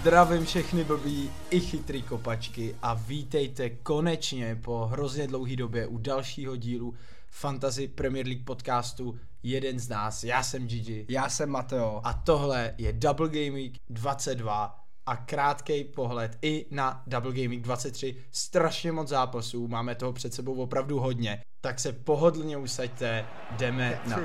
Zdravím 0.00 0.44
všechny 0.44 0.84
blbý 0.84 1.30
i 1.50 1.60
chytrý 1.60 2.02
kopačky 2.02 2.76
a 2.82 2.94
vítejte 2.94 3.70
konečně 3.70 4.58
po 4.64 4.86
hrozně 4.86 5.26
dlouhé 5.26 5.56
době 5.56 5.86
u 5.86 5.98
dalšího 5.98 6.56
dílu 6.56 6.94
Fantasy 7.30 7.88
Premier 7.88 8.26
League 8.26 8.44
podcastu 8.44 9.18
Jeden 9.42 9.78
z 9.78 9.88
nás. 9.88 10.24
Já 10.24 10.42
jsem 10.42 10.66
Gigi. 10.66 11.06
Já 11.08 11.28
jsem 11.28 11.50
Mateo. 11.50 12.00
A 12.04 12.12
tohle 12.12 12.74
je 12.78 12.92
Double 12.92 13.28
Game 13.28 13.50
Week 13.50 13.72
22 13.90 14.84
a 15.06 15.16
krátký 15.16 15.84
pohled 15.84 16.38
i 16.42 16.66
na 16.70 17.02
Double 17.06 17.32
Game 17.32 17.48
Week 17.48 17.62
23. 17.62 18.16
Strašně 18.32 18.92
moc 18.92 19.08
zápasů, 19.08 19.68
máme 19.68 19.94
toho 19.94 20.12
před 20.12 20.34
sebou 20.34 20.54
opravdu 20.54 21.00
hodně. 21.00 21.42
Tak 21.60 21.80
se 21.80 21.92
pohodlně 21.92 22.56
usaďte, 22.56 23.26
jdeme 23.50 24.00
na 24.06 24.16
to. 24.16 24.22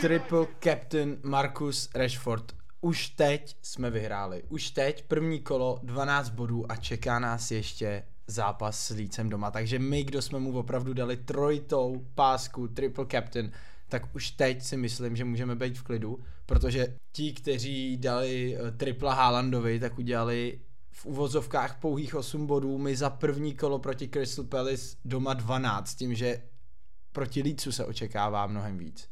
Triple 0.00 0.46
captain 0.64 1.18
Marcus 1.22 1.90
Rashford. 1.94 2.52
Už 2.80 3.08
teď 3.08 3.56
jsme 3.62 3.90
vyhráli. 3.90 4.42
Už 4.48 4.70
teď 4.70 5.04
první 5.08 5.40
kolo 5.40 5.80
12 5.82 6.30
bodů 6.30 6.72
a 6.72 6.76
čeká 6.76 7.18
nás 7.18 7.50
ještě 7.50 8.02
zápas 8.26 8.86
s 8.86 8.90
Lícem 8.90 9.28
doma. 9.28 9.50
Takže 9.50 9.78
my, 9.78 10.04
kdo 10.04 10.22
jsme 10.22 10.38
mu 10.38 10.58
opravdu 10.58 10.94
dali 10.94 11.16
trojitou 11.16 12.06
pásku 12.14 12.68
triple 12.68 13.06
captain, 13.10 13.52
tak 13.88 14.14
už 14.14 14.30
teď 14.30 14.62
si 14.62 14.76
myslím, 14.76 15.16
že 15.16 15.24
můžeme 15.24 15.54
být 15.54 15.78
v 15.78 15.82
klidu, 15.82 16.18
protože 16.46 16.96
ti, 17.12 17.32
kteří 17.32 17.96
dali 17.96 18.56
eh, 18.56 18.70
tripla 18.70 19.14
Haalandovi, 19.14 19.80
tak 19.80 19.98
udělali 19.98 20.60
v 20.96 21.06
uvozovkách 21.06 21.78
pouhých 21.80 22.14
8 22.14 22.46
bodů, 22.46 22.78
my 22.78 22.96
za 22.96 23.10
první 23.10 23.54
kolo 23.54 23.78
proti 23.78 24.08
Crystal 24.08 24.44
Palace 24.44 24.96
doma 25.04 25.34
12, 25.34 25.94
tím, 25.94 26.14
že 26.14 26.42
proti 27.12 27.42
Leedsu 27.42 27.72
se 27.72 27.84
očekává 27.84 28.46
mnohem 28.46 28.78
víc. 28.78 29.08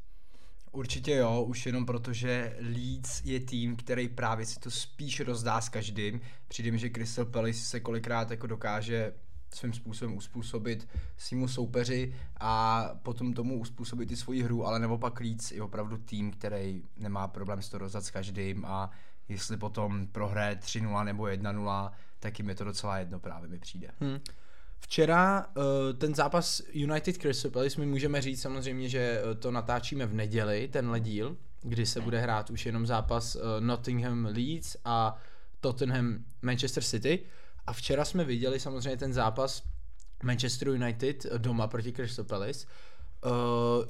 Určitě 0.72 1.14
jo, 1.14 1.42
už 1.42 1.66
jenom 1.66 1.86
proto, 1.86 2.12
že 2.12 2.56
Leeds 2.60 3.24
je 3.24 3.40
tým, 3.40 3.77
který 3.77 4.08
právě 4.08 4.46
si 4.46 4.60
to 4.60 4.70
spíš 4.70 5.20
rozdá 5.20 5.60
s 5.60 5.68
každým. 5.68 6.20
Přijde 6.48 6.78
že 6.78 6.90
Crystal 6.90 7.24
Palace 7.24 7.58
se 7.58 7.80
kolikrát 7.80 8.30
jako 8.30 8.46
dokáže 8.46 9.14
svým 9.55 9.72
způsobem 9.72 10.16
uspůsobit 10.16 10.88
svýmu 11.16 11.48
soupeři 11.48 12.14
a 12.40 12.84
potom 13.02 13.32
tomu 13.32 13.60
uspůsobit 13.60 14.12
i 14.12 14.16
svoji 14.16 14.42
hru, 14.42 14.66
ale 14.66 14.78
nebo 14.78 14.98
pak 14.98 15.20
Leeds 15.20 15.52
je 15.52 15.62
opravdu 15.62 15.96
tým, 15.96 16.30
který 16.30 16.82
nemá 16.96 17.28
problém 17.28 17.62
s 17.62 17.68
to 17.68 17.78
rozdat 17.78 18.05
s 18.05 18.10
každým 18.10 18.64
a 18.64 18.90
jestli 19.28 19.56
potom 19.56 20.06
prohraje 20.06 20.55
3-0 20.56 21.05
nebo 21.05 21.22
1-0, 21.22 21.91
tak 22.20 22.39
jim 22.39 22.48
je 22.48 22.55
to 22.55 22.64
docela 22.64 22.98
jedno 22.98 23.20
právě 23.20 23.48
mi 23.48 23.58
přijde. 23.58 23.89
Hmm. 24.00 24.20
Včera 24.80 25.47
uh, 25.56 25.62
ten 25.98 26.14
zápas 26.14 26.62
United 26.72 27.17
Crystal 27.17 27.50
Palace 27.50 27.80
my 27.80 27.86
můžeme 27.86 28.22
říct 28.22 28.41
samozřejmě, 28.41 28.89
že 28.89 29.22
eh, 29.25 29.34
to 29.34 29.50
natáčíme 29.50 30.06
v 30.06 30.14
neděli, 30.14 30.69
tenhle 30.69 31.00
díl, 31.00 31.36
kdy 31.62 31.86
se 31.86 32.00
bude 32.00 32.20
hrát 32.20 32.50
už 32.50 32.67
jenom 32.67 32.86
zápas 32.86 33.36
uh, 33.36 33.42
Nottingham 33.61 34.25
Leeds 34.25 34.77
a 34.84 35.17
Tottenham 35.61 36.25
Manchester 36.42 36.83
City. 36.83 37.20
A 37.67 37.72
včera 37.72 38.05
jsme 38.05 38.25
viděli 38.25 38.61
samozřejmě 38.61 38.97
ten 38.97 39.12
zápas 39.12 39.62
Manchester 40.22 40.69
United 40.69 41.27
doma 41.36 41.67
proti 41.67 41.92
Crystal 41.92 42.25
Palace. 42.25 42.67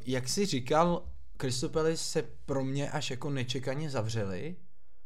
Jak 0.07 0.29
si 0.29 0.47
říkal, 0.47 1.03
Crystal 1.37 1.71
Palace 1.71 1.97
se 1.97 2.23
pro 2.47 2.65
mě 2.65 2.91
až 2.91 3.11
jako 3.11 3.31
nečekaně 3.31 3.91
zavřeli 3.91 4.57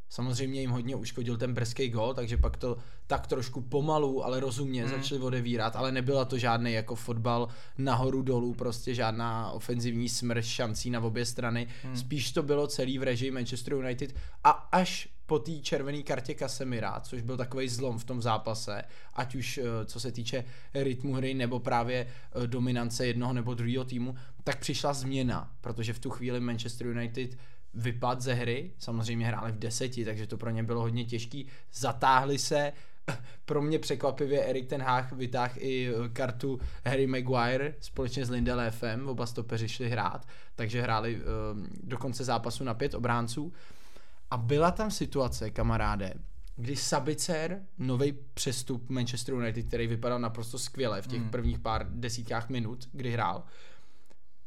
Samozřejmě 0.09 0.61
jim 0.61 0.69
hodně 0.69 0.95
uškodil 0.95 1.37
ten 1.37 1.53
brzký 1.53 1.89
gol, 1.89 2.13
takže 2.13 2.37
pak 2.37 2.57
to 2.57 2.77
tak 3.07 3.27
trošku 3.27 3.61
pomalu, 3.61 4.25
ale 4.25 4.39
rozumně 4.39 4.83
mm. 4.83 4.89
začali 4.89 5.21
odevírat, 5.21 5.75
ale 5.75 5.91
nebyla 5.91 6.25
to 6.25 6.37
žádný 6.37 6.73
jako 6.73 6.95
fotbal 6.95 7.47
nahoru 7.77 8.21
dolů, 8.21 8.53
prostě 8.53 8.95
žádná 8.95 9.51
ofenzivní 9.51 10.09
smrš 10.09 10.45
šancí 10.45 10.89
na 10.89 10.99
obě 10.99 11.25
strany. 11.25 11.67
Mm. 11.83 11.95
Spíš 11.95 12.31
to 12.31 12.43
bylo 12.43 12.67
celý 12.67 12.99
v 12.99 13.03
režii 13.03 13.31
Manchester 13.31 13.73
United 13.73 14.15
a 14.43 14.49
až 14.49 15.09
po 15.29 15.39
té 15.39 15.51
červené 15.51 16.03
kartě 16.03 16.35
Casemira, 16.35 16.99
což 16.99 17.21
byl 17.21 17.37
takový 17.37 17.69
zlom 17.69 17.97
v 17.97 18.03
tom 18.03 18.21
zápase, 18.21 18.83
ať 19.13 19.35
už 19.35 19.57
eh, 19.57 19.85
co 19.85 19.99
se 19.99 20.11
týče 20.11 20.43
rytmu 20.73 21.13
hry 21.13 21.33
nebo 21.33 21.59
právě 21.59 22.07
eh, 22.07 22.47
dominance 22.47 23.07
jednoho 23.07 23.33
nebo 23.33 23.53
druhého 23.53 23.85
týmu, 23.85 24.15
tak 24.43 24.59
přišla 24.59 24.93
změna, 24.93 25.51
protože 25.61 25.93
v 25.93 25.99
tu 25.99 26.09
chvíli 26.09 26.39
Manchester 26.39 26.87
United 26.87 27.37
vypad 27.73 28.21
ze 28.21 28.33
hry, 28.33 28.71
samozřejmě 28.77 29.25
hráli 29.27 29.51
v 29.51 29.59
deseti, 29.59 30.05
takže 30.05 30.27
to 30.27 30.37
pro 30.37 30.49
ně 30.49 30.63
bylo 30.63 30.81
hodně 30.81 31.05
těžký, 31.05 31.47
zatáhli 31.73 32.37
se, 32.37 32.73
pro 33.45 33.61
mě 33.61 33.79
překvapivě 33.79 34.45
Erik 34.45 34.67
ten 34.67 34.81
Hag 34.81 35.11
vytáhl 35.11 35.53
i 35.57 35.89
eh, 35.89 36.09
kartu 36.09 36.59
Harry 36.85 37.07
Maguire 37.07 37.75
společně 37.79 38.25
s 38.25 38.29
Lindelefem, 38.29 39.09
oba 39.09 39.25
stopeři 39.25 39.69
šli 39.69 39.89
hrát, 39.89 40.27
takže 40.55 40.81
hráli 40.81 41.15
um, 41.15 41.67
do 41.83 41.97
konce 41.97 42.23
zápasu 42.23 42.63
na 42.63 42.73
pět 42.73 42.93
obránců 42.93 43.53
a 44.31 44.37
byla 44.37 44.71
tam 44.71 44.91
situace, 44.91 45.49
kamaráde, 45.49 46.13
kdy 46.55 46.75
Sabicer, 46.75 47.61
nový 47.77 48.13
přestup 48.33 48.89
Manchester 48.89 49.35
United, 49.35 49.67
který 49.67 49.87
vypadal 49.87 50.19
naprosto 50.19 50.59
skvěle 50.59 51.01
v 51.01 51.07
těch 51.07 51.21
mm. 51.21 51.29
prvních 51.29 51.59
pár 51.59 51.87
desítkách 51.89 52.49
minut, 52.49 52.89
kdy 52.91 53.11
hrál, 53.11 53.43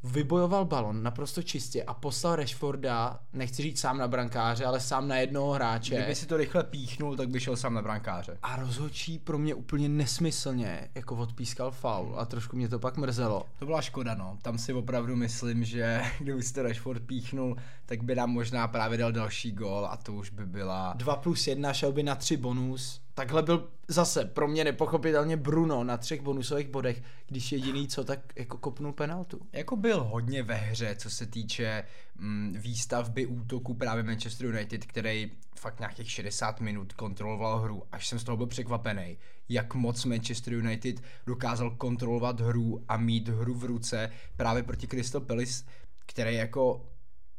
vybojoval 0.04 0.64
balon 0.64 1.02
naprosto 1.02 1.42
čistě 1.42 1.82
a 1.82 1.94
poslal 1.94 2.36
Rashforda, 2.36 3.20
nechci 3.32 3.62
říct 3.62 3.80
sám 3.80 3.98
na 3.98 4.08
brankáře, 4.08 4.64
ale 4.64 4.80
sám 4.80 5.08
na 5.08 5.16
jednoho 5.16 5.52
hráče. 5.52 5.94
Kdyby 5.94 6.14
si 6.14 6.26
to 6.26 6.36
rychle 6.36 6.64
píchnul, 6.64 7.16
tak 7.16 7.28
by 7.28 7.40
šel 7.40 7.56
sám 7.56 7.74
na 7.74 7.82
brankáře. 7.82 8.38
A 8.42 8.56
rozhodčí 8.56 9.18
pro 9.18 9.38
mě 9.38 9.54
úplně 9.54 9.88
nesmyslně 9.88 10.88
jako 10.94 11.16
odpískal 11.16 11.70
faul 11.70 12.14
a 12.18 12.24
trošku 12.24 12.56
mě 12.56 12.68
to 12.68 12.78
pak 12.78 12.96
mrzelo. 12.96 13.46
To 13.58 13.66
byla 13.66 13.82
škoda, 13.82 14.14
no. 14.14 14.38
Tam 14.42 14.58
si 14.58 14.72
opravdu 14.72 15.16
myslím, 15.16 15.64
že 15.64 16.02
kdyby 16.18 16.42
si 16.42 16.54
to 16.54 16.62
Rashford 16.62 17.02
píchnul, 17.02 17.56
tak 17.86 18.02
by 18.02 18.14
nám 18.14 18.30
možná 18.30 18.68
právě 18.68 18.98
dal 18.98 19.12
další 19.12 19.52
gol 19.52 19.88
a 19.90 19.96
to 19.96 20.12
už 20.12 20.30
by 20.30 20.46
byla... 20.46 20.94
2 20.96 21.16
plus 21.16 21.46
1 21.46 21.72
šel 21.72 21.92
by 21.92 22.02
na 22.02 22.14
3 22.14 22.36
bonus 22.36 23.01
takhle 23.14 23.42
byl 23.42 23.68
zase 23.88 24.24
pro 24.24 24.48
mě 24.48 24.64
nepochopitelně 24.64 25.36
Bruno 25.36 25.84
na 25.84 25.96
třech 25.96 26.20
bonusových 26.20 26.68
bodech, 26.68 27.02
když 27.26 27.52
jediný 27.52 27.88
co 27.88 28.04
tak 28.04 28.20
jako 28.36 28.58
kopnul 28.58 28.92
penaltu. 28.92 29.40
Jako 29.52 29.76
byl 29.76 30.04
hodně 30.04 30.42
ve 30.42 30.54
hře, 30.54 30.96
co 30.98 31.10
se 31.10 31.26
týče 31.26 31.84
mm, 32.14 32.54
výstavby 32.58 33.26
útoku 33.26 33.74
právě 33.74 34.02
Manchester 34.02 34.46
United, 34.46 34.84
který 34.86 35.30
fakt 35.58 35.80
nějakých 35.80 36.10
60 36.10 36.60
minut 36.60 36.92
kontroloval 36.92 37.58
hru, 37.58 37.82
až 37.92 38.06
jsem 38.08 38.18
z 38.18 38.24
toho 38.24 38.36
byl 38.36 38.46
překvapený, 38.46 39.18
jak 39.48 39.74
moc 39.74 40.04
Manchester 40.04 40.52
United 40.52 41.02
dokázal 41.26 41.70
kontrolovat 41.70 42.40
hru 42.40 42.84
a 42.88 42.96
mít 42.96 43.28
hru 43.28 43.54
v 43.54 43.64
ruce 43.64 44.10
právě 44.36 44.62
proti 44.62 44.86
Crystal 44.86 45.20
Palace, 45.20 45.64
který 46.06 46.34
jako 46.36 46.88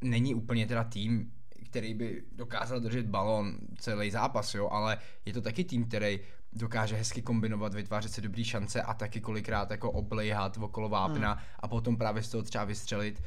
není 0.02 0.36
úplně 0.36 0.68
teda 0.68 0.84
tým, 0.84 1.32
který 1.74 1.94
by 1.94 2.24
dokázal 2.32 2.80
držet 2.80 3.06
balon 3.06 3.58
celý 3.78 4.12
zápas, 4.12 4.54
jo, 4.56 4.70
ale 4.70 4.98
je 5.26 5.34
to 5.34 5.42
taky 5.42 5.64
tým, 5.64 5.86
který 5.86 6.20
dokáže 6.54 6.96
hezky 6.96 7.22
kombinovat, 7.22 7.74
vytvářet 7.74 8.12
si 8.12 8.22
dobrý 8.22 8.44
šance 8.44 8.82
a 8.82 8.94
taky 8.94 9.22
kolikrát 9.22 9.72
jako 9.72 9.92
oblejhat 9.92 10.58
okolo 10.58 10.90
vápna 10.90 11.32
hmm. 11.32 11.42
a 11.60 11.68
potom 11.68 11.98
právě 11.98 12.24
z 12.24 12.30
toho 12.30 12.44
třeba 12.44 12.64
vystřelit. 12.64 13.24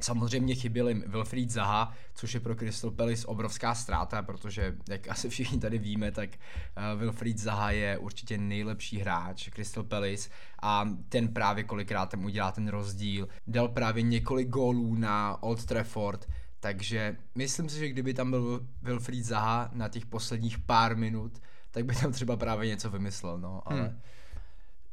Samozřejmě 0.00 0.54
chyběl 0.54 0.88
jim 0.88 1.04
Wilfried 1.06 1.50
Zaha, 1.50 1.94
což 2.14 2.34
je 2.34 2.40
pro 2.40 2.54
Crystal 2.54 2.90
Palace 2.90 3.26
obrovská 3.26 3.74
ztráta, 3.74 4.22
protože, 4.22 4.76
jak 4.88 5.08
asi 5.08 5.28
všichni 5.28 5.58
tady 5.60 5.78
víme, 5.78 6.10
tak 6.12 6.30
uh, 6.30 7.00
Wilfried 7.00 7.38
Zaha 7.38 7.70
je 7.70 7.98
určitě 7.98 8.38
nejlepší 8.38 8.98
hráč 8.98 9.50
Crystal 9.50 9.84
Palace 9.84 10.30
a 10.62 10.88
ten 11.08 11.28
právě 11.28 11.64
kolikrát 11.64 12.06
tam 12.06 12.24
udělá 12.24 12.52
ten 12.52 12.68
rozdíl. 12.68 13.28
Dal 13.46 13.68
právě 13.68 14.02
několik 14.02 14.48
gólů 14.48 14.94
na 14.94 15.42
Old 15.42 15.64
Trafford, 15.64 16.26
takže 16.60 17.16
myslím 17.34 17.68
si, 17.68 17.78
že 17.78 17.88
kdyby 17.88 18.14
tam 18.14 18.30
byl 18.30 18.66
Wilfried 18.82 19.24
Zaha 19.24 19.70
na 19.72 19.88
těch 19.88 20.06
posledních 20.06 20.58
pár 20.58 20.96
minut, 20.96 21.42
tak 21.70 21.84
by 21.84 21.94
tam 21.94 22.12
třeba 22.12 22.36
právě 22.36 22.68
něco 22.68 22.90
vymyslel, 22.90 23.38
no, 23.38 23.62
ale... 23.64 23.80
Hmm. 23.80 24.00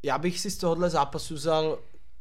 Já 0.02 0.18
bych 0.18 0.40
si 0.40 0.50
z 0.50 0.56
tohohle 0.56 0.90
zápasu 0.90 1.34
vzal 1.34 1.78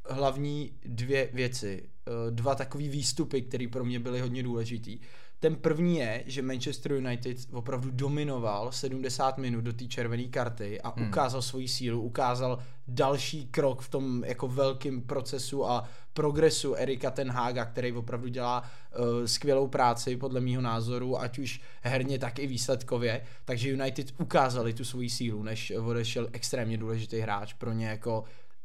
hlavní 0.10 0.72
dvě 0.86 1.30
věci. 1.34 1.90
Eh, 2.08 2.32
dva 2.32 2.56
takové 2.56 2.88
výstupy, 2.88 3.42
které 3.42 3.68
pro 3.68 3.86
mě 3.86 4.00
byly 4.00 4.22
hodně 4.22 4.44
důležitý. 4.44 5.00
Ten 5.40 5.56
první 5.56 5.98
je, 5.98 6.24
že 6.26 6.42
Manchester 6.42 6.92
United 6.92 7.38
opravdu 7.52 7.92
dominoval 7.92 8.72
70 8.72 9.38
minut 9.38 9.62
do 9.62 9.74
té 9.74 9.86
červené 9.86 10.24
karty 10.24 10.82
a 10.82 10.94
hmm. 10.96 11.08
ukázal 11.08 11.42
svoji 11.42 11.68
sílu, 11.68 12.02
ukázal 12.02 12.60
další 12.88 13.48
krok 13.48 13.82
v 13.82 13.90
tom 13.90 14.24
jako 14.24 14.48
velkém 14.48 15.02
procesu 15.02 15.66
a 15.66 15.90
progresu 16.14 16.76
Erika 16.76 17.12
Tenhaga, 17.12 17.66
který 17.66 17.92
opravdu 17.94 18.28
dělá 18.28 18.62
uh, 18.62 19.26
skvělou 19.26 19.68
práci 19.68 20.18
podle 20.18 20.42
mýho 20.42 20.62
názoru, 20.62 21.22
ať 21.22 21.40
už 21.40 21.62
herně, 21.82 22.20
tak 22.20 22.40
i 22.40 22.48
výsledkově. 22.48 23.22
Takže 23.46 23.70
United 23.70 24.14
ukázali 24.20 24.74
tu 24.74 24.86
svoji 24.86 25.10
sílu, 25.10 25.44
než 25.44 25.72
odešel 25.72 26.28
extrémně 26.32 26.78
důležitý 26.78 27.20
hráč 27.20 27.54
pro 27.54 27.74
ně 27.74 27.88
jako 27.88 28.24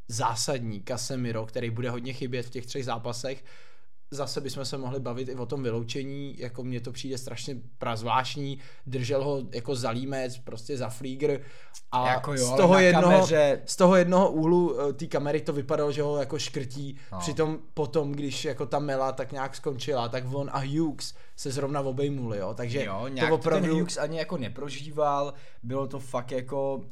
zásadní 0.08 0.82
Casemiro, 0.88 1.46
který 1.46 1.70
bude 1.70 1.90
hodně 1.90 2.12
chybět 2.12 2.46
v 2.46 2.50
těch 2.50 2.66
třech 2.66 2.84
zápasech 2.84 3.44
zase 4.12 4.40
bychom 4.40 4.64
se 4.64 4.78
mohli 4.78 5.00
bavit 5.00 5.28
i 5.28 5.34
o 5.34 5.46
tom 5.46 5.62
vyloučení, 5.62 6.34
jako 6.38 6.62
mně 6.64 6.80
to 6.80 6.92
přijde 6.92 7.18
strašně 7.18 7.56
prazvláštní, 7.78 8.58
držel 8.86 9.24
ho 9.24 9.42
jako 9.52 9.74
za 9.74 9.90
límec, 9.90 10.38
prostě 10.38 10.76
za 10.76 10.88
flígr 10.88 11.40
a 11.92 12.08
Jako 12.08 12.34
jo, 12.34 12.46
z, 12.46 12.56
toho 12.56 12.78
jednoho, 12.78 13.20
kameře- 13.20 13.58
z 13.66 13.76
toho 13.76 13.96
jednoho 13.96 14.30
úhlu 14.30 14.80
eh, 14.80 14.92
té 14.92 15.06
kamery 15.06 15.40
to 15.40 15.52
vypadalo, 15.52 15.92
že 15.92 16.02
ho 16.02 16.16
jako 16.16 16.38
škrtí, 16.38 16.98
No. 17.12 17.18
přitom 17.18 17.58
potom, 17.74 18.12
když 18.12 18.44
jako 18.44 18.66
ta 18.66 18.78
Mela 18.78 19.12
tak 19.12 19.32
nějak 19.32 19.56
skončila, 19.56 20.08
tak 20.08 20.24
on 20.32 20.50
a 20.52 20.58
Hughes 20.58 21.14
se 21.36 21.50
zrovna 21.50 21.80
obejmuli, 21.80 22.38
jo, 22.38 22.54
takže 22.54 22.84
Jo, 22.84 22.98
to 23.02 23.08
nějak 23.08 23.28
to 23.28 23.34
opravdu... 23.34 23.66
ten 23.66 23.74
Hughes 23.78 23.96
ani 23.98 24.18
jako 24.18 24.36
neprožíval, 24.36 25.34
bylo 25.62 25.86
to 25.86 25.98
fakt 26.00 26.32
jako 26.32 26.84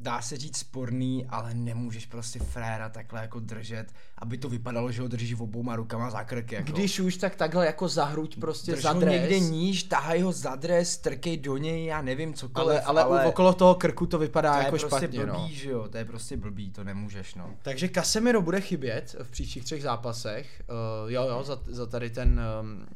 dá 0.00 0.22
se 0.22 0.36
říct 0.36 0.56
sporný, 0.56 1.26
ale 1.28 1.54
nemůžeš 1.54 2.06
prostě 2.06 2.38
fréra 2.38 2.88
takhle 2.88 3.20
jako 3.20 3.40
držet, 3.40 3.86
aby 4.18 4.38
to 4.38 4.48
vypadalo, 4.48 4.92
že 4.92 5.02
ho 5.02 5.08
drží 5.08 5.34
obouma 5.34 5.76
rukama 5.76 6.10
za 6.10 6.24
krk. 6.24 6.52
Jako. 6.52 6.72
Když 6.72 7.00
už, 7.00 7.16
tak 7.16 7.36
takhle 7.36 7.66
jako 7.66 7.88
za 7.88 8.04
hruď 8.04 8.40
prostě 8.40 8.72
Drž 8.72 8.82
za 8.82 8.92
dres. 8.92 9.12
někde 9.12 9.40
níž, 9.40 9.82
tahaj 9.82 10.20
ho 10.20 10.32
za 10.32 10.56
dres, 10.56 10.98
trkej 10.98 11.36
do 11.36 11.56
něj, 11.56 11.84
já 11.84 12.02
nevím 12.02 12.34
cokoliv, 12.34 12.80
ale, 12.84 13.02
ale, 13.02 13.02
ale 13.02 13.26
okolo 13.26 13.52
toho 13.52 13.74
krku 13.74 14.06
to 14.06 14.18
vypadá 14.18 14.52
to 14.52 14.58
je 14.58 14.64
jako 14.64 14.78
prostě 14.78 14.88
špatně, 14.88 15.26
blbý, 15.26 15.32
no. 15.32 15.48
že 15.52 15.70
jo, 15.70 15.88
to 15.88 15.98
je 15.98 16.04
prostě 16.04 16.36
blbý, 16.36 16.70
to 16.70 16.84
nemůžeš, 16.84 17.34
no. 17.34 17.50
Takže 17.62 17.88
Casemiro 17.88 18.42
bude 18.42 18.60
chybět 18.60 19.16
v 19.22 19.30
příštích 19.30 19.64
třech 19.64 19.82
zápasech. 19.82 20.62
Uh, 21.04 21.10
jo, 21.12 21.28
jo, 21.28 21.42
za, 21.42 21.58
za 21.66 21.86
tady 21.86 22.10
ten 22.10 22.40
um, 22.60 22.86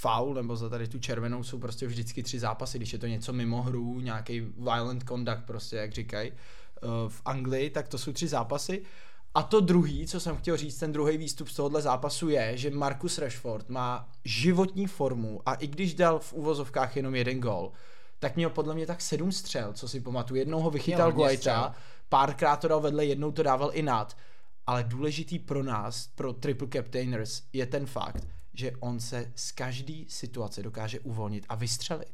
foul 0.00 0.34
nebo 0.34 0.56
za 0.56 0.68
tady 0.68 0.88
tu 0.88 0.98
červenou 0.98 1.42
jsou 1.42 1.58
prostě 1.58 1.86
vždycky 1.86 2.22
tři 2.22 2.38
zápasy, 2.38 2.78
když 2.78 2.92
je 2.92 2.98
to 2.98 3.06
něco 3.06 3.32
mimo 3.32 3.62
hru, 3.62 4.00
nějaký 4.00 4.40
violent 4.40 5.04
conduct 5.08 5.44
prostě, 5.46 5.76
jak 5.76 5.92
říkají 5.92 6.32
uh, 6.32 6.88
v 7.08 7.22
Anglii, 7.24 7.70
tak 7.70 7.88
to 7.88 7.98
jsou 7.98 8.12
tři 8.12 8.28
zápasy. 8.28 8.82
A 9.34 9.42
to 9.42 9.60
druhý, 9.60 10.06
co 10.06 10.20
jsem 10.20 10.36
chtěl 10.36 10.56
říct, 10.56 10.78
ten 10.78 10.92
druhý 10.92 11.16
výstup 11.16 11.48
z 11.48 11.54
tohohle 11.54 11.82
zápasu 11.82 12.28
je, 12.28 12.56
že 12.56 12.70
Marcus 12.70 13.18
Rashford 13.18 13.68
má 13.68 14.08
životní 14.24 14.86
formu 14.86 15.40
a 15.46 15.54
i 15.54 15.66
když 15.66 15.94
dal 15.94 16.18
v 16.18 16.32
uvozovkách 16.32 16.96
jenom 16.96 17.14
jeden 17.14 17.40
gol, 17.40 17.72
tak 18.18 18.36
měl 18.36 18.50
podle 18.50 18.74
mě 18.74 18.86
tak 18.86 19.00
sedm 19.00 19.32
střel, 19.32 19.72
co 19.72 19.88
si 19.88 20.00
pamatuju. 20.00 20.38
Jednou 20.38 20.60
ho 20.60 20.70
vychytal 20.70 21.12
Guaita, 21.12 21.74
párkrát 22.08 22.56
to 22.56 22.68
dal 22.68 22.80
vedle, 22.80 23.04
jednou 23.04 23.32
to 23.32 23.42
dával 23.42 23.70
i 23.72 23.82
nad. 23.82 24.16
Ale 24.66 24.84
důležitý 24.84 25.38
pro 25.38 25.62
nás, 25.62 26.08
pro 26.14 26.32
triple 26.32 26.68
captainers, 26.72 27.42
je 27.52 27.66
ten 27.66 27.86
fakt, 27.86 28.26
že 28.58 28.72
on 28.80 29.00
se 29.00 29.32
z 29.34 29.52
každé 29.52 29.94
situace 30.08 30.62
dokáže 30.62 31.00
uvolnit 31.00 31.46
a 31.48 31.54
vystřelit. 31.54 32.12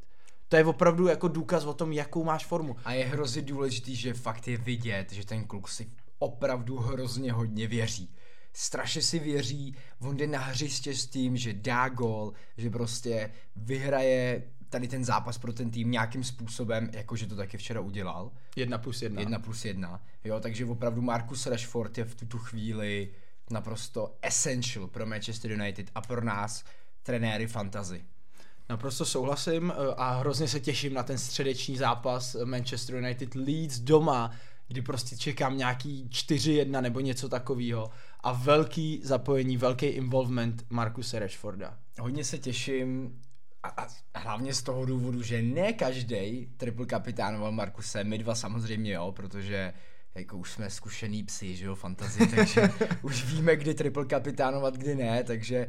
To 0.49 0.57
je 0.57 0.65
opravdu 0.65 1.07
jako 1.07 1.29
důkaz 1.29 1.65
o 1.65 1.75
tom, 1.75 1.93
jakou 1.93 2.25
máš 2.25 2.47
formu. 2.47 2.77
A 2.85 2.93
je 2.93 3.05
hrozně 3.05 3.43
důležitý, 3.43 3.97
že 3.97 4.15
fakt 4.15 4.49
je 4.49 4.57
vidět, 4.57 5.13
že 5.13 5.27
ten 5.27 5.45
kluk 5.45 5.69
si 5.69 5.91
opravdu 6.19 6.79
hrozně 6.79 7.33
hodně 7.33 7.67
věří. 7.67 8.15
Strašně 8.53 9.03
si 9.03 9.19
věří, 9.19 9.77
on 10.01 10.17
jde 10.17 10.27
na 10.27 10.39
hřiště 10.39 10.95
s 10.95 11.07
tím, 11.07 11.37
že 11.37 11.53
dá 11.53 11.89
gol, 11.89 12.33
že 12.57 12.71
prostě 12.71 13.33
vyhraje 13.57 14.43
tady 14.69 14.89
ten 14.89 15.05
zápas 15.05 15.39
pro 15.39 15.53
ten 15.53 15.71
tým 15.71 15.91
nějakým 15.91 16.25
způsobem, 16.25 16.91
jakože 16.93 17.27
to 17.27 17.37
taky 17.37 17.57
včera 17.57 17.81
udělal. 17.81 18.33
Jedna 18.57 18.79
plus 18.79 19.03
jedna. 19.03 19.21
Jedna 19.21 19.39
plus 19.39 19.65
jedna. 19.65 20.03
Jo, 20.25 20.41
takže 20.41 20.67
opravdu 20.67 21.03
Marcus 21.03 21.47
Rashford 21.47 21.99
je 21.99 22.05
v 22.05 22.15
tuto 22.15 22.39
chvíli 22.39 23.11
naprosto 23.51 24.17
essential 24.23 24.87
pro 24.87 25.07
Manchester 25.07 25.53
United 25.53 25.91
a 25.95 26.01
pro 26.01 26.25
nás, 26.25 26.65
trenéry 27.03 27.47
fantasy. 27.47 28.05
Naprosto 28.69 29.05
souhlasím 29.05 29.73
eh, 29.73 29.95
a 29.97 30.11
hrozně 30.11 30.49
se 30.49 30.61
těším 30.61 30.95
na 30.95 31.03
ten 31.03 31.19
středeční 31.19 31.77
zápas 31.77 32.37
Manchester 32.45 32.95
United 32.95 33.35
Leeds 33.35 33.79
doma, 33.79 34.31
kdy 34.69 34.83
prostě 34.83 35.17
čekám 35.17 35.57
nějaký 35.57 36.09
4-1 36.09 36.83
nebo 36.83 37.01
něco 37.01 37.29
takového 37.29 37.91
a 38.21 38.33
velký 38.33 39.01
zapojení, 39.05 39.57
velký 39.57 39.87
involvement 39.87 40.65
Markuse 40.71 41.19
Rashforda. 41.19 41.79
Hodně 42.01 42.25
se 42.25 42.39
těším 42.39 43.21
a, 43.63 43.69
a 44.15 44.19
hlavně 44.19 44.55
z 44.55 44.63
toho 44.63 44.85
důvodu, 44.85 45.23
že 45.23 45.43
ne 45.43 45.73
každý 45.73 46.47
triple 46.57 46.87
kapitánoval 46.87 47.53
Markuse, 47.53 48.05
my 48.05 48.19
dva 48.19 48.35
samozřejmě 48.35 48.93
jo, 48.93 49.13
protože 49.13 49.73
jako 50.15 50.37
už 50.37 50.53
jsme 50.53 50.71
zkušený 50.71 51.23
psi, 51.23 51.57
že 51.57 51.65
jo, 51.65 51.75
fantasy, 51.75 52.27
takže 52.27 52.71
už 53.03 53.25
víme, 53.25 53.57
kdy 53.57 53.75
triple 53.75 54.05
kapitánovat, 54.05 54.77
kdy 54.77 54.95
ne, 54.95 55.25
takže 55.25 55.67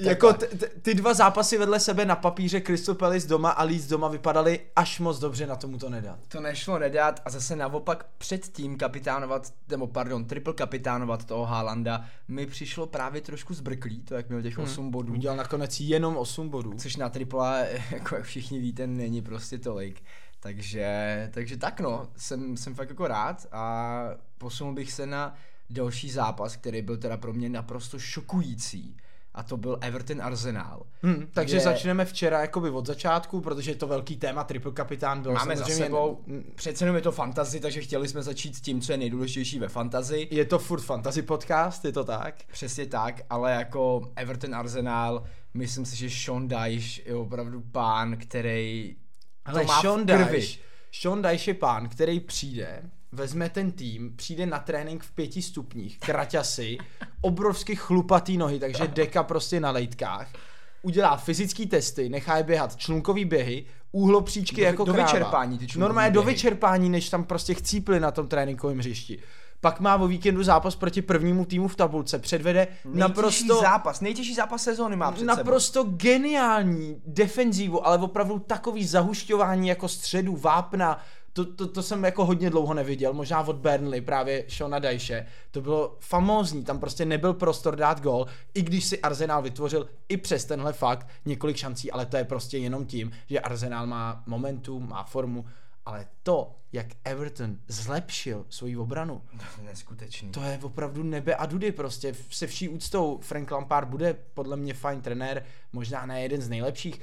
Jako 0.00 0.28
takhle. 0.32 0.48
t- 0.48 0.56
t- 0.56 0.80
ty 0.80 0.94
dva 0.94 1.14
zápasy 1.14 1.58
vedle 1.58 1.80
sebe 1.80 2.04
na 2.04 2.16
papíře 2.16 2.60
Crystal 2.60 2.94
Palace 2.94 3.28
doma 3.28 3.50
a 3.50 3.64
Leeds 3.64 3.86
doma 3.86 4.08
vypadaly 4.08 4.60
až 4.76 5.00
moc 5.00 5.18
dobře 5.18 5.46
na 5.46 5.56
tomu 5.56 5.78
to 5.78 5.90
nedat. 5.90 6.18
to 6.28 6.40
nešlo 6.40 6.78
nedat 6.78 7.20
a 7.24 7.30
zase 7.30 7.56
naopak 7.56 8.06
předtím 8.18 8.76
kapitánovat, 8.78 9.52
nebo 9.68 9.86
pardon, 9.86 10.24
triple 10.24 10.54
kapitánovat 10.54 11.24
toho 11.24 11.44
Haalanda 11.46 12.04
mi 12.28 12.46
přišlo 12.46 12.86
právě 12.86 13.20
trošku 13.20 13.54
zbrklý, 13.54 14.02
to 14.02 14.14
jak 14.14 14.28
měl 14.28 14.42
těch 14.42 14.58
8 14.58 14.90
bodů. 14.90 15.12
Udělal 15.12 15.36
nakonec 15.36 15.80
jenom 15.80 16.16
8 16.16 16.48
bodů. 16.48 16.72
Což 16.78 16.96
na 16.96 17.08
tripla, 17.08 17.58
jako 17.90 18.14
jak 18.14 18.24
všichni 18.24 18.58
víte, 18.58 18.86
není 18.86 19.22
prostě 19.22 19.58
tolik. 19.58 20.02
Takže, 20.40 21.28
takže 21.34 21.56
tak 21.56 21.80
no, 21.80 22.08
jsem, 22.16 22.56
jsem 22.56 22.74
fakt 22.74 22.88
jako 22.88 23.06
rád 23.06 23.46
a 23.52 24.04
posunul 24.38 24.74
bych 24.74 24.92
se 24.92 25.06
na 25.06 25.34
další 25.70 26.10
zápas, 26.10 26.56
který 26.56 26.82
byl 26.82 26.96
teda 26.96 27.16
pro 27.16 27.32
mě 27.32 27.48
naprosto 27.48 27.98
šokující. 27.98 28.96
A 29.34 29.42
to 29.42 29.56
byl 29.56 29.78
Everton 29.80 30.22
Arsenal. 30.22 30.86
Hmm, 31.02 31.26
takže 31.32 31.56
Kde- 31.56 31.64
začneme 31.64 32.04
včera 32.04 32.40
jakoby 32.40 32.70
od 32.70 32.86
začátku, 32.86 33.40
protože 33.40 33.70
je 33.70 33.74
to 33.74 33.86
velký 33.86 34.16
téma, 34.16 34.44
triple 34.44 34.72
kapitán 34.72 35.22
byl 35.22 35.32
Máme 35.32 35.56
za 35.56 35.64
samozřejmě... 35.64 35.84
sebou, 35.84 36.24
přece 36.54 36.84
jenom 36.84 36.96
je 36.96 37.02
to 37.02 37.12
fantasy, 37.12 37.60
takže 37.60 37.80
chtěli 37.80 38.08
jsme 38.08 38.22
začít 38.22 38.56
s 38.56 38.60
tím, 38.60 38.80
co 38.80 38.92
je 38.92 38.98
nejdůležitější 38.98 39.58
ve 39.58 39.68
fantasy. 39.68 40.28
Je 40.30 40.44
to 40.44 40.58
furt 40.58 40.80
fantasy 40.80 41.22
podcast, 41.22 41.84
je 41.84 41.92
to 41.92 42.04
tak? 42.04 42.34
Přesně 42.52 42.86
tak, 42.86 43.20
ale 43.30 43.52
jako 43.52 44.10
Everton 44.16 44.54
Arsenal, 44.54 45.24
myslím 45.54 45.84
si, 45.84 45.96
že 45.96 46.10
Sean 46.10 46.48
Dyche 46.48 47.02
je 47.06 47.14
opravdu 47.14 47.60
pán, 47.72 48.16
který 48.16 48.96
Ale 49.50 49.60
to 49.60 49.66
má 49.66 49.80
Sean. 49.80 50.06
Dyche, 50.06 50.58
Sean 50.92 51.22
Dyche 51.22 51.50
je 51.50 51.54
pán, 51.54 51.88
který 51.88 52.20
přijde, 52.20 52.82
vezme 53.12 53.48
ten 53.48 53.72
tým, 53.72 54.16
přijde 54.16 54.46
na 54.46 54.58
trénink 54.58 55.02
v 55.04 55.12
pěti 55.12 55.42
stupních, 55.42 55.98
kraťasy, 55.98 56.78
obrovsky 57.20 57.76
chlupatý 57.76 58.36
nohy, 58.36 58.58
takže 58.58 58.88
deka 58.88 59.22
prostě 59.22 59.60
na 59.60 59.70
lejtkách, 59.70 60.28
udělá 60.82 61.16
fyzické 61.16 61.66
testy, 61.66 62.08
nechá 62.08 62.36
je 62.36 62.42
běhat 62.42 62.76
člunkový 62.76 63.24
běhy, 63.24 63.64
úhlopříčky 63.92 64.60
Do- 64.60 64.66
jako 64.66 64.84
do 64.84 64.92
kráva. 64.92 65.06
vyčerpání 65.12 65.58
ty 65.58 65.66
Normálně 65.78 66.10
do 66.10 66.22
vyčerpání, 66.22 66.88
než 66.88 67.10
tam 67.10 67.24
prostě 67.24 67.54
chcípli 67.54 68.00
na 68.00 68.10
tom 68.10 68.28
tréninkovém 68.28 68.78
hřišti. 68.78 69.18
Pak 69.60 69.80
má 69.80 69.96
o 69.96 70.06
víkendu 70.06 70.42
zápas 70.42 70.76
proti 70.76 71.02
prvnímu 71.02 71.44
týmu 71.44 71.68
v 71.68 71.76
tabulce, 71.76 72.18
předvede 72.18 72.68
Nejtěžší 72.84 73.00
naprosto 73.00 73.60
zápas, 73.60 74.00
nejtěžší 74.00 74.34
zápas 74.34 74.62
sezóny 74.62 74.96
má 74.96 75.12
před 75.12 75.20
sebou. 75.20 75.36
naprosto 75.36 75.84
geniální 75.84 77.02
defenzívu, 77.06 77.86
ale 77.86 77.98
opravdu 77.98 78.38
takový 78.38 78.86
zahušťování 78.86 79.68
jako 79.68 79.88
středu, 79.88 80.36
vápna, 80.36 80.98
to, 81.32 81.44
to, 81.44 81.66
to 81.66 81.82
jsem 81.82 82.04
jako 82.04 82.24
hodně 82.24 82.50
dlouho 82.50 82.74
neviděl, 82.74 83.12
možná 83.12 83.40
od 83.40 83.56
Burnley, 83.56 84.00
právě 84.00 84.44
Shona 84.48 84.78
Dajše. 84.78 85.26
To 85.50 85.60
bylo 85.60 85.96
famózní, 86.00 86.64
tam 86.64 86.78
prostě 86.78 87.04
nebyl 87.04 87.34
prostor 87.34 87.76
dát 87.76 88.00
gol, 88.00 88.26
i 88.54 88.62
když 88.62 88.84
si 88.84 89.00
Arsenal 89.00 89.42
vytvořil 89.42 89.88
i 90.08 90.16
přes 90.16 90.44
tenhle 90.44 90.72
fakt 90.72 91.06
několik 91.24 91.56
šancí, 91.56 91.90
ale 91.90 92.06
to 92.06 92.16
je 92.16 92.24
prostě 92.24 92.58
jenom 92.58 92.86
tím, 92.86 93.10
že 93.26 93.40
Arsenal 93.40 93.86
má 93.86 94.22
momentum, 94.26 94.88
má 94.88 95.04
formu, 95.04 95.44
ale 95.90 96.06
to, 96.22 96.56
jak 96.72 96.86
Everton 97.04 97.56
zlepšil 97.68 98.46
svoji 98.48 98.76
obranu, 98.76 99.22
Neskutečný. 99.62 100.30
to 100.30 100.42
je 100.42 100.58
opravdu 100.62 101.02
nebe 101.02 101.34
a 101.34 101.46
dudy 101.46 101.72
prostě. 101.72 102.14
Se 102.30 102.46
vší 102.46 102.68
úctou 102.68 103.18
Frank 103.22 103.50
Lampard 103.50 103.88
bude 103.88 104.14
podle 104.34 104.56
mě 104.56 104.74
fajn 104.74 105.00
trenér, 105.00 105.44
možná 105.72 106.06
ne 106.06 106.22
jeden 106.22 106.42
z 106.42 106.48
nejlepších, 106.48 107.00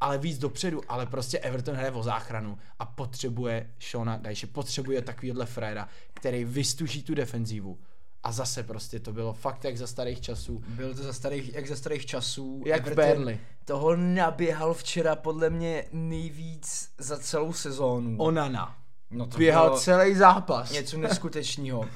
ale 0.00 0.18
víc 0.18 0.38
dopředu, 0.38 0.80
ale 0.88 1.06
prostě 1.06 1.38
Everton 1.38 1.74
hraje 1.74 1.90
o 1.90 2.02
záchranu 2.02 2.58
a 2.78 2.86
potřebuje 2.86 3.70
Shona 3.90 4.16
Dajše, 4.16 4.46
potřebuje 4.46 5.02
takovýhle 5.02 5.46
fréra, 5.46 5.88
který 6.14 6.44
vystuží 6.44 7.02
tu 7.02 7.14
defenzívu. 7.14 7.78
A 8.22 8.32
zase 8.32 8.62
prostě 8.62 9.00
to 9.00 9.12
bylo 9.12 9.32
fakt 9.32 9.64
jak 9.64 9.78
za 9.78 9.86
starých 9.86 10.20
časů. 10.20 10.62
Byl 10.68 10.94
to 10.94 11.02
za 11.02 11.12
starých, 11.12 11.54
jak 11.54 11.66
za 11.68 11.76
starých 11.76 12.06
časů. 12.06 12.62
Jak 12.66 12.84
v 12.84 12.86
Everton 12.86 13.14
Burnley. 13.14 13.40
Toho 13.64 13.96
naběhal 13.96 14.74
včera 14.74 15.16
podle 15.16 15.50
mě 15.50 15.84
nejvíc 15.92 16.90
za 16.98 17.18
celou 17.18 17.52
sezónu. 17.52 18.16
Onana. 18.18 18.76
no 19.10 19.26
to 19.26 19.38
Běhal 19.38 19.66
bylo 19.66 19.80
celý 19.80 20.14
zápas. 20.14 20.72
něco 20.72 20.98
neskutečného. 20.98 21.88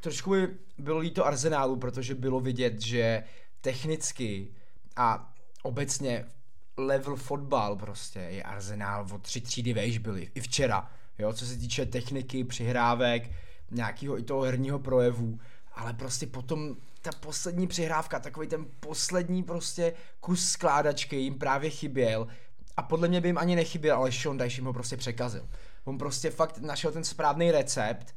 Trošku 0.00 0.30
mi 0.30 0.48
bylo 0.78 0.98
líto 0.98 1.26
Arsenálu, 1.26 1.76
protože 1.76 2.14
bylo 2.14 2.40
vidět, 2.40 2.80
že 2.82 3.24
technicky 3.60 4.48
a 4.96 5.32
obecně 5.62 6.24
level 6.76 7.16
fotbal 7.16 7.76
prostě 7.76 8.18
je 8.18 8.42
Arsenál 8.42 9.06
o 9.12 9.18
tři 9.18 9.40
třídy 9.40 9.72
vejš 9.72 9.98
byli. 9.98 10.30
I 10.34 10.40
včera, 10.40 10.90
jo, 11.18 11.32
co 11.32 11.46
se 11.46 11.56
týče 11.56 11.86
techniky, 11.86 12.44
přihrávek, 12.44 13.30
nějakého 13.70 14.18
i 14.18 14.22
toho 14.22 14.42
herního 14.42 14.78
projevu, 14.78 15.38
ale 15.74 15.92
prostě 15.92 16.26
potom 16.26 16.76
ta 17.06 17.18
poslední 17.20 17.66
přihrávka, 17.66 18.20
takový 18.20 18.46
ten 18.46 18.66
poslední 18.80 19.42
prostě 19.42 19.92
kus 20.20 20.48
skládačky 20.48 21.16
jim 21.16 21.38
právě 21.38 21.70
chyběl 21.70 22.26
a 22.76 22.82
podle 22.82 23.08
mě 23.08 23.20
by 23.20 23.28
jim 23.28 23.38
ani 23.38 23.56
nechyběl, 23.56 23.96
ale 23.96 24.12
Sean 24.12 24.36
Dyche 24.36 24.58
jim 24.58 24.64
ho 24.64 24.72
prostě 24.72 24.96
překazil. 24.96 25.48
On 25.84 25.98
prostě 25.98 26.30
fakt 26.30 26.58
našel 26.58 26.92
ten 26.92 27.04
správný 27.04 27.50
recept 27.50 28.14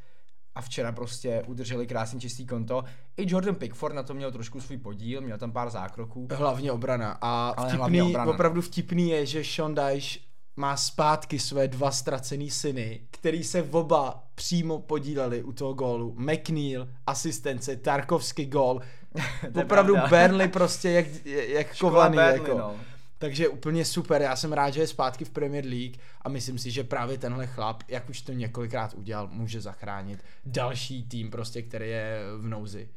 a 0.55 0.62
včera 0.62 0.91
prostě 0.91 1.43
udrželi 1.48 1.88
krásně 1.88 2.19
čistý 2.19 2.46
konto. 2.46 2.84
I 3.17 3.31
Jordan 3.31 3.55
Pickford 3.55 3.96
na 3.96 4.03
to 4.03 4.13
měl 4.13 4.31
trošku 4.31 4.62
svůj 4.62 4.77
podíl, 4.77 5.22
měl 5.22 5.38
tam 5.38 5.51
pár 5.51 5.69
zákroků. 5.69 6.27
Hlavně 6.31 6.72
obrana. 6.72 7.17
A 7.22 7.53
vtipný, 7.58 7.77
hlavně 7.77 8.03
obrana. 8.03 8.31
opravdu 8.31 8.62
vtipný 8.62 9.10
je, 9.10 9.25
že 9.25 9.43
Sean 9.43 9.75
Dyche 9.75 10.19
má 10.60 10.78
zpátky 10.78 11.39
své 11.39 11.68
dva 11.68 11.92
ztracený 11.92 12.51
syny, 12.51 13.01
který 13.12 13.44
se 13.44 13.63
oba 13.63 14.24
přímo 14.36 14.80
podíleli 14.80 15.44
u 15.44 15.51
toho 15.51 15.74
gólu. 15.74 16.16
McNeil, 16.18 16.89
asistence, 17.08 17.75
Tarkovský 17.75 18.46
gól. 18.46 18.82
Opravdu. 19.62 19.96
Burnley 20.10 20.48
prostě 20.48 20.89
jak, 20.89 21.06
jak 21.25 21.78
kovaný. 21.78 22.16
Burnley, 22.16 22.34
jako. 22.34 22.58
no. 22.58 22.75
Takže 23.18 23.48
úplně 23.48 23.86
super, 23.86 24.22
já 24.22 24.36
jsem 24.36 24.54
rád, 24.54 24.70
že 24.70 24.82
je 24.82 24.88
zpátky 24.88 25.25
v 25.25 25.30
Premier 25.30 25.66
League 25.66 25.98
a 26.22 26.30
myslím 26.30 26.58
si, 26.58 26.72
že 26.72 26.84
právě 26.84 27.18
tenhle 27.18 27.48
chlap, 27.48 27.84
jak 27.88 28.10
už 28.10 28.22
to 28.22 28.34
několikrát 28.34 28.94
udělal, 28.94 29.28
může 29.32 29.62
zachránit 29.62 30.24
další 30.46 31.04
tým 31.04 31.32
prostě, 31.32 31.62
který 31.62 31.89
je 31.89 32.20
v 32.38 32.48
nouzi. 32.48 32.89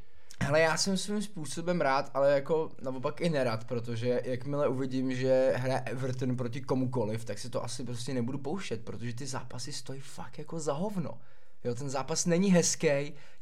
Hele, 0.42 0.60
já 0.60 0.76
jsem 0.76 0.96
svým 0.96 1.22
způsobem 1.22 1.80
rád, 1.80 2.10
ale 2.14 2.32
jako 2.32 2.70
naopak 2.82 3.20
i 3.20 3.28
nerad, 3.30 3.64
protože 3.64 4.20
jakmile 4.24 4.68
uvidím, 4.68 5.14
že 5.14 5.52
hraje 5.56 5.80
Everton 5.80 6.36
proti 6.36 6.60
komukoliv, 6.60 7.24
tak 7.24 7.38
si 7.38 7.50
to 7.50 7.64
asi 7.64 7.84
prostě 7.84 8.14
nebudu 8.14 8.38
pouštět, 8.38 8.84
protože 8.84 9.12
ty 9.14 9.26
zápasy 9.26 9.72
stojí 9.72 10.00
fakt 10.00 10.38
jako 10.38 10.60
za 10.60 10.72
hovno. 10.72 11.10
Jo, 11.64 11.74
ten 11.74 11.90
zápas 11.90 12.26
není 12.26 12.50
hezký, 12.52 12.86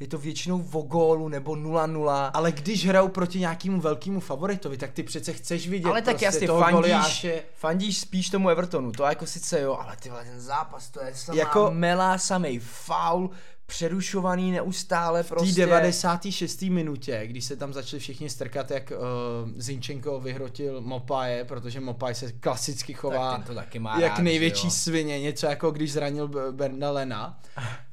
je 0.00 0.06
to 0.08 0.18
většinou 0.18 0.64
o 0.72 0.82
gólu 0.82 1.28
nebo 1.28 1.52
0-0. 1.52 2.30
Ale 2.34 2.52
když 2.52 2.86
hrajou 2.86 3.08
proti 3.08 3.38
nějakému 3.40 3.80
velkému 3.80 4.20
favoritovi, 4.20 4.76
tak 4.76 4.92
ty 4.92 5.02
přece 5.02 5.32
chceš 5.32 5.68
vidět 5.68 5.88
Ale 5.88 6.02
tak 6.02 6.12
prostě 6.12 6.24
jasně, 6.24 6.46
fandíš, 6.46 6.72
goliáše. 6.72 7.42
fandíš 7.54 7.98
spíš 8.00 8.30
tomu 8.30 8.48
Evertonu, 8.48 8.92
to 8.92 9.02
jako 9.04 9.26
sice 9.26 9.60
jo, 9.60 9.78
ale 9.80 9.96
tyhle 9.96 10.24
ten 10.24 10.40
zápas, 10.40 10.90
to 10.90 11.04
je 11.04 11.14
samá 11.14 11.38
Jako- 11.38 11.70
mela, 11.70 12.18
samej 12.18 12.58
faul, 12.58 13.30
přerušovaný 13.70 14.50
neustále 14.52 15.22
V 15.22 15.28
prostě. 15.28 15.54
té 15.54 15.60
96. 15.66 16.62
minutě, 16.62 17.22
když 17.26 17.44
se 17.44 17.56
tam 17.56 17.72
začali 17.72 18.00
všichni 18.00 18.30
strkat, 18.30 18.70
jak 18.70 18.92
uh, 18.92 19.50
Zinčenko 19.56 20.20
vyhrotil 20.20 20.80
Mopaje, 20.80 21.44
protože 21.44 21.80
Mopaj 21.80 22.14
se 22.14 22.32
klasicky 22.32 22.94
chová 22.94 23.34
ten 23.34 23.42
to 23.42 23.54
taky 23.54 23.78
má 23.78 24.00
jak 24.00 24.12
rád, 24.12 24.18
největší 24.22 24.66
jo. 24.66 24.70
svině, 24.70 25.20
něco 25.20 25.46
jako 25.46 25.70
když 25.70 25.92
zranil 25.92 26.28
B- 26.28 26.52
Bernda 26.52 26.90
Lena, 26.90 27.40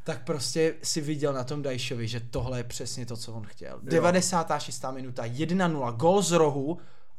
tak 0.03 0.23
prostě 0.23 0.73
si 0.83 1.01
viděl 1.01 1.33
na 1.33 1.43
tom 1.43 1.61
Dajšovi, 1.61 2.07
že 2.07 2.19
tohle 2.19 2.59
je 2.59 2.63
přesně 2.63 3.05
to, 3.05 3.17
co 3.17 3.33
on 3.33 3.43
chtěl. 3.43 3.79
96. 3.83 4.85
minuta, 4.91 5.23
1-0, 5.23 5.95
gol 5.95 6.21
z 6.21 6.31
rohu 6.31 6.77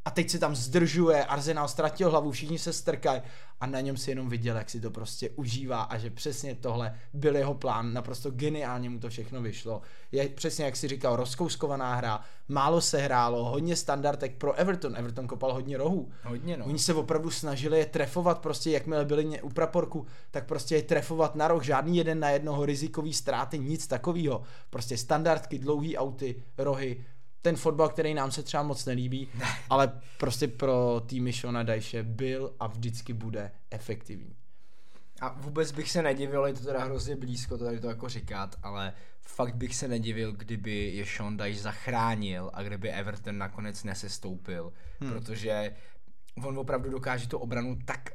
a 0.08 0.10
teď 0.10 0.30
se 0.30 0.38
tam 0.38 0.56
zdržuje, 0.56 1.24
Arsenal 1.24 1.68
ztratil 1.68 2.10
hlavu, 2.10 2.30
všichni 2.30 2.58
se 2.58 2.72
strkají 2.72 3.22
a 3.60 3.66
na 3.66 3.80
něm 3.80 3.96
si 3.96 4.10
jenom 4.10 4.28
viděl, 4.28 4.56
jak 4.56 4.70
si 4.70 4.80
to 4.80 4.90
prostě 4.90 5.30
užívá 5.30 5.82
a 5.82 5.98
že 5.98 6.10
přesně 6.10 6.54
tohle 6.54 6.94
byl 7.12 7.36
jeho 7.36 7.54
plán, 7.54 7.92
naprosto 7.92 8.30
geniálně 8.30 8.90
mu 8.90 8.98
to 8.98 9.08
všechno 9.08 9.42
vyšlo. 9.42 9.82
Je 10.12 10.28
přesně 10.28 10.64
jak 10.64 10.76
si 10.76 10.88
říkal, 10.88 11.16
rozkouskovaná 11.16 11.94
hra, 11.94 12.20
málo 12.48 12.80
se 12.80 12.98
hrálo, 12.98 13.44
hodně 13.44 13.76
standardek 13.76 14.34
pro 14.34 14.54
Everton, 14.54 14.96
Everton 14.96 15.26
kopal 15.26 15.52
hodně 15.52 15.78
rohů. 15.78 16.10
Hodně 16.24 16.56
no. 16.56 16.64
Oni 16.64 16.78
se 16.78 16.94
opravdu 16.94 17.30
snažili 17.30 17.78
je 17.78 17.86
trefovat, 17.86 18.38
prostě 18.38 18.70
jakmile 18.70 19.04
byli 19.04 19.42
u 19.42 19.48
praporku, 19.48 20.06
tak 20.30 20.46
prostě 20.46 20.74
je 20.74 20.82
trefovat 20.82 21.34
na 21.34 21.48
roh, 21.48 21.64
žádný 21.64 21.96
jeden 21.96 22.20
na 22.20 22.30
jednoho, 22.30 22.66
rizikový 22.66 23.12
ztráty, 23.12 23.58
nic 23.58 23.86
takového. 23.86 24.42
Prostě 24.70 24.96
standardky, 24.96 25.58
dlouhý 25.58 25.96
auty, 25.96 26.42
rohy, 26.58 27.04
ten 27.48 27.56
fotbal, 27.56 27.88
který 27.88 28.14
nám 28.14 28.30
se 28.30 28.42
třeba 28.42 28.62
moc 28.62 28.84
nelíbí, 28.84 29.28
ale 29.70 30.00
prostě 30.18 30.48
pro 30.48 31.02
týmy 31.06 31.32
Shona 31.32 31.62
Dajše 31.62 32.02
byl 32.02 32.54
a 32.60 32.66
vždycky 32.66 33.12
bude 33.12 33.50
efektivní. 33.70 34.36
A 35.20 35.28
vůbec 35.28 35.72
bych 35.72 35.90
se 35.90 36.02
nedivil, 36.02 36.46
je 36.46 36.54
to 36.54 36.64
teda 36.64 36.84
hrozně 36.84 37.16
blízko 37.16 37.58
to 37.58 37.64
tady 37.64 37.80
to 37.80 37.88
jako 37.88 38.08
říkat, 38.08 38.56
ale 38.62 38.92
fakt 39.20 39.54
bych 39.56 39.76
se 39.76 39.88
nedivil, 39.88 40.32
kdyby 40.32 40.92
je 40.94 41.06
Sean 41.06 41.36
Dyche 41.36 41.60
zachránil 41.60 42.50
a 42.54 42.62
kdyby 42.62 42.90
Everton 42.90 43.38
nakonec 43.38 43.84
nesestoupil, 43.84 44.72
hmm. 45.00 45.12
protože 45.12 45.76
on 46.44 46.58
opravdu 46.58 46.90
dokáže 46.90 47.28
tu 47.28 47.38
obranu 47.38 47.78
tak 47.84 48.10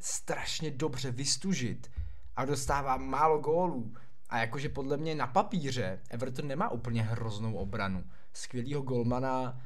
strašně 0.00 0.70
dobře 0.70 1.10
vystužit 1.10 1.90
a 2.36 2.44
dostává 2.44 2.96
málo 2.96 3.38
gólů. 3.38 3.94
A 4.28 4.38
jakože 4.38 4.68
podle 4.68 4.96
mě 4.96 5.14
na 5.14 5.26
papíře 5.26 6.00
Everton 6.10 6.46
nemá 6.46 6.70
úplně 6.70 7.02
hroznou 7.02 7.54
obranu. 7.54 8.04
Skvělýho 8.34 8.82
golmana, 8.82 9.60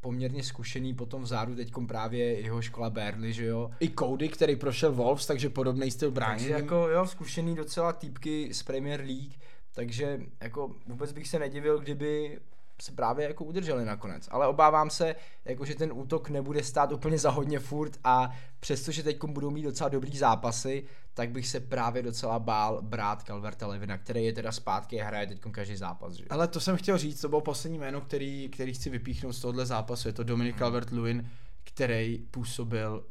poměrně 0.00 0.42
zkušený 0.42 0.94
potom 0.94 1.22
vzadu 1.22 1.54
teďkom 1.54 1.86
právě 1.86 2.40
jeho 2.40 2.62
škola 2.62 2.90
Burnley, 2.90 3.32
že 3.32 3.44
jo. 3.46 3.70
I 3.80 3.90
Cody, 3.98 4.28
který 4.28 4.56
prošel 4.56 4.92
Wolves, 4.92 5.26
takže 5.26 5.48
podobný 5.48 5.90
styl 5.90 6.08
Takže 6.12 6.20
bránění. 6.20 6.50
jako 6.50 6.88
jo, 6.88 7.06
zkušený 7.06 7.54
docela 7.54 7.92
týpky 7.92 8.54
z 8.54 8.62
Premier 8.62 9.00
League, 9.00 9.32
takže 9.72 10.20
jako 10.40 10.74
vůbec 10.86 11.12
bych 11.12 11.28
se 11.28 11.38
nedivil, 11.38 11.78
kdyby 11.78 12.38
se 12.82 12.92
právě 12.92 13.28
jako 13.28 13.44
udrželi 13.44 13.84
nakonec. 13.84 14.28
Ale 14.30 14.46
obávám 14.46 14.90
se, 14.90 15.14
jako, 15.44 15.64
že 15.64 15.74
ten 15.74 15.92
útok 15.92 16.28
nebude 16.28 16.62
stát 16.62 16.92
úplně 16.92 17.18
za 17.18 17.30
hodně 17.30 17.58
furt 17.58 17.98
a 18.04 18.30
přestože 18.60 19.02
teď 19.02 19.24
budou 19.24 19.50
mít 19.50 19.62
docela 19.62 19.88
dobrý 19.88 20.18
zápasy, 20.18 20.84
tak 21.14 21.30
bych 21.30 21.48
se 21.48 21.60
právě 21.60 22.02
docela 22.02 22.38
bál 22.38 22.82
brát 22.82 23.22
Calverta 23.22 23.66
Levina, 23.66 23.98
který 23.98 24.24
je 24.24 24.32
teda 24.32 24.52
zpátky 24.52 25.02
a 25.02 25.04
hraje 25.04 25.26
teď 25.26 25.40
každý 25.50 25.76
zápas. 25.76 26.14
Že? 26.14 26.24
Ale 26.30 26.48
to 26.48 26.60
jsem 26.60 26.76
chtěl 26.76 26.98
říct, 26.98 27.20
to 27.20 27.28
bylo 27.28 27.40
poslední 27.40 27.78
jméno, 27.78 28.00
který, 28.00 28.48
který 28.48 28.74
chci 28.74 28.90
vypíchnout 28.90 29.34
z 29.34 29.40
tohohle 29.40 29.66
zápasu. 29.66 30.08
Je 30.08 30.12
to 30.12 30.24
Dominic 30.24 30.56
Calvert-Lewin, 30.56 31.26
který 31.64 32.18
působil, 32.30 33.06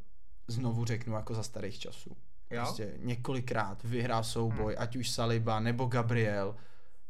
znovu 0.47 0.85
řeknu, 0.85 1.15
jako 1.15 1.33
za 1.33 1.43
starých 1.43 1.79
časů. 1.79 2.17
Jo? 2.51 2.61
Prostě 2.61 2.93
několikrát 2.97 3.83
vyhrál 3.83 4.23
souboj, 4.23 4.75
ať 4.79 4.95
už 4.95 5.09
Saliba 5.09 5.59
nebo 5.59 5.85
Gabriel. 5.85 6.55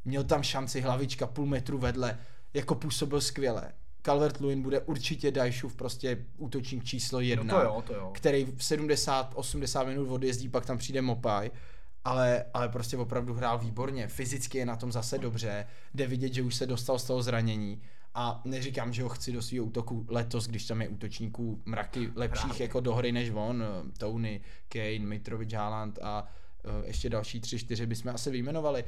Měl 0.05 0.23
tam 0.23 0.43
šanci 0.43 0.81
hlavička 0.81 1.27
půl 1.27 1.45
metru 1.45 1.77
vedle, 1.77 2.19
jako 2.53 2.75
působil 2.75 3.21
skvěle. 3.21 3.71
Calvert-Lewin 4.03 4.61
bude 4.61 4.79
určitě 4.79 5.31
Dajšův 5.31 5.75
prostě 5.75 6.25
útočník 6.37 6.83
číslo 6.83 7.19
jedna, 7.19 7.53
No 7.53 7.59
to 7.59 7.65
jo, 7.65 7.83
to 7.87 7.93
jo. 7.93 8.11
který 8.13 8.45
v 8.45 8.57
70-80 8.57 9.87
minut 9.87 10.09
odjezdí, 10.09 10.49
pak 10.49 10.65
tam 10.65 10.77
přijde 10.77 11.01
Mopaj, 11.01 11.51
ale, 12.03 12.45
ale 12.53 12.69
prostě 12.69 12.97
opravdu 12.97 13.33
hrál 13.33 13.59
výborně, 13.59 14.07
fyzicky 14.07 14.57
je 14.57 14.65
na 14.65 14.75
tom 14.75 14.91
zase 14.91 15.17
dobře, 15.17 15.65
jde 15.93 16.07
vidět, 16.07 16.33
že 16.33 16.41
už 16.41 16.55
se 16.55 16.65
dostal 16.65 16.99
z 16.99 17.03
toho 17.03 17.21
zranění 17.21 17.81
a 18.15 18.41
neříkám, 18.45 18.93
že 18.93 19.03
ho 19.03 19.09
chci 19.09 19.31
do 19.31 19.41
svého 19.41 19.65
útoku 19.65 20.05
letos, 20.09 20.47
když 20.47 20.65
tam 20.65 20.81
je 20.81 20.89
útočníků 20.89 21.61
mraky 21.65 22.11
lepších 22.15 22.45
Právě. 22.45 22.63
jako 22.63 22.79
do 22.79 22.95
hry 22.95 23.11
než 23.11 23.31
on, 23.33 23.63
eh, 23.63 23.91
Tony, 23.97 24.41
Kane, 24.69 24.99
Mitrovic, 24.99 25.53
Haaland 25.53 25.99
a 26.01 26.27
eh, 26.65 26.87
ještě 26.87 27.09
další 27.09 27.39
tři, 27.39 27.59
čtyři 27.59 27.85
bychom 27.85 28.11
asi 28.15 28.31
vyjmenovali, 28.31 28.83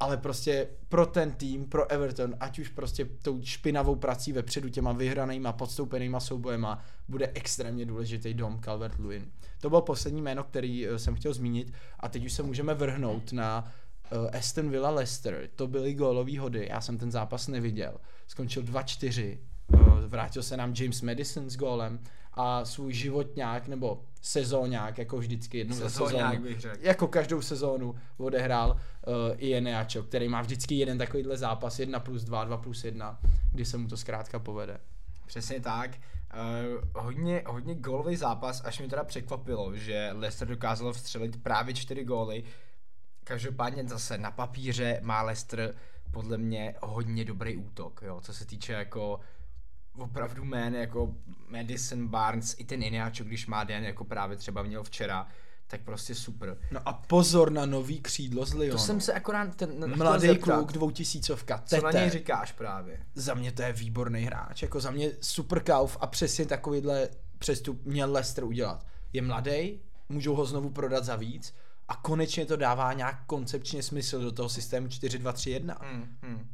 ale 0.00 0.16
prostě 0.16 0.68
pro 0.88 1.06
ten 1.06 1.32
tým, 1.32 1.64
pro 1.64 1.90
Everton, 1.90 2.34
ať 2.40 2.58
už 2.58 2.68
prostě 2.68 3.04
tou 3.04 3.40
špinavou 3.42 3.96
prací 3.96 4.32
vepředu 4.32 4.68
těma 4.68 4.92
vyhranýma, 4.92 5.52
podstoupenýma 5.52 6.20
soubojema, 6.20 6.84
bude 7.08 7.30
extrémně 7.34 7.86
důležitý 7.86 8.34
dom 8.34 8.60
Calvert-Lewin. 8.60 9.24
To 9.60 9.68
bylo 9.68 9.82
poslední 9.82 10.22
jméno, 10.22 10.44
který 10.44 10.86
eh, 10.86 10.98
jsem 10.98 11.14
chtěl 11.14 11.34
zmínit 11.34 11.72
a 12.00 12.08
teď 12.08 12.24
už 12.24 12.32
se 12.32 12.42
můžeme 12.42 12.74
vrhnout 12.74 13.32
na 13.32 13.72
uh, 14.12 14.36
Aston 14.36 14.70
Villa 14.70 14.90
Leicester. 14.90 15.48
To 15.56 15.66
byly 15.66 15.94
gólový 15.94 16.38
hody, 16.38 16.68
já 16.70 16.80
jsem 16.80 16.98
ten 16.98 17.10
zápas 17.10 17.48
neviděl. 17.48 18.00
Skončil 18.26 18.62
2-4, 18.62 19.38
uh, 19.72 20.00
vrátil 20.00 20.42
se 20.42 20.56
nám 20.56 20.74
James 20.76 21.02
Madison 21.02 21.50
s 21.50 21.56
gólem 21.56 22.00
a 22.38 22.64
svůj 22.64 22.92
životňák 22.92 23.68
nebo 23.68 24.02
sezóňák, 24.22 24.98
jako 24.98 25.18
vždycky 25.18 25.58
jednou 25.58 25.76
za 25.76 25.90
Sezóňák 25.90 26.30
sezónu 26.30 26.48
bych 26.48 26.60
řekl. 26.60 26.76
jako 26.80 27.08
každou 27.08 27.42
sezónu 27.42 27.94
odehrál 28.16 28.70
uh, 28.70 29.14
i 29.36 29.54
Eneačo, 29.54 30.02
který 30.02 30.28
má 30.28 30.42
vždycky 30.42 30.74
jeden 30.74 30.98
takovýhle 30.98 31.36
zápas, 31.36 31.78
1 31.78 32.00
plus 32.00 32.24
2, 32.24 32.44
2 32.44 32.56
plus 32.56 32.84
1, 32.84 33.18
kdy 33.52 33.64
se 33.64 33.78
mu 33.78 33.88
to 33.88 33.96
zkrátka 33.96 34.38
povede. 34.38 34.80
Přesně 35.26 35.60
tak. 35.60 35.90
Uh, 35.94 37.02
hodně, 37.02 37.42
hodně 37.46 37.74
gólový 37.74 38.16
zápas, 38.16 38.62
až 38.64 38.78
mě 38.78 38.88
teda 38.88 39.04
překvapilo, 39.04 39.76
že 39.76 40.10
Leicester 40.12 40.48
dokázalo 40.48 40.92
vstřelit 40.92 41.42
právě 41.42 41.74
čtyři 41.74 42.04
góly. 42.04 42.44
Každopádně 43.24 43.84
zase 43.84 44.18
na 44.18 44.30
papíře 44.30 45.00
má 45.02 45.22
Leicester 45.22 45.74
podle 46.10 46.38
mě 46.38 46.74
hodně 46.82 47.24
dobrý 47.24 47.56
útok, 47.56 48.00
jo, 48.06 48.20
co 48.20 48.34
se 48.34 48.46
týče 48.46 48.72
jako 48.72 49.20
opravdu 49.98 50.44
jmén 50.44 50.74
jako 50.74 51.14
Madison, 51.48 52.08
Barnes, 52.08 52.54
i 52.58 52.64
ten 52.64 52.82
Ineacho, 52.82 53.24
když 53.24 53.46
má 53.46 53.64
den, 53.64 53.84
jako 53.84 54.04
právě 54.04 54.36
třeba 54.36 54.62
měl 54.62 54.84
včera, 54.84 55.26
tak 55.66 55.80
prostě 55.80 56.14
super. 56.14 56.58
No 56.70 56.80
a 56.88 56.92
pozor 56.92 57.52
na 57.52 57.66
nový 57.66 58.00
křídlo 58.00 58.46
z 58.46 58.54
Lyonu. 58.54 58.72
To 58.78 58.84
jsem 58.84 59.00
se 59.00 59.12
akorát 59.12 59.54
ten, 59.56 59.80
ten 59.80 59.96
Mladý 59.98 60.18
chtěl 60.18 60.34
zeptat. 60.34 60.56
kluk, 60.56 60.72
dvoutisícovka, 60.72 61.62
Co 61.66 61.76
na 61.80 61.90
něj 61.90 62.04
Tete. 62.04 62.10
říkáš 62.18 62.52
právě? 62.52 63.06
Za 63.14 63.34
mě 63.34 63.52
to 63.52 63.62
je 63.62 63.72
výborný 63.72 64.22
hráč, 64.22 64.62
jako 64.62 64.80
za 64.80 64.90
mě 64.90 65.10
super 65.20 65.60
kauf 65.62 65.96
a 66.00 66.06
přesně 66.06 66.46
takovýhle 66.46 67.08
přestup 67.38 67.84
měl 67.84 68.12
Leicester 68.12 68.44
udělat. 68.44 68.86
Je 69.12 69.22
mladý, 69.22 69.80
můžou 70.08 70.34
ho 70.34 70.44
znovu 70.44 70.70
prodat 70.70 71.04
za 71.04 71.16
víc 71.16 71.54
a 71.88 71.96
konečně 71.96 72.46
to 72.46 72.56
dává 72.56 72.92
nějak 72.92 73.26
koncepčně 73.26 73.82
smysl 73.82 74.20
do 74.20 74.32
toho 74.32 74.48
systému 74.48 74.86
4-2-3-1. 74.86 75.76
Hmm, 75.80 76.16
hmm. 76.22 76.48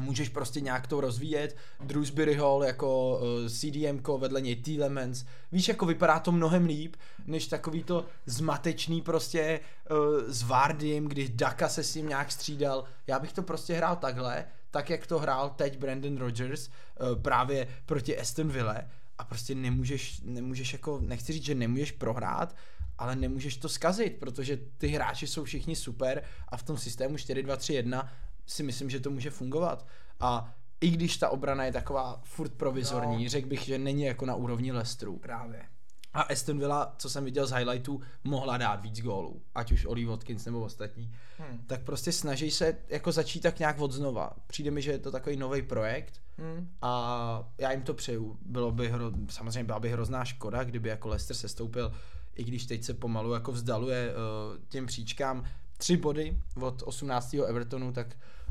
Můžeš 0.00 0.28
prostě 0.28 0.60
nějak 0.60 0.86
to 0.86 1.00
rozvíjet. 1.00 1.56
Drewsbury 1.80 2.34
Hall 2.34 2.64
jako 2.64 3.18
uh, 3.18 3.48
CDM 3.48 4.18
vedle 4.18 4.40
něj 4.40 4.56
Tielemans. 4.56 5.24
Víš, 5.52 5.68
jako 5.68 5.86
vypadá 5.86 6.18
to 6.18 6.32
mnohem 6.32 6.66
líp, 6.66 6.96
než 7.26 7.46
takový 7.46 7.84
to 7.84 8.04
zmatečný 8.26 9.02
prostě 9.02 9.60
uh, 9.90 9.96
s 10.28 10.42
Vardym, 10.42 11.08
když 11.08 11.30
Daka 11.30 11.68
se 11.68 11.84
s 11.84 11.94
ním 11.94 12.08
nějak 12.08 12.32
střídal. 12.32 12.84
Já 13.06 13.18
bych 13.18 13.32
to 13.32 13.42
prostě 13.42 13.74
hrál 13.74 13.96
takhle, 13.96 14.44
tak 14.70 14.90
jak 14.90 15.06
to 15.06 15.18
hrál 15.18 15.50
teď 15.50 15.78
Brandon 15.78 16.16
Rogers 16.16 16.68
uh, 16.68 17.22
právě 17.22 17.68
proti 17.86 18.18
Aston 18.18 18.48
Villa 18.48 18.76
a 19.18 19.24
prostě 19.24 19.54
nemůžeš, 19.54 20.20
nemůžeš 20.24 20.72
jako, 20.72 21.00
nechci 21.00 21.32
říct, 21.32 21.44
že 21.44 21.54
nemůžeš 21.54 21.92
prohrát, 21.92 22.56
ale 22.98 23.16
nemůžeš 23.16 23.56
to 23.56 23.68
skazit, 23.68 24.16
protože 24.18 24.58
ty 24.78 24.88
hráči 24.88 25.26
jsou 25.26 25.44
všichni 25.44 25.76
super 25.76 26.22
a 26.48 26.56
v 26.56 26.62
tom 26.62 26.78
systému 26.78 27.16
4-2-3-1 27.16 28.08
si 28.46 28.62
myslím, 28.62 28.90
že 28.90 29.00
to 29.00 29.10
může 29.10 29.30
fungovat. 29.30 29.86
A 30.20 30.54
i 30.80 30.90
když 30.90 31.16
ta 31.16 31.28
obrana 31.28 31.64
je 31.64 31.72
taková 31.72 32.20
furt 32.24 32.52
provizorní, 32.54 33.24
no. 33.24 33.30
řekl 33.30 33.48
bych, 33.48 33.60
že 33.60 33.78
není 33.78 34.02
jako 34.02 34.26
na 34.26 34.34
úrovni 34.34 34.72
Leicesteru. 34.72 35.18
Právě. 35.18 35.62
A 36.14 36.20
Aston 36.22 36.58
Villa, 36.58 36.94
co 36.98 37.10
jsem 37.10 37.24
viděl 37.24 37.46
z 37.46 37.52
highlightů, 37.52 38.00
mohla 38.24 38.58
dát 38.58 38.82
víc 38.82 39.00
gólů, 39.00 39.42
ať 39.54 39.72
už 39.72 39.86
Oli 39.86 40.04
Watkins 40.04 40.44
nebo 40.44 40.60
ostatní. 40.60 41.14
Hmm. 41.38 41.64
Tak 41.66 41.82
prostě 41.82 42.12
snaží 42.12 42.50
se 42.50 42.76
jako 42.88 43.12
začít 43.12 43.40
tak 43.40 43.58
nějak 43.58 43.80
od 43.80 43.92
znova. 43.92 44.32
Přijde 44.46 44.70
mi, 44.70 44.82
že 44.82 44.92
je 44.92 44.98
to 44.98 45.10
takový 45.10 45.36
nový 45.36 45.62
projekt 45.62 46.20
hmm. 46.38 46.68
a 46.82 47.50
já 47.58 47.72
jim 47.72 47.82
to 47.82 47.94
přeju. 47.94 48.38
Bylo 48.42 48.72
by 48.72 48.88
hro, 48.88 49.12
samozřejmě 49.28 49.64
byla 49.64 49.80
by 49.80 49.90
hrozná 49.90 50.24
škoda, 50.24 50.64
kdyby 50.64 50.88
jako 50.88 51.08
Leicester 51.08 51.36
se 51.36 51.48
stoupil, 51.48 51.92
i 52.34 52.44
když 52.44 52.66
teď 52.66 52.84
se 52.84 52.94
pomalu 52.94 53.32
jako 53.32 53.52
vzdaluje 53.52 54.14
uh, 54.14 54.58
těm 54.68 54.86
příčkám 54.86 55.44
tři 55.82 55.96
body 55.96 56.36
od 56.60 56.82
18. 56.82 57.34
Evertonu, 57.34 57.92
tak 57.92 58.06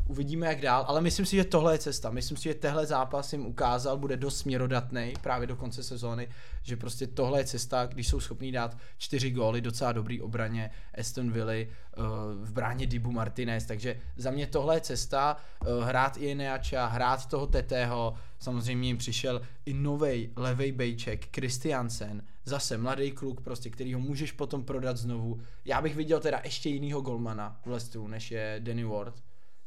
uvidíme 0.08 0.48
jak 0.48 0.62
dál, 0.62 0.86
ale 0.88 1.02
myslím 1.02 1.26
si, 1.26 1.36
že 1.36 1.44
tohle 1.44 1.74
je 1.74 1.78
cesta. 1.78 2.10
Myslím 2.10 2.38
si, 2.38 2.44
že 2.44 2.54
tehle 2.54 2.86
zápas 2.86 3.34
jim 3.34 3.46
ukázal, 3.46 3.98
bude 3.98 4.18
dost 4.18 4.38
směrodatný 4.38 5.14
právě 5.22 5.48
do 5.48 5.56
konce 5.56 5.84
sezóny, 5.84 6.28
že 6.64 6.78
prostě 6.78 7.08
tohle 7.08 7.40
je 7.40 7.46
cesta, 7.46 7.86
když 7.86 8.08
jsou 8.08 8.20
schopní 8.20 8.52
dát 8.52 8.78
čtyři 8.98 9.32
góly, 9.32 9.62
docela 9.62 9.92
dobrý 9.92 10.22
obraně 10.22 10.72
Aston 10.98 11.32
Villa 11.32 11.54
uh, 11.54 12.04
v 12.44 12.52
bráně 12.52 12.88
Dibu 12.88 13.12
Martinez, 13.12 13.66
takže 13.66 13.96
za 14.18 14.32
mě 14.32 14.48
tohle 14.48 14.76
je 14.76 14.82
cesta, 14.82 15.38
uh, 15.62 15.84
hrát 15.84 16.18
i 16.18 16.36
Neača, 16.36 16.86
hrát 16.86 17.26
toho 17.26 17.48
Tetého, 17.48 18.14
samozřejmě 18.40 18.88
jim 18.88 18.98
přišel 18.98 19.42
i 19.66 19.74
novej 19.74 20.30
levej 20.36 20.72
bejček, 20.72 21.36
Christiansen, 21.36 22.24
zase 22.46 22.78
mladý 22.78 23.12
kluk, 23.12 23.42
prostě, 23.42 23.70
který 23.70 23.94
ho 23.94 24.00
můžeš 24.00 24.32
potom 24.32 24.64
prodat 24.64 24.98
znovu. 24.98 25.40
Já 25.66 25.82
bych 25.82 25.96
viděl 25.96 26.20
teda 26.20 26.42
ještě 26.44 26.70
jinýho 26.70 27.02
golmana 27.02 27.60
v 27.66 27.68
Leicesteru, 27.68 28.08
než 28.08 28.32
je 28.32 28.56
Danny 28.64 28.84
Ward 28.84 29.16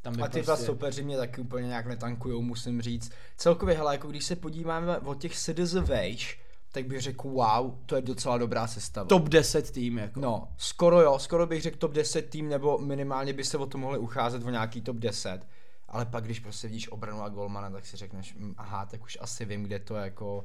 tam 0.05 0.23
a 0.23 0.29
ty 0.29 0.43
dva 0.43 0.55
prostě... 0.55 0.67
soupeři 0.67 1.03
mě 1.03 1.17
taky 1.17 1.41
úplně 1.41 1.69
nějak 1.69 1.87
netankujou, 1.87 2.43
musím 2.43 2.83
říct. 2.83 3.13
Celkově, 3.37 3.77
hele, 3.77 3.95
jako 3.95 4.09
když 4.09 4.25
se 4.25 4.37
podíváme 4.37 4.99
od 4.99 5.21
těch 5.21 5.37
CDZ 5.37 5.75
vejš, 5.75 6.41
tak 6.73 6.87
bych 6.87 7.01
řekl, 7.01 7.29
wow, 7.29 7.75
to 7.87 7.97
je 7.97 8.03
docela 8.03 8.39
dobrá 8.39 8.67
sestava. 8.67 9.09
Top 9.09 9.29
10 9.29 9.71
tým, 9.71 9.99
jako. 9.99 10.21
No, 10.21 10.49
skoro 10.57 11.01
jo, 11.01 11.19
skoro 11.19 11.47
bych 11.47 11.63
řekl 11.63 11.79
top 11.79 11.93
10 11.93 12.31
tým, 12.31 12.49
nebo 12.49 12.79
minimálně 12.79 13.33
by 13.33 13.45
se 13.45 13.59
o 13.59 13.67
to 13.67 13.79
mohli 13.79 13.99
ucházet 13.99 14.45
o 14.45 14.51
nějaký 14.51 14.81
top 14.81 14.97
10. 14.97 15.47
Ale 15.89 16.07
pak, 16.07 16.25
když 16.25 16.41
prostě 16.41 16.69
vidíš 16.69 16.89
obranu 16.89 17.23
a 17.23 17.29
golmana, 17.29 17.71
tak 17.71 17.87
si 17.87 17.97
řekneš, 17.97 18.35
hm, 18.39 18.55
aha, 18.57 18.87
tak 18.87 19.03
už 19.03 19.19
asi 19.21 19.45
vím, 19.45 19.63
kde 19.63 19.79
to 19.79 19.95
jako 19.95 20.45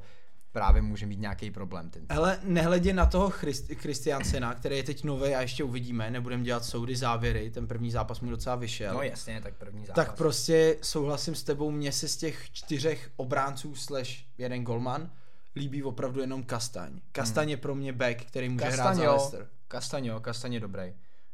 právě 0.52 0.82
může 0.82 1.06
mít 1.06 1.20
nějaký 1.20 1.50
problém. 1.50 1.90
Ten 1.90 2.06
Ale 2.08 2.38
nehledě 2.42 2.92
na 2.92 3.06
toho 3.06 3.30
Christiansena, 3.74 4.54
který 4.54 4.76
je 4.76 4.82
teď 4.82 5.04
nový 5.04 5.34
a 5.34 5.40
ještě 5.40 5.64
uvidíme, 5.64 6.10
nebudeme 6.10 6.44
dělat 6.44 6.64
soudy 6.64 6.96
závěry, 6.96 7.50
ten 7.50 7.66
první 7.66 7.90
zápas 7.90 8.20
mu 8.20 8.30
docela 8.30 8.56
vyšel. 8.56 8.94
No 8.94 9.02
jasně, 9.02 9.40
tak 9.40 9.54
první 9.54 9.86
zápas. 9.86 10.06
Tak 10.06 10.16
prostě 10.16 10.76
souhlasím 10.82 11.34
s 11.34 11.42
tebou, 11.42 11.70
mně 11.70 11.92
se 11.92 12.08
z 12.08 12.16
těch 12.16 12.50
čtyřech 12.52 13.10
obránců 13.16 13.74
slash 13.74 14.10
jeden 14.38 14.64
golman 14.64 15.10
líbí 15.56 15.82
opravdu 15.82 16.20
jenom 16.20 16.42
Kastaň. 16.42 17.00
Kastaň 17.12 17.44
hmm. 17.44 17.50
je 17.50 17.56
pro 17.56 17.74
mě 17.74 17.92
back, 17.92 18.24
který 18.24 18.48
může 18.48 18.64
Kastaň, 18.64 18.84
hrát 18.84 18.96
za 18.96 19.10
Leicester. 19.10 19.48
Kastaň 19.68 20.06
jo, 20.06 20.20
Kastaň 20.20 20.52
je 20.52 20.60
dobrý 20.60 20.92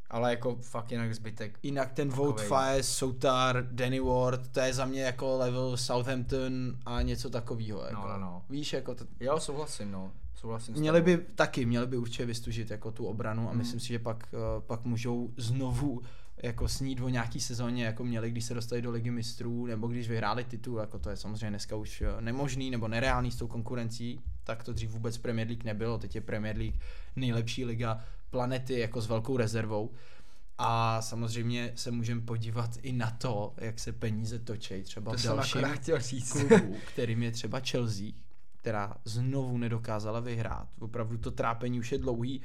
ale 0.09 0.31
jako 0.31 0.55
fakt 0.61 0.91
jinak 0.91 1.15
zbytek. 1.15 1.59
Jinak 1.63 1.91
ten 1.91 2.09
Vote 2.09 2.43
Fire, 2.43 2.83
Soutar, 2.83 3.67
Danny 3.71 3.99
Ward, 3.99 4.47
to 4.47 4.59
je 4.59 4.73
za 4.73 4.85
mě 4.85 5.01
jako 5.01 5.37
level 5.37 5.77
Southampton 5.77 6.77
a 6.85 7.01
něco 7.01 7.29
takového. 7.29 7.83
Jako. 7.83 8.01
No, 8.01 8.07
no, 8.07 8.19
no. 8.19 8.41
Víš, 8.49 8.73
jako 8.73 8.95
to... 8.95 9.05
Jo, 9.19 9.39
souhlasím, 9.39 9.91
no. 9.91 10.11
Souhlasím 10.35 10.75
měli 10.75 11.01
by 11.01 11.17
taky, 11.17 11.65
měli 11.65 11.87
by 11.87 11.97
určitě 11.97 12.25
vystužit 12.25 12.71
jako 12.71 12.91
tu 12.91 13.05
obranu 13.05 13.47
a 13.47 13.49
hmm. 13.49 13.57
myslím 13.57 13.79
si, 13.79 13.87
že 13.87 13.99
pak, 13.99 14.27
uh, 14.31 14.63
pak 14.63 14.85
můžou 14.85 15.29
znovu 15.37 16.01
jako 16.43 16.67
snít 16.67 17.01
o 17.01 17.09
nějaký 17.09 17.39
sezóně, 17.39 17.85
jako 17.85 18.03
měli, 18.03 18.31
když 18.31 18.43
se 18.43 18.53
dostali 18.53 18.81
do 18.81 18.91
ligy 18.91 19.11
mistrů, 19.11 19.65
nebo 19.65 19.87
když 19.87 20.09
vyhráli 20.09 20.43
titul, 20.43 20.79
jako 20.79 20.99
to 20.99 21.09
je 21.09 21.17
samozřejmě 21.17 21.49
dneska 21.49 21.75
už 21.75 22.01
eh, 22.01 22.21
nemožný 22.21 22.71
nebo 22.71 22.87
nereálný 22.87 23.31
s 23.31 23.35
tou 23.35 23.47
konkurencí, 23.47 24.21
tak 24.43 24.63
to 24.63 24.73
dřív 24.73 24.89
vůbec 24.89 25.17
Premier 25.17 25.47
League 25.47 25.63
nebylo, 25.63 25.97
teď 25.97 26.15
je 26.15 26.21
Premier 26.21 26.57
League 26.57 26.79
nejlepší 27.15 27.65
liga 27.65 28.03
planety 28.29 28.79
jako 28.79 29.01
s 29.01 29.07
velkou 29.07 29.37
rezervou. 29.37 29.91
A 30.57 31.01
samozřejmě 31.01 31.71
se 31.75 31.91
můžeme 31.91 32.21
podívat 32.21 32.69
i 32.81 32.91
na 32.91 33.11
to, 33.11 33.53
jak 33.57 33.79
se 33.79 33.91
peníze 33.91 34.39
točí 34.39 34.83
třeba 34.83 35.11
to 35.11 35.17
v 35.17 35.23
dalším 35.23 35.63
klubu, 36.31 36.75
kterým 36.93 37.23
je 37.23 37.31
třeba 37.31 37.59
Chelsea, 37.59 38.07
která 38.57 38.95
znovu 39.05 39.57
nedokázala 39.57 40.19
vyhrát. 40.19 40.67
Opravdu 40.79 41.17
to 41.17 41.31
trápení 41.31 41.79
už 41.79 41.91
je 41.91 41.97
dlouhý, 41.97 42.41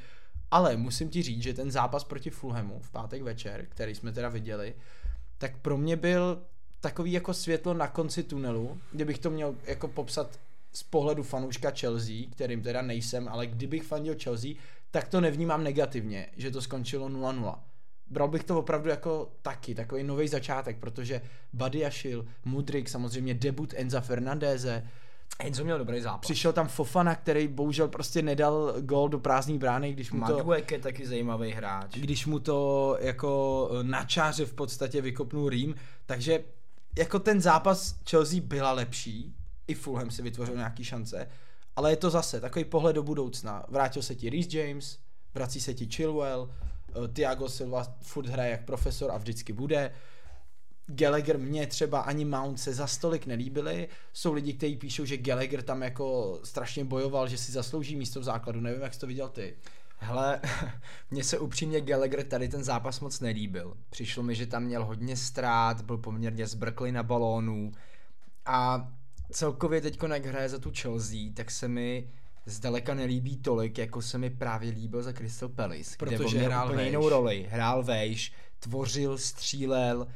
ale 0.51 0.77
musím 0.77 1.09
ti 1.09 1.23
říct, 1.23 1.43
že 1.43 1.55
ten 1.55 1.71
zápas 1.71 2.05
proti 2.05 2.31
Fulhamu 2.31 2.81
v 2.81 2.91
pátek 2.91 3.23
večer, 3.23 3.67
který 3.69 3.95
jsme 3.95 4.13
teda 4.13 4.29
viděli, 4.29 4.75
tak 5.39 5.59
pro 5.59 5.79
mě 5.79 5.97
byl 5.97 6.43
takový 6.81 7.13
jako 7.13 7.35
světlo 7.35 7.75
na 7.75 7.89
konci 7.89 8.23
tunelu, 8.23 8.81
kdybych 8.93 9.19
to 9.19 9.31
měl 9.31 9.55
jako 9.65 9.89
popsat 9.89 10.41
z 10.73 10.83
pohledu 10.83 11.23
fanouška 11.23 11.71
Chelsea, 11.71 12.31
kterým 12.31 12.63
teda 12.63 12.83
nejsem, 12.83 13.29
ale 13.29 13.47
kdybych 13.47 13.83
fandil 13.83 14.15
Chelsea, 14.23 14.51
tak 14.93 15.09
to 15.09 15.21
nevnímám 15.21 15.65
negativně, 15.65 16.27
že 16.37 16.51
to 16.51 16.63
skončilo 16.63 17.09
0-0. 17.09 17.59
Bral 18.07 18.29
bych 18.29 18.45
to 18.45 18.59
opravdu 18.59 18.89
jako 18.89 19.33
taky, 19.43 19.75
takový 19.75 20.03
nový 20.03 20.29
začátek, 20.29 20.79
protože 20.79 21.21
Badiašil, 21.53 22.27
Mudrik, 22.45 22.89
samozřejmě 22.89 23.35
debut 23.35 23.75
Enza 23.77 24.01
Fernandéze, 24.01 24.89
Enzo 25.39 25.65
měl 25.65 25.79
dobrý 25.79 26.01
zápas. 26.01 26.21
Přišel 26.21 26.53
tam 26.53 26.69
Fofana, 26.69 27.15
který 27.15 27.49
bohužel 27.49 27.89
prostě 27.89 28.23
nedal 28.23 28.75
gol 28.81 29.09
do 29.09 29.19
prázdné 29.19 29.59
brány, 29.59 29.93
když 29.93 30.13
mu 30.13 30.21
Maduek 30.21 30.67
to... 30.67 30.75
je 30.75 30.81
taky 30.81 31.07
zajímavý 31.07 31.51
hráč. 31.51 31.99
Když 31.99 32.27
mu 32.27 32.39
to 32.39 32.97
jako 33.01 33.71
na 33.83 34.05
čáře 34.05 34.45
v 34.45 34.55
podstatě 34.55 35.01
vykopnul 35.01 35.49
Rým, 35.49 35.75
takže 36.07 36.45
jako 36.99 37.19
ten 37.19 37.41
zápas 37.41 37.97
Chelsea 38.11 38.41
byla 38.41 38.73
lepší, 38.73 39.35
i 39.67 39.75
Fulham 39.75 40.11
si 40.11 40.23
vytvořil 40.23 40.57
nějaký 40.57 40.85
šance, 40.85 41.29
ale 41.77 41.93
je 41.93 41.97
to 41.97 42.11
zase 42.11 42.41
takový 42.41 42.65
pohled 42.65 42.93
do 42.93 43.03
budoucna. 43.03 43.65
Vrátil 43.69 44.03
se 44.03 44.15
ti 44.15 44.31
Reece 44.31 44.59
James, 44.59 44.99
vrací 45.35 45.61
se 45.61 45.75
ti 45.75 45.87
Chilwell, 45.87 46.51
uh, 46.97 47.09
Thiago 47.09 47.49
Silva 47.49 47.97
furt 48.01 48.27
hraje 48.27 48.51
jak 48.51 48.65
profesor 48.65 49.11
a 49.11 49.19
vždycky 49.19 49.53
bude. 49.53 49.93
Gallagher 50.87 51.39
mě 51.39 51.67
třeba 51.67 52.01
ani 52.01 52.25
Mount 52.25 52.61
se 52.61 52.75
za 52.75 52.87
stolik 52.87 53.27
nelíbili. 53.27 53.89
Jsou 54.13 54.33
lidi, 54.33 54.53
kteří 54.53 54.77
píšou, 54.77 55.05
že 55.05 55.17
Gallagher 55.17 55.63
tam 55.63 55.83
jako 55.83 56.41
strašně 56.45 56.85
bojoval, 56.85 57.29
že 57.29 57.39
si 57.39 57.53
zaslouží 57.53 57.97
místo 57.97 58.21
v 58.21 58.25
základu. 58.25 58.61
Nevím, 58.61 58.83
jak 58.83 58.95
jsi 58.95 59.01
to 59.01 59.07
viděl 59.07 59.29
ty. 59.29 59.57
Hele, 59.99 60.41
mně 61.11 61.25
se 61.25 61.39
upřímně 61.39 61.81
Gallagher 61.81 62.25
tady 62.25 62.49
ten 62.49 62.65
zápas 62.65 63.01
moc 63.01 63.21
nelíbil. 63.21 63.77
Přišlo 63.91 64.23
mi, 64.23 64.35
že 64.35 64.47
tam 64.47 64.63
měl 64.63 64.85
hodně 64.85 65.17
ztrát, 65.17 65.83
byl 65.83 65.99
poměrně 65.99 66.47
zbrklý 66.47 66.93
na 66.93 67.03
balónu 67.03 67.73
a 68.47 68.89
celkově 69.33 69.81
teď, 69.81 69.99
jak 70.13 70.27
hraje 70.27 70.49
za 70.49 70.59
tu 70.59 70.73
Chelsea, 70.81 71.19
tak 71.35 71.51
se 71.51 71.69
mi 71.69 72.11
zdaleka 72.47 72.95
nelíbí 72.95 73.37
tolik, 73.37 73.79
jako 73.79 74.03
se 74.03 74.19
mi 74.19 74.31
právě 74.31 74.71
líbil 74.71 75.03
za 75.03 75.13
Crystal 75.13 75.49
Palace, 75.49 75.97
Protože 75.99 76.37
kde 76.37 76.47
hrál 76.47 76.69
úplně 76.69 76.85
jinou 76.85 77.09
roli. 77.09 77.47
Hrál 77.51 77.83
vejš, 77.83 78.33
tvořil, 78.59 79.19
střílel, 79.19 80.07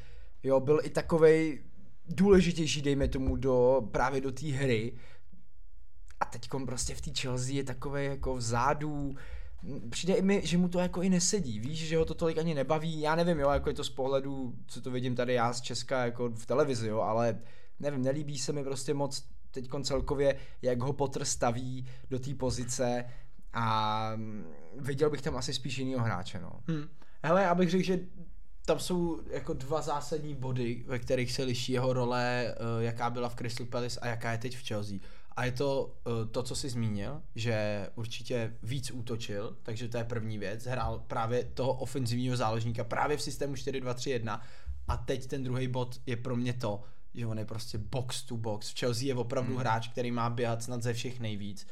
jo, 0.43 0.61
byl 0.61 0.81
i 0.83 0.91
takovej 0.91 1.63
důležitější, 2.09 2.83
dejme 2.83 3.09
tomu, 3.09 3.37
do, 3.37 3.89
právě 3.93 4.21
do 4.21 4.33
té 4.33 4.47
hry. 4.47 4.93
A 6.21 6.25
teď 6.25 6.49
prostě 6.67 6.95
v 6.95 7.01
té 7.01 7.11
Chelsea 7.21 7.55
je 7.55 7.65
takový 7.65 8.05
jako 8.05 8.35
vzadu, 8.35 9.15
přijde 9.91 10.15
i 10.15 10.23
mi, 10.23 10.41
že 10.45 10.59
mu 10.59 10.69
to 10.69 10.79
jako 10.79 11.03
i 11.03 11.09
nesedí, 11.09 11.61
víš, 11.61 11.79
že 11.79 11.97
ho 11.97 12.05
to 12.05 12.15
tolik 12.15 12.39
ani 12.39 12.55
nebaví, 12.55 13.01
já 13.01 13.15
nevím, 13.15 13.39
jo, 13.39 13.51
jako 13.51 13.69
je 13.71 13.75
to 13.75 13.85
z 13.85 13.91
pohledu, 13.91 14.55
co 14.67 14.81
to 14.81 14.91
vidím 14.91 15.15
tady 15.15 15.35
já 15.35 15.53
z 15.53 15.61
Česka 15.61 16.05
jako 16.05 16.29
v 16.29 16.47
televizi, 16.47 16.89
jo, 16.89 17.01
ale 17.01 17.39
nevím, 17.81 18.03
nelíbí 18.03 18.39
se 18.39 18.53
mi 18.53 18.65
prostě 18.65 18.95
moc 18.95 19.29
teď 19.51 19.69
celkově, 19.83 20.37
jak 20.63 20.81
ho 20.81 20.93
Potter 20.93 21.25
staví 21.25 21.89
do 22.11 22.19
té 22.19 22.35
pozice 22.35 23.05
a 23.53 24.13
viděl 24.79 25.11
bych 25.11 25.23
tam 25.23 25.37
asi 25.37 25.55
spíš 25.55 25.79
jinýho 25.79 26.01
hráče, 26.01 26.41
no. 26.41 26.61
Hmm. 26.69 26.89
Hele, 27.23 27.49
abych 27.49 27.71
řekl, 27.71 27.85
že 27.85 28.01
tam 28.67 28.79
jsou 28.79 29.21
jako 29.31 29.53
dva 29.53 29.83
zásadní 29.83 30.35
body, 30.35 30.85
ve 30.87 30.99
kterých 30.99 31.33
se 31.33 31.43
liší 31.43 31.73
jeho 31.73 31.93
role, 31.93 32.55
eh, 32.55 32.85
jaká 32.85 33.11
byla 33.11 33.29
v 33.29 33.35
Crystal 33.35 33.67
Palace 33.67 34.01
a 34.01 34.07
jaká 34.07 34.33
je 34.33 34.39
teď 34.39 34.57
v 34.57 34.69
Chelsea. 34.69 34.99
A 35.37 35.45
je 35.45 35.53
to 35.53 35.95
eh, 36.07 36.27
to, 36.27 36.43
co 36.43 36.57
jsi 36.57 36.69
zmínil, 36.69 37.23
že 37.35 37.89
určitě 37.95 38.57
víc 38.63 38.91
útočil, 38.91 39.57
takže 39.63 39.89
to 39.89 39.97
je 39.97 40.05
první 40.05 40.39
věc. 40.39 40.67
Hrál 40.67 41.05
právě 41.07 41.45
toho 41.45 41.73
ofenzivního 41.73 42.37
záložníka 42.37 42.85
právě 42.85 43.17
v 43.17 43.23
systému 43.23 43.55
4-2-3-1 43.55 44.41
a 44.89 44.97
teď 44.97 45.27
ten 45.27 45.45
druhý 45.45 45.69
bod 45.69 46.01
je 46.07 46.17
pro 46.17 46.37
mě 46.37 46.53
to, 46.53 46.83
že 47.17 47.27
on 47.27 47.39
je 47.39 47.45
prostě 47.45 47.79
box 47.79 48.23
to 48.23 48.37
box. 48.37 48.71
V 48.71 48.79
Chelsea 48.79 49.07
je 49.07 49.15
opravdu 49.15 49.51
hmm. 49.51 49.61
hráč, 49.61 49.89
který 49.89 50.11
má 50.11 50.31
běhat 50.31 50.63
snad 50.63 50.83
ze 50.83 50.93
všech 50.93 51.21
nejvíc, 51.21 51.67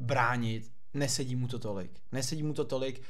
bránit, 0.00 0.70
nesedí 0.94 1.36
mu 1.36 1.48
to 1.48 1.58
tolik. 1.58 1.90
Nesedí 2.12 2.42
mu 2.42 2.54
to 2.54 2.64
tolik, 2.64 3.02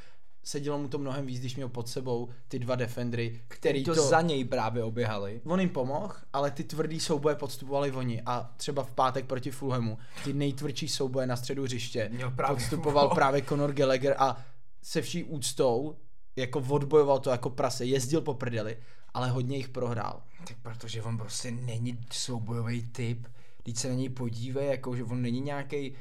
sedělo 0.44 0.78
mu 0.78 0.88
to 0.88 0.98
mnohem 0.98 1.26
víc, 1.26 1.40
když 1.40 1.56
měl 1.56 1.68
pod 1.68 1.88
sebou 1.88 2.28
ty 2.48 2.58
dva 2.58 2.76
defendry, 2.76 3.40
který 3.48 3.84
to, 3.84 3.94
to 3.94 4.02
za 4.02 4.20
něj 4.20 4.44
právě 4.44 4.82
oběhali. 4.82 5.40
On 5.44 5.60
jim 5.60 5.68
pomohl, 5.68 6.14
ale 6.32 6.50
ty 6.50 6.64
tvrdý 6.64 7.00
souboje 7.00 7.34
podstupovali 7.34 7.92
oni 7.92 8.22
a 8.26 8.54
třeba 8.56 8.84
v 8.84 8.90
pátek 8.90 9.26
proti 9.26 9.50
Fulhamu 9.50 9.98
ty 10.24 10.32
nejtvrdší 10.32 10.88
souboje 10.88 11.26
na 11.26 11.36
středu 11.36 11.62
hřiště 11.62 12.08
Měl 12.12 12.30
právě 12.30 12.56
podstupoval 12.56 13.04
Fulham. 13.04 13.16
právě 13.16 13.42
Conor 13.42 13.72
Gallagher 13.72 14.14
a 14.18 14.44
se 14.82 15.02
vší 15.02 15.24
úctou 15.24 15.96
jako 16.36 16.64
odbojoval 16.68 17.18
to 17.18 17.30
jako 17.30 17.50
prase, 17.50 17.84
jezdil 17.84 18.20
po 18.20 18.34
prdeli, 18.34 18.76
ale 19.14 19.30
hodně 19.30 19.56
jich 19.56 19.68
prohrál. 19.68 20.22
Tak 20.48 20.56
protože 20.62 21.02
on 21.02 21.18
prostě 21.18 21.50
není 21.50 21.98
soubojový 22.12 22.82
typ. 22.82 23.26
Když 23.62 23.78
se 23.78 23.88
na 23.88 23.94
něj 23.94 24.08
podívej, 24.08 24.68
jako 24.68 24.96
že 24.96 25.04
on 25.04 25.22
není 25.22 25.40
nějaký 25.40 25.92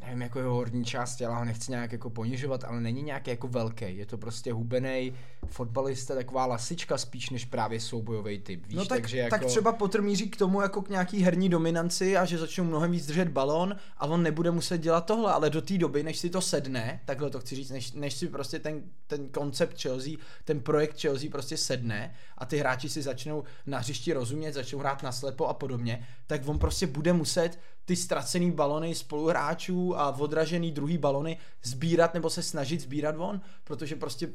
nevím, 0.00 0.22
jako 0.22 0.38
jeho 0.38 0.54
horní 0.54 0.84
část 0.84 1.16
těla, 1.16 1.38
ho 1.38 1.44
nechci 1.44 1.70
nějak 1.70 1.92
jako 1.92 2.10
ponižovat, 2.10 2.64
ale 2.64 2.80
není 2.80 3.02
nějaký 3.02 3.30
jako 3.30 3.48
velký. 3.48 3.96
Je 3.96 4.06
to 4.06 4.18
prostě 4.18 4.52
hubený 4.52 5.12
fotbalista, 5.46 6.14
taková 6.14 6.46
lasička 6.46 6.98
spíš 6.98 7.30
než 7.30 7.44
právě 7.44 7.80
soubojový 7.80 8.38
typ. 8.38 8.66
Víš? 8.66 8.76
no 8.76 8.84
tak, 8.84 9.00
Takže 9.00 9.18
jako... 9.18 9.30
tak 9.30 9.44
třeba 9.44 9.72
Potter 9.72 10.02
míří 10.02 10.30
k 10.30 10.36
tomu 10.36 10.60
jako 10.60 10.82
k 10.82 10.88
nějaký 10.88 11.22
herní 11.22 11.48
dominanci 11.48 12.16
a 12.16 12.24
že 12.24 12.38
začnou 12.38 12.64
mnohem 12.64 12.90
víc 12.90 13.06
držet 13.06 13.28
balón 13.28 13.76
a 13.98 14.06
on 14.06 14.22
nebude 14.22 14.50
muset 14.50 14.78
dělat 14.78 15.06
tohle, 15.06 15.32
ale 15.32 15.50
do 15.50 15.62
té 15.62 15.78
doby, 15.78 16.02
než 16.02 16.18
si 16.18 16.30
to 16.30 16.40
sedne, 16.40 17.00
takhle 17.04 17.30
to 17.30 17.40
chci 17.40 17.54
říct, 17.56 17.70
než, 17.70 17.92
než 17.92 18.14
si 18.14 18.28
prostě 18.28 18.58
ten, 18.58 18.82
ten 19.06 19.28
koncept 19.28 19.82
Chelsea, 19.82 20.12
ten 20.44 20.60
projekt 20.60 21.00
Chelsea 21.00 21.30
prostě 21.30 21.56
sedne 21.56 22.14
a 22.38 22.46
ty 22.46 22.56
hráči 22.56 22.88
si 22.88 23.02
začnou 23.02 23.44
na 23.66 23.78
hřišti 23.78 24.12
rozumět, 24.12 24.52
začnou 24.52 24.78
hrát 24.78 25.02
na 25.02 25.12
slepo 25.12 25.46
a 25.46 25.54
podobně, 25.54 26.06
tak 26.26 26.48
on 26.48 26.58
prostě 26.58 26.86
bude 26.86 27.12
muset 27.12 27.58
ty 27.84 27.96
ztracený 27.96 28.50
balony 28.50 28.94
spoluhráčů 28.94 29.89
a 29.98 30.16
odražený 30.18 30.72
druhý 30.72 30.98
balony 30.98 31.38
sbírat 31.62 32.14
nebo 32.14 32.30
se 32.30 32.42
snažit 32.42 32.80
sbírat 32.80 33.14
on, 33.18 33.40
protože 33.64 33.96
prostě 33.96 34.28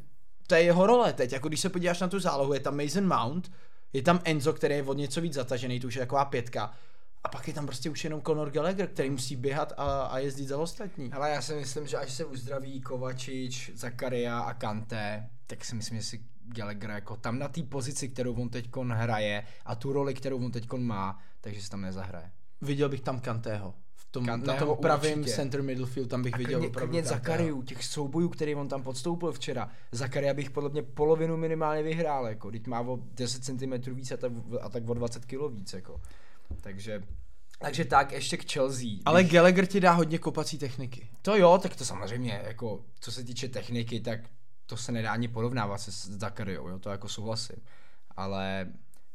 to 0.47 0.55
je 0.55 0.61
jeho 0.61 0.87
role 0.87 1.13
teď, 1.13 1.31
jako 1.31 1.47
když 1.47 1.59
se 1.59 1.69
podíváš 1.69 1.99
na 1.99 2.07
tu 2.07 2.19
zálohu, 2.19 2.53
je 2.53 2.59
tam 2.59 2.77
Mason 2.77 3.07
Mount, 3.07 3.51
je 3.93 4.01
tam 4.01 4.19
Enzo, 4.23 4.53
který 4.53 4.75
je 4.75 4.83
od 4.83 4.97
něco 4.97 5.21
víc 5.21 5.33
zatažený, 5.33 5.79
to 5.79 5.87
už 5.87 5.95
je 5.95 5.99
taková 5.99 6.25
pětka, 6.25 6.73
a 7.23 7.27
pak 7.27 7.47
je 7.47 7.53
tam 7.53 7.65
prostě 7.65 7.89
už 7.89 8.03
jenom 8.03 8.21
Conor 8.21 8.51
Gallagher, 8.51 8.87
který 8.87 9.09
musí 9.09 9.35
běhat 9.35 9.73
a, 9.77 10.01
a 10.01 10.19
jezdit 10.19 10.47
za 10.47 10.57
ostatní. 10.57 11.13
Ale 11.13 11.29
já 11.29 11.41
si 11.41 11.55
myslím, 11.55 11.87
že 11.87 11.97
až 11.97 12.13
se 12.13 12.25
uzdraví 12.25 12.81
Kovačič, 12.81 13.71
Zakaria 13.75 14.39
a 14.39 14.53
Kanté, 14.53 15.29
tak 15.47 15.65
si 15.65 15.75
myslím, 15.75 15.97
že 15.97 16.03
si 16.03 16.25
Gallagher 16.45 16.89
jako 16.89 17.15
tam 17.15 17.39
na 17.39 17.47
té 17.47 17.63
pozici, 17.63 18.09
kterou 18.09 18.33
on 18.33 18.49
teď 18.49 18.69
hraje 18.75 19.43
a 19.65 19.75
tu 19.75 19.93
roli, 19.93 20.13
kterou 20.13 20.45
on 20.45 20.51
teď 20.51 20.73
má, 20.73 21.19
takže 21.41 21.61
se 21.61 21.69
tam 21.69 21.81
nezahraje. 21.81 22.31
Viděl 22.61 22.89
bych 22.89 23.01
tam 23.01 23.19
Kantého. 23.19 23.73
Tom, 24.15 24.25
na 24.25 24.37
Kantého 24.37 24.75
tom 24.75 24.81
pravém 24.81 25.25
center 25.25 25.63
midfield 25.63 26.09
tam 26.09 26.23
bych 26.23 26.33
A 26.33 26.37
viděl 26.37 26.59
klidně, 26.59 26.69
opravdu 26.69 26.91
klidně. 26.91 27.09
Zakariu, 27.09 27.61
těch 27.61 27.85
soubojů, 27.85 28.29
který 28.29 28.55
on 28.55 28.67
tam 28.67 28.83
podstoupil 28.83 29.31
včera. 29.31 29.69
Zakaria 29.91 30.33
bych 30.33 30.49
podle 30.49 30.69
mě 30.69 30.83
polovinu 30.83 31.37
minimálně 31.37 31.83
vyhrál, 31.83 32.27
jako, 32.27 32.51
teď 32.51 32.67
má 32.67 32.81
o 32.81 32.99
10 33.13 33.43
cm 33.43 33.95
víc 33.95 34.11
a 34.11 34.17
tak, 34.17 34.31
a 34.61 34.69
tak 34.69 34.89
o 34.89 34.93
20 34.93 35.25
kg 35.25 35.51
víc, 35.51 35.73
jako. 35.73 36.01
Takže, 36.61 37.03
takže 37.59 37.85
tak, 37.85 38.11
ještě 38.11 38.37
k 38.37 38.51
Chelsea. 38.51 38.89
Ale 39.05 39.23
Gallagher 39.23 39.65
ti 39.65 39.79
dá 39.79 39.91
hodně 39.91 40.17
kopací 40.17 40.57
techniky. 40.57 41.09
To 41.21 41.35
jo, 41.35 41.59
tak 41.61 41.75
to 41.75 41.85
samozřejmě, 41.85 42.41
jako, 42.45 42.83
co 42.99 43.11
se 43.11 43.23
týče 43.23 43.47
techniky, 43.47 43.99
tak 43.99 44.19
to 44.65 44.77
se 44.77 44.91
nedá 44.91 45.11
ani 45.11 45.27
porovnávat 45.27 45.81
se 45.81 45.91
s 45.91 46.09
Zakariou, 46.09 46.67
jo, 46.67 46.79
to 46.79 46.89
jako 46.89 47.07
souhlasím. 47.07 47.57
Ale 48.17 48.67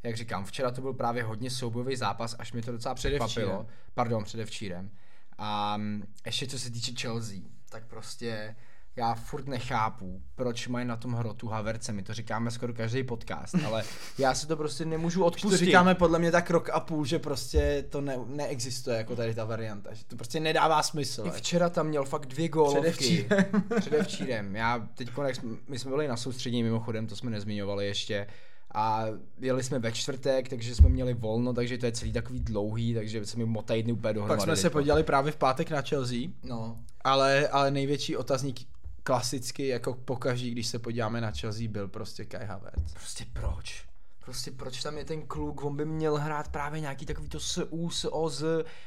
jak 0.02 0.16
říkám, 0.16 0.44
včera 0.44 0.70
to 0.70 0.80
byl 0.80 0.92
právě 0.92 1.22
hodně 1.22 1.50
soubojový 1.50 1.96
zápas, 1.96 2.36
až 2.38 2.52
mi 2.52 2.62
to 2.62 2.72
docela 2.72 2.94
překvapilo. 2.94 3.28
Předevčírem. 3.28 3.66
Pardon, 3.94 4.24
předevčírem. 4.24 4.90
A 5.38 5.76
mm, 5.76 6.04
ještě 6.26 6.46
co 6.46 6.58
se 6.58 6.70
týče 6.70 6.92
Chelsea, 7.00 7.40
tak 7.68 7.86
prostě 7.86 8.56
já 8.96 9.14
furt 9.14 9.46
nechápu, 9.46 10.22
proč 10.34 10.68
mají 10.68 10.86
na 10.86 10.96
tom 10.96 11.12
hrotu 11.12 11.48
Haverce. 11.48 11.92
My 11.92 12.02
to 12.02 12.14
říkáme 12.14 12.50
skoro 12.50 12.72
každý 12.72 13.02
podcast, 13.02 13.54
ale 13.66 13.84
já 14.18 14.34
si 14.34 14.46
to 14.46 14.56
prostě 14.56 14.84
nemůžu 14.84 15.24
odpustit. 15.24 15.50
to 15.50 15.64
říkáme 15.64 15.94
podle 15.94 16.18
mě 16.18 16.30
tak 16.30 16.50
rok 16.50 16.70
a 16.72 16.80
půl, 16.80 17.04
že 17.04 17.18
prostě 17.18 17.84
to 17.88 18.00
ne, 18.00 18.18
neexistuje 18.26 18.96
jako 18.96 19.16
tady 19.16 19.34
ta 19.34 19.44
varianta, 19.44 19.94
že 19.94 20.04
to 20.04 20.16
prostě 20.16 20.40
nedává 20.40 20.82
smysl. 20.82 21.24
I 21.26 21.30
včera 21.30 21.70
tam 21.70 21.86
měl 21.86 22.04
fakt 22.04 22.26
dvě 22.26 22.48
gólovky. 22.48 22.80
Předevčírem. 22.90 23.44
Předevčírem. 23.80 24.56
Já 24.56 24.88
teď, 24.94 25.10
jsme, 25.32 25.50
my 25.68 25.78
jsme 25.78 25.90
byli 25.90 26.08
na 26.08 26.16
soustředění 26.16 26.62
mimochodem, 26.62 27.06
to 27.06 27.16
jsme 27.16 27.30
nezmiňovali 27.30 27.86
ještě. 27.86 28.26
A 28.74 29.04
jeli 29.40 29.62
jsme 29.62 29.78
ve 29.78 29.92
čtvrtek, 29.92 30.48
takže 30.48 30.74
jsme 30.74 30.88
měli 30.88 31.14
volno, 31.14 31.52
takže 31.52 31.78
to 31.78 31.86
je 31.86 31.92
celý 31.92 32.12
takový 32.12 32.40
dlouhý, 32.40 32.94
takže 32.94 33.26
se 33.26 33.38
mi 33.38 33.44
motají 33.44 33.82
dny 33.82 33.92
úplně 33.92 34.14
dohromady. 34.14 34.38
Pak 34.38 34.44
jsme 34.44 34.56
se 34.56 34.70
podívali 34.70 35.02
právě 35.02 35.32
v 35.32 35.36
pátek 35.36 35.70
na 35.70 35.82
Chelsea, 35.82 36.18
No, 36.42 36.78
ale, 37.04 37.48
ale 37.48 37.70
největší 37.70 38.16
otazník 38.16 38.60
klasicky, 39.02 39.66
jako 39.68 39.94
pokaží, 39.94 40.50
když 40.50 40.66
se 40.66 40.78
podíváme 40.78 41.20
na 41.20 41.30
Chelsea, 41.30 41.68
byl 41.68 41.88
prostě 41.88 42.24
Kai 42.24 42.46
Havertz. 42.46 42.92
prostě 42.94 43.24
proč? 43.32 43.89
Prostě 44.30 44.50
proč 44.50 44.82
tam 44.82 44.98
je 44.98 45.04
ten 45.04 45.22
kluk, 45.22 45.64
on 45.64 45.76
by 45.76 45.84
měl 45.84 46.16
hrát 46.16 46.48
právě 46.48 46.80
nějaký 46.80 47.06
takový 47.06 47.28
to 47.28 47.40
SU, 47.40 47.90
SOZ, 47.90 48.42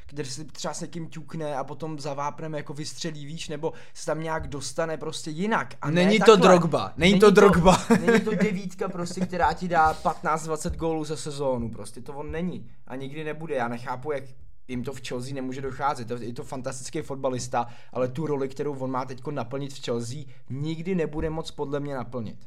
kde 0.10 0.25
si 0.25 0.45
třeba 0.45 0.73
s 0.73 0.82
někým 0.82 1.10
ťukne 1.10 1.56
a 1.56 1.63
potom 1.63 1.99
za 1.99 2.13
vápnem 2.13 2.53
jako 2.53 2.73
vystřelí, 2.73 3.25
víš, 3.25 3.49
nebo 3.49 3.73
se 3.93 4.06
tam 4.06 4.21
nějak 4.23 4.47
dostane 4.47 4.97
prostě 4.97 5.29
jinak. 5.29 5.73
A 5.82 5.89
Není 5.91 6.19
ne 6.19 6.25
to 6.25 6.32
takhle. 6.32 6.49
Drogba, 6.49 6.93
není 6.97 7.19
to 7.19 7.32
Drogba. 7.32 7.77
není 8.06 8.19
to 8.19 8.36
devítka 8.36 8.89
prostě, 8.89 9.21
která 9.21 9.53
ti 9.53 9.67
dá 9.67 9.93
15-20 9.93 10.75
gólů 10.75 11.03
za 11.03 11.17
sezónu, 11.17 11.69
prostě 11.71 12.01
to 12.01 12.13
on 12.13 12.32
není 12.32 12.71
a 12.88 12.95
nikdy 12.95 13.23
nebude. 13.23 13.56
Já 13.56 13.67
nechápu, 13.67 14.12
jak 14.12 14.23
jim 14.67 14.84
to 14.84 14.93
v 14.93 15.01
Chelsea 15.08 15.34
nemůže 15.34 15.62
docházet. 15.62 16.08
To- 16.08 16.15
Je 16.17 16.34
to 16.34 16.43
fantastický 16.43 17.01
fotbalista, 17.01 17.67
ale 17.93 18.08
tu 18.08 18.27
roli, 18.27 18.49
kterou 18.49 18.75
on 18.79 18.91
má 18.91 19.06
teď 19.06 19.27
naplnit 19.32 19.73
v 19.73 19.86
Chelsea, 19.86 20.17
nikdy 20.49 20.95
nebude 20.95 21.29
moc 21.29 21.51
podle 21.51 21.79
mě 21.79 21.95
naplnit. 21.95 22.38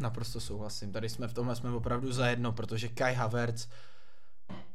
Naprosto 0.00 0.40
souhlasím. 0.40 0.92
Tady 0.92 1.08
jsme 1.08 1.28
v 1.28 1.34
tomhle 1.34 1.56
jsme 1.56 1.70
opravdu 1.70 2.12
zajedno, 2.12 2.52
protože 2.52 2.88
Kai 2.88 3.14
Havertz 3.14 3.68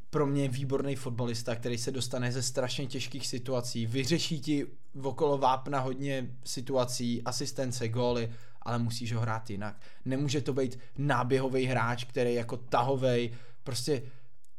pro 0.09 0.27
mě 0.27 0.41
je 0.41 0.49
výborný 0.49 0.95
fotbalista, 0.95 1.55
který 1.55 1.77
se 1.77 1.91
dostane 1.91 2.31
ze 2.31 2.41
strašně 2.43 2.87
těžkých 2.87 3.27
situací, 3.27 3.85
vyřeší 3.85 4.39
ti 4.39 4.67
okolo 5.03 5.37
vápna 5.37 5.79
hodně 5.79 6.29
situací, 6.43 7.21
asistence, 7.23 7.87
góly, 7.87 8.31
ale 8.61 8.79
musíš 8.79 9.13
ho 9.13 9.21
hrát 9.21 9.49
jinak. 9.49 9.81
Nemůže 10.05 10.41
to 10.41 10.53
být 10.53 10.79
náběhový 10.97 11.65
hráč, 11.65 12.03
který 12.03 12.29
je 12.29 12.35
jako 12.35 12.57
tahovej, 12.57 13.31
prostě 13.63 14.01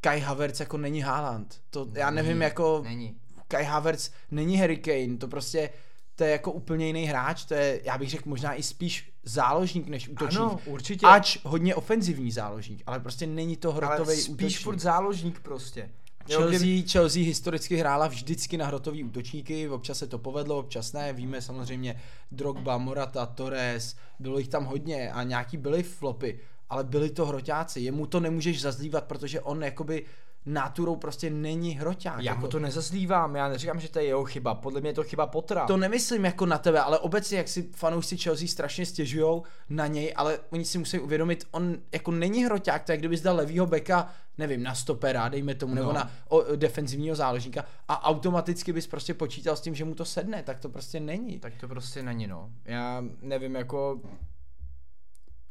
Kai 0.01 0.21
Havertz 0.21 0.61
jako 0.61 0.77
není 0.79 1.01
Haaland. 1.01 1.61
To 1.71 1.89
já 1.95 2.11
nevím, 2.11 2.39
Není, 2.39 2.45
jako 2.45 2.83
Není. 2.85 3.17
Kai 3.49 3.65
Havertz 3.65 4.11
není 4.31 4.57
Harry 4.57 4.77
Kane, 4.77 5.17
to 5.19 5.29
prostě 5.29 5.71
to 6.17 6.25
je 6.25 6.31
jako 6.31 6.53
úplně 6.53 6.87
jiný 6.87 7.05
hráč, 7.05 7.45
to 7.45 7.55
je, 7.55 7.81
já 7.85 7.99
bych 7.99 8.11
řekl, 8.11 8.29
možná 8.29 8.55
i 8.55 8.63
spíš 8.63 9.13
záložník 9.25 9.89
než 9.89 10.09
útočník. 10.09 10.41
Ano, 10.41 10.61
určitě. 10.67 11.07
Ač 11.07 11.39
hodně 11.45 11.75
ofenzivní 11.75 12.31
záložník, 12.31 12.83
ale 12.87 13.01
prostě 13.01 13.27
není 13.27 13.57
to 13.57 13.73
hrotový 13.73 14.17
spíš 14.17 14.29
útočník. 14.29 14.61
furt 14.61 14.79
záložník 14.79 15.41
prostě. 15.41 15.91
Jo, 16.29 16.39
Chelsea, 16.39 16.59
kdyby- 16.59 16.89
Chelsea 16.89 17.23
historicky 17.23 17.77
hrála 17.77 18.07
vždycky 18.07 18.57
na 18.57 18.67
hrotový 18.67 19.05
útočníky, 19.05 19.69
občas 19.69 19.99
se 19.99 20.07
to 20.07 20.19
povedlo, 20.19 20.59
občas 20.59 20.93
ne, 20.93 21.13
víme 21.13 21.43
samozřejmě 21.43 22.01
Drogba, 22.33 22.79
Morata, 22.79 23.27
Torres, 23.27 23.97
bylo 24.19 24.39
jich 24.39 24.49
tam 24.49 24.65
hodně 24.65 25.13
a 25.13 25.23
nějaký 25.23 25.57
byly 25.57 25.83
flopy, 25.83 26.41
ale 26.71 26.85
byli 26.85 27.11
to 27.11 27.27
hroťáci, 27.27 27.81
jemu 27.81 28.07
to 28.07 28.21
nemůžeš 28.21 28.61
zazlívat, 28.61 29.05
protože 29.05 29.41
on 29.41 29.65
jakoby 29.65 30.05
naturou 30.47 30.97
prostě 30.97 31.31
není 31.31 31.71
hroťák. 31.71 32.17
Já 32.23 32.33
jako, 32.33 32.41
mu 32.41 32.49
to 32.49 32.59
nezazlívám, 32.59 33.37
já 33.37 33.49
neříkám, 33.49 33.81
že 33.81 33.89
to 33.89 33.99
je 33.99 34.05
jeho 34.05 34.25
chyba, 34.25 34.55
podle 34.55 34.81
mě 34.81 34.91
je 34.91 34.95
to 34.95 35.05
chyba 35.05 35.27
Potra. 35.27 35.67
to 35.67 35.77
nemyslím 35.77 36.25
jako 36.25 36.47
na 36.47 36.59
tebe, 36.59 36.81
ale 36.81 36.99
obecně, 36.99 37.39
jak 37.39 37.49
si 37.49 37.63
fanoušci 37.63 38.17
Chelsea 38.17 38.49
strašně 38.49 38.87
stěžujou 38.87 39.43
na 39.69 39.87
něj, 39.87 40.13
ale 40.17 40.39
oni 40.51 40.65
si 40.65 40.79
musí 40.79 40.99
uvědomit, 40.99 41.45
on 41.51 41.77
jako 41.93 42.11
není 42.11 42.45
hroťák, 42.45 42.85
to 42.85 42.93
je, 42.93 42.99
kdyby 42.99 43.17
dal 43.17 43.37
levýho 43.37 43.67
beka, 43.67 44.09
nevím, 44.39 44.63
na 44.63 44.75
stopera, 44.75 45.29
dejme 45.29 45.55
tomu, 45.55 45.75
nebo 45.75 45.87
No. 45.87 45.93
na 45.93 46.11
o, 46.29 46.57
defenzivního 46.57 47.17
záložníka 47.17 47.65
a 47.89 48.05
automaticky 48.05 48.73
bys 48.73 48.87
prostě 48.87 49.15
počítal 49.15 49.57
s 49.57 49.61
tím, 49.61 49.75
že 49.75 49.85
mu 49.85 49.95
to 49.95 50.05
sedne, 50.05 50.43
tak 50.43 50.59
to 50.61 50.69
prostě 50.69 51.01
není. 51.01 51.39
Tak 51.41 51.53
to 51.61 51.69
prostě 51.69 52.03
není, 52.03 52.27
no. 52.27 52.51
Já 52.65 53.05
nevím, 53.23 53.55
jako 53.55 54.01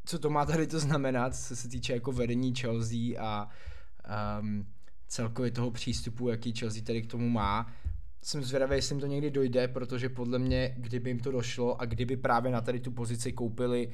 co 0.05 0.19
to 0.19 0.29
má 0.29 0.45
tady 0.45 0.67
to 0.67 0.79
znamenat, 0.79 1.36
co 1.36 1.55
se 1.55 1.69
týče 1.69 1.93
jako 1.93 2.12
vedení 2.12 2.55
Chelsea 2.55 3.19
a 3.21 3.49
um, 4.39 4.65
celkově 5.08 5.52
toho 5.52 5.72
přístupu, 5.72 6.30
jaký 6.30 6.54
Chelsea 6.54 6.84
tady 6.84 7.02
k 7.02 7.12
tomu 7.12 7.30
má. 7.30 7.74
Jsem 8.22 8.44
zvědavý, 8.44 8.76
jestli 8.76 8.94
jim 8.96 9.00
to 9.00 9.08
někdy 9.08 9.32
dojde, 9.32 9.68
protože 9.68 10.10
podle 10.10 10.39
mě, 10.39 10.76
kdyby 10.78 11.10
jim 11.10 11.20
to 11.20 11.32
došlo 11.32 11.82
a 11.82 11.86
kdyby 11.86 12.18
právě 12.18 12.52
na 12.52 12.62
tady 12.62 12.80
tu 12.80 12.91
pozici 12.91 13.34
koupili 13.34 13.89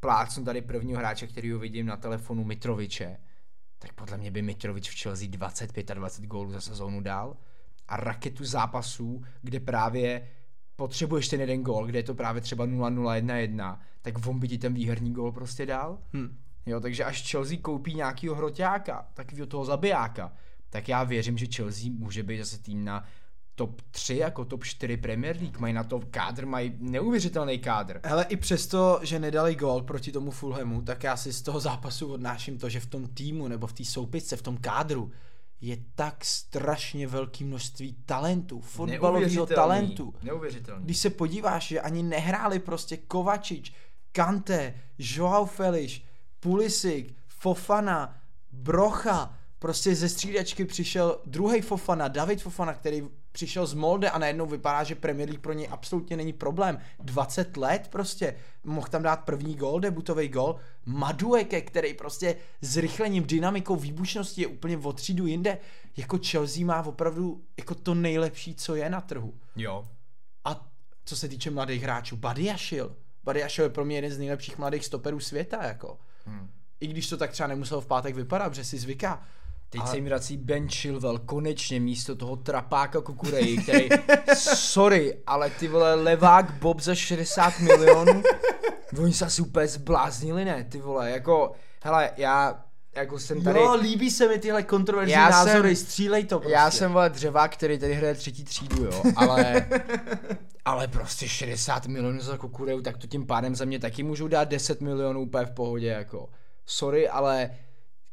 plácnu 0.00 0.44
tady 0.44 0.62
prvního 0.62 0.98
hráče, 0.98 1.26
který 1.26 1.50
ho 1.50 1.58
vidím 1.58 1.86
na 1.86 1.96
telefonu 1.96 2.44
Mitroviče, 2.44 3.16
tak 3.78 3.92
podle 3.92 4.18
mě 4.18 4.30
by 4.30 4.42
Mitrovič 4.42 4.90
v 4.90 5.02
Chelsea 5.02 5.28
25 5.28 5.90
a 5.90 5.94
20 5.94 6.24
gólů 6.24 6.50
za 6.50 6.60
sezónu 6.60 7.00
dal 7.00 7.36
a 7.88 7.96
raketu 7.96 8.44
zápasů, 8.44 9.22
kde 9.42 9.60
právě 9.60 10.28
potřebuješ 10.76 11.28
ten 11.28 11.40
jeden 11.40 11.62
gól, 11.62 11.86
kde 11.86 11.98
je 11.98 12.02
to 12.02 12.14
právě 12.14 12.42
třeba 12.42 12.66
0-0-1-1, 12.66 13.78
tak 14.02 14.26
on 14.26 14.38
by 14.38 14.48
ti 14.48 14.58
ten 14.58 14.74
výherní 14.74 15.12
gól 15.12 15.32
prostě 15.32 15.66
dal. 15.66 15.98
Hm. 16.12 16.38
Jo, 16.66 16.80
takže 16.80 17.04
až 17.04 17.30
Chelsea 17.30 17.58
koupí 17.62 17.94
nějakýho 17.94 18.34
hroťáka, 18.34 19.08
takového 19.14 19.46
toho 19.46 19.64
zabijáka, 19.64 20.32
tak 20.70 20.88
já 20.88 21.04
věřím, 21.04 21.38
že 21.38 21.46
Chelsea 21.46 21.90
může 21.90 22.22
být 22.22 22.38
zase 22.38 22.58
tým 22.58 22.84
na 22.84 23.04
top 23.54 23.82
3 23.90 24.16
jako 24.16 24.44
top 24.44 24.64
4 24.64 24.96
Premier 24.96 25.36
League. 25.36 25.58
Mají 25.58 25.74
na 25.74 25.84
to 25.84 26.00
kádr, 26.10 26.46
mají 26.46 26.72
neuvěřitelný 26.78 27.58
kádr. 27.58 28.00
Hele, 28.04 28.24
i 28.28 28.36
přesto, 28.36 29.00
že 29.02 29.18
nedali 29.18 29.54
gol 29.54 29.82
proti 29.82 30.12
tomu 30.12 30.30
Fulhamu, 30.30 30.82
tak 30.82 31.02
já 31.04 31.16
si 31.16 31.32
z 31.32 31.42
toho 31.42 31.60
zápasu 31.60 32.12
odnáším 32.12 32.58
to, 32.58 32.68
že 32.68 32.80
v 32.80 32.86
tom 32.86 33.06
týmu 33.06 33.48
nebo 33.48 33.66
v 33.66 33.72
té 33.72 33.84
soupisce, 33.84 34.36
v 34.36 34.42
tom 34.42 34.56
kádru 34.56 35.12
je 35.60 35.76
tak 35.94 36.24
strašně 36.24 37.06
velké 37.06 37.44
množství 37.44 37.96
talentů, 38.06 38.60
fotbalového 38.60 39.46
talentu. 39.46 40.14
Neuvěřitelný. 40.22 40.84
Když 40.84 40.98
se 40.98 41.10
podíváš, 41.10 41.68
že 41.68 41.80
ani 41.80 42.02
nehráli 42.02 42.58
prostě 42.58 42.96
Kovačič, 42.96 43.72
Kante, 44.12 44.74
Joao 44.98 45.46
Felix, 45.46 46.00
Pulisic, 46.40 47.14
Fofana, 47.28 48.16
Brocha, 48.52 49.38
prostě 49.58 49.94
ze 49.94 50.08
střídačky 50.08 50.64
přišel 50.64 51.20
druhý 51.26 51.60
Fofana, 51.60 52.08
David 52.08 52.42
Fofana, 52.42 52.74
který 52.74 53.08
přišel 53.32 53.66
z 53.66 53.74
Molde 53.74 54.10
a 54.10 54.18
najednou 54.18 54.46
vypadá, 54.46 54.84
že 54.84 54.94
Premier 54.94 55.28
League 55.28 55.42
pro 55.42 55.52
něj 55.52 55.68
absolutně 55.70 56.16
není 56.16 56.32
problém. 56.32 56.78
20 56.98 57.56
let 57.56 57.88
prostě, 57.90 58.36
mohl 58.64 58.86
tam 58.88 59.02
dát 59.02 59.16
první 59.16 59.54
gol, 59.54 59.80
debutový 59.80 60.28
gol. 60.28 60.56
Madueke, 60.86 61.60
který 61.60 61.94
prostě 61.94 62.36
s 62.60 62.76
rychlením, 62.76 63.24
dynamikou, 63.24 63.76
výbušností 63.76 64.40
je 64.40 64.46
úplně 64.46 64.78
o 64.78 64.92
třídu 64.92 65.26
jinde. 65.26 65.58
Jako 65.96 66.18
Chelsea 66.26 66.66
má 66.66 66.82
opravdu 66.86 67.42
jako 67.58 67.74
to 67.74 67.94
nejlepší, 67.94 68.54
co 68.54 68.74
je 68.74 68.90
na 68.90 69.00
trhu. 69.00 69.34
Jo. 69.56 69.88
A 70.44 70.66
co 71.04 71.16
se 71.16 71.28
týče 71.28 71.50
mladých 71.50 71.82
hráčů, 71.82 72.16
Badiašil. 72.16 72.96
Badiašil 73.24 73.64
je 73.64 73.70
pro 73.70 73.84
mě 73.84 73.96
jeden 73.96 74.10
z 74.10 74.18
nejlepších 74.18 74.58
mladých 74.58 74.84
stoperů 74.84 75.20
světa, 75.20 75.64
jako. 75.64 75.98
Hmm. 76.26 76.48
I 76.80 76.86
když 76.86 77.08
to 77.08 77.16
tak 77.16 77.30
třeba 77.30 77.46
nemuselo 77.46 77.80
v 77.80 77.86
pátek 77.86 78.14
vypadat, 78.14 78.48
protože 78.48 78.64
si 78.64 78.78
zvyká. 78.78 79.22
Teď 79.70 79.80
ale... 79.80 79.90
se 79.90 79.96
jim 79.96 80.04
vrací 80.04 80.36
Ben 80.36 80.68
Chilwell 80.68 81.18
konečně 81.18 81.80
místo 81.80 82.16
toho 82.16 82.36
trapáka 82.36 83.00
Kukureji, 83.00 83.58
který, 83.58 83.88
sorry, 84.54 85.22
ale 85.26 85.50
ty 85.50 85.68
vole 85.68 85.94
levák 85.94 86.50
Bob 86.50 86.80
za 86.80 86.94
60 86.94 87.58
milionů, 87.58 88.22
oni 88.98 89.12
se 89.12 89.24
asi 89.26 89.42
úplně 89.42 89.68
zbláznili, 89.68 90.44
ne, 90.44 90.64
ty 90.64 90.78
vole, 90.78 91.10
jako, 91.10 91.52
hele, 91.82 92.10
já 92.16 92.64
jako 92.94 93.18
jsem 93.18 93.42
tady... 93.42 93.60
Jo, 93.60 93.74
líbí 93.74 94.10
se 94.10 94.28
mi 94.28 94.38
tyhle 94.38 94.62
kontroverzní 94.62 95.12
já 95.12 95.30
názory, 95.30 95.76
jsem, 95.76 95.86
střílej 95.86 96.24
to 96.24 96.38
prostě. 96.38 96.52
Já 96.52 96.70
jsem 96.70 96.92
vole 96.92 97.10
dřevák, 97.10 97.52
který 97.52 97.78
tady 97.78 97.94
hraje 97.94 98.14
třetí 98.14 98.44
třídu, 98.44 98.84
jo, 98.84 99.02
ale... 99.16 99.66
ale 100.64 100.88
prostě 100.88 101.28
60 101.28 101.86
milionů 101.86 102.20
za 102.20 102.38
kukureju, 102.38 102.82
tak 102.82 102.96
to 102.96 103.06
tím 103.06 103.26
pádem 103.26 103.54
za 103.54 103.64
mě 103.64 103.78
taky 103.78 104.02
můžou 104.02 104.28
dát 104.28 104.48
10 104.48 104.80
milionů 104.80 105.20
úplně 105.20 105.46
v 105.46 105.50
pohodě, 105.50 105.86
jako. 105.86 106.28
Sorry, 106.66 107.08
ale 107.08 107.50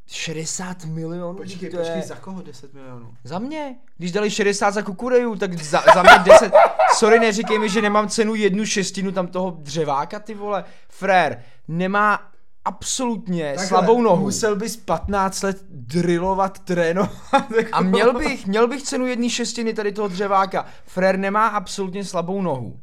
60 0.08 0.86
milionů? 0.86 1.38
Počkej, 1.38 1.70
to 1.70 1.78
počkej, 1.78 1.96
je... 1.96 2.02
za 2.02 2.16
koho 2.16 2.42
10 2.42 2.74
milionů? 2.74 3.14
Za 3.24 3.40
mě. 3.40 3.76
Když 3.98 4.12
dali 4.12 4.32
60 4.32 4.72
za 4.72 4.82
kukureju, 4.82 5.36
tak 5.36 5.54
za, 5.54 5.84
za 5.94 6.04
mě 6.04 6.12
10. 6.24 6.54
Sorry, 6.98 7.20
neříkej 7.20 7.60
mi, 7.60 7.70
že 7.70 7.82
nemám 7.82 8.10
cenu 8.10 8.36
jednu 8.36 8.66
šestinu 8.66 9.12
tam 9.12 9.28
toho 9.28 9.58
dřeváka, 9.60 10.20
ty 10.20 10.34
vole. 10.34 10.64
Frér, 10.90 11.44
nemá 11.68 12.32
absolutně 12.68 13.54
Takhle, 13.56 13.68
slabou 13.68 14.02
nohu. 14.02 14.22
Musel 14.22 14.56
bys 14.56 14.78
15 14.78 15.42
let 15.42 15.64
drillovat, 15.70 16.60
trénovat. 16.60 17.12
A 17.72 17.82
měl 17.82 18.14
bych, 18.14 18.48
měl 18.48 18.68
bych 18.68 18.84
cenu 18.84 19.08
jedné 19.08 19.30
šestiny 19.30 19.74
tady 19.74 19.92
toho 19.92 20.08
dřeváka. 20.08 20.66
Frér 20.86 21.20
nemá 21.20 21.48
absolutně 21.48 22.06
slabou 22.06 22.42
nohu. 22.42 22.80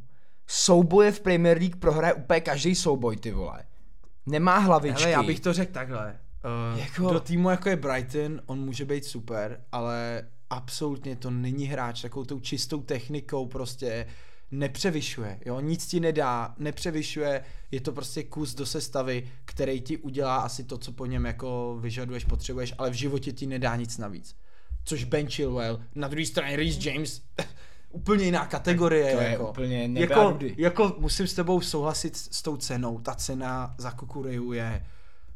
Souboje 0.47 1.11
v 1.11 1.19
Premier 1.19 1.57
League 1.57 1.75
prohraje 1.75 2.13
úplně 2.13 2.41
každý 2.41 2.75
souboj, 2.75 3.17
ty 3.17 3.31
vole. 3.31 3.63
Nemá 4.25 4.57
hlavičky. 4.57 5.03
Ale 5.03 5.11
já 5.11 5.23
bych 5.23 5.39
to 5.39 5.53
řekl 5.53 5.73
takhle. 5.73 6.19
Uh, 6.73 6.79
jako... 6.79 7.13
Do 7.13 7.19
týmu 7.19 7.49
jako 7.49 7.69
je 7.69 7.75
Brighton, 7.75 8.41
on 8.45 8.59
může 8.59 8.85
být 8.85 9.05
super, 9.05 9.61
ale 9.71 10.23
absolutně 10.49 11.15
to 11.15 11.31
není 11.31 11.65
hráč 11.65 12.01
takovou 12.01 12.25
tou 12.25 12.39
čistou 12.39 12.81
technikou 12.81 13.45
prostě 13.45 14.07
nepřevyšuje, 14.51 15.39
jo, 15.45 15.59
nic 15.59 15.87
ti 15.87 15.99
nedá, 15.99 16.55
nepřevyšuje, 16.57 17.43
je 17.71 17.81
to 17.81 17.91
prostě 17.91 18.23
kus 18.23 18.55
do 18.55 18.65
sestavy, 18.65 19.31
který 19.45 19.81
ti 19.81 19.97
udělá 19.97 20.35
asi 20.35 20.63
to, 20.63 20.77
co 20.77 20.91
po 20.91 21.05
něm 21.05 21.25
jako 21.25 21.77
vyžaduješ, 21.81 22.25
potřebuješ, 22.25 22.73
ale 22.77 22.89
v 22.89 22.93
životě 22.93 23.31
ti 23.31 23.47
nedá 23.47 23.75
nic 23.75 23.97
navíc. 23.97 24.35
Což 24.83 25.03
Ben 25.03 25.27
Chilwell, 25.27 25.81
na 25.95 26.07
druhé 26.07 26.25
straně 26.25 26.55
Reece 26.55 26.89
James, 26.89 27.21
úplně 27.89 28.25
jiná 28.25 28.45
kategorie. 28.45 29.15
To 29.15 29.21
je 29.21 29.29
jako, 29.29 29.49
úplně 29.49 29.89
jako, 29.93 30.37
jako, 30.57 30.95
musím 30.99 31.27
s 31.27 31.33
tebou 31.33 31.61
souhlasit 31.61 32.17
s 32.17 32.41
tou 32.41 32.57
cenou, 32.57 32.99
ta 32.99 33.15
cena 33.15 33.75
za 33.77 33.91
Kukureju 33.91 34.53
je 34.53 34.85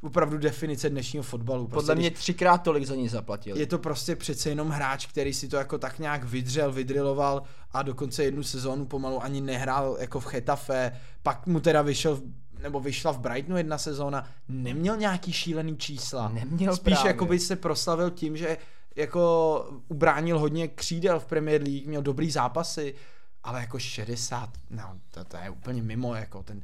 opravdu 0.01 0.37
definice 0.37 0.89
dnešního 0.89 1.23
fotbalu. 1.23 1.67
Prostě 1.67 1.75
Podle 1.75 1.95
mě 1.95 2.11
třikrát 2.11 2.57
tolik 2.57 2.85
za 2.85 2.95
ní 2.95 3.09
zaplatil. 3.09 3.57
Je 3.57 3.65
to 3.65 3.77
prostě 3.77 4.15
přece 4.15 4.49
jenom 4.49 4.69
hráč, 4.69 5.05
který 5.05 5.33
si 5.33 5.47
to 5.47 5.57
jako 5.57 5.77
tak 5.77 5.99
nějak 5.99 6.23
vydřel, 6.23 6.71
vydriloval 6.71 7.43
a 7.71 7.81
dokonce 7.81 8.23
jednu 8.23 8.43
sezónu 8.43 8.85
pomalu 8.85 9.23
ani 9.23 9.41
nehrál 9.41 9.97
jako 9.99 10.19
v 10.19 10.25
Chetafe, 10.25 10.91
pak 11.23 11.47
mu 11.47 11.59
teda 11.59 11.81
vyšel 11.81 12.21
nebo 12.61 12.79
vyšla 12.79 13.11
v 13.11 13.19
Brightonu 13.19 13.57
jedna 13.57 13.77
sezóna, 13.77 14.27
neměl 14.47 14.97
nějaký 14.97 15.33
šílený 15.33 15.77
čísla. 15.77 16.29
Neměl 16.29 16.75
Spíš 16.75 16.93
právě. 16.93 17.09
jako 17.09 17.25
by 17.25 17.39
se 17.39 17.55
proslavil 17.55 18.09
tím, 18.09 18.37
že 18.37 18.57
jako 18.95 19.65
ubránil 19.87 20.39
hodně 20.39 20.67
křídel 20.67 21.19
v 21.19 21.25
Premier 21.25 21.61
League, 21.61 21.87
měl 21.87 22.01
dobrý 22.01 22.31
zápasy, 22.31 22.95
ale 23.43 23.59
jako 23.59 23.79
60, 23.79 24.49
no 24.69 24.99
to, 25.11 25.23
to 25.23 25.37
je 25.37 25.49
úplně 25.49 25.81
mimo, 25.81 26.15
jako 26.15 26.43
ten, 26.43 26.61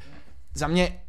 za 0.54 0.68
mě 0.68 1.05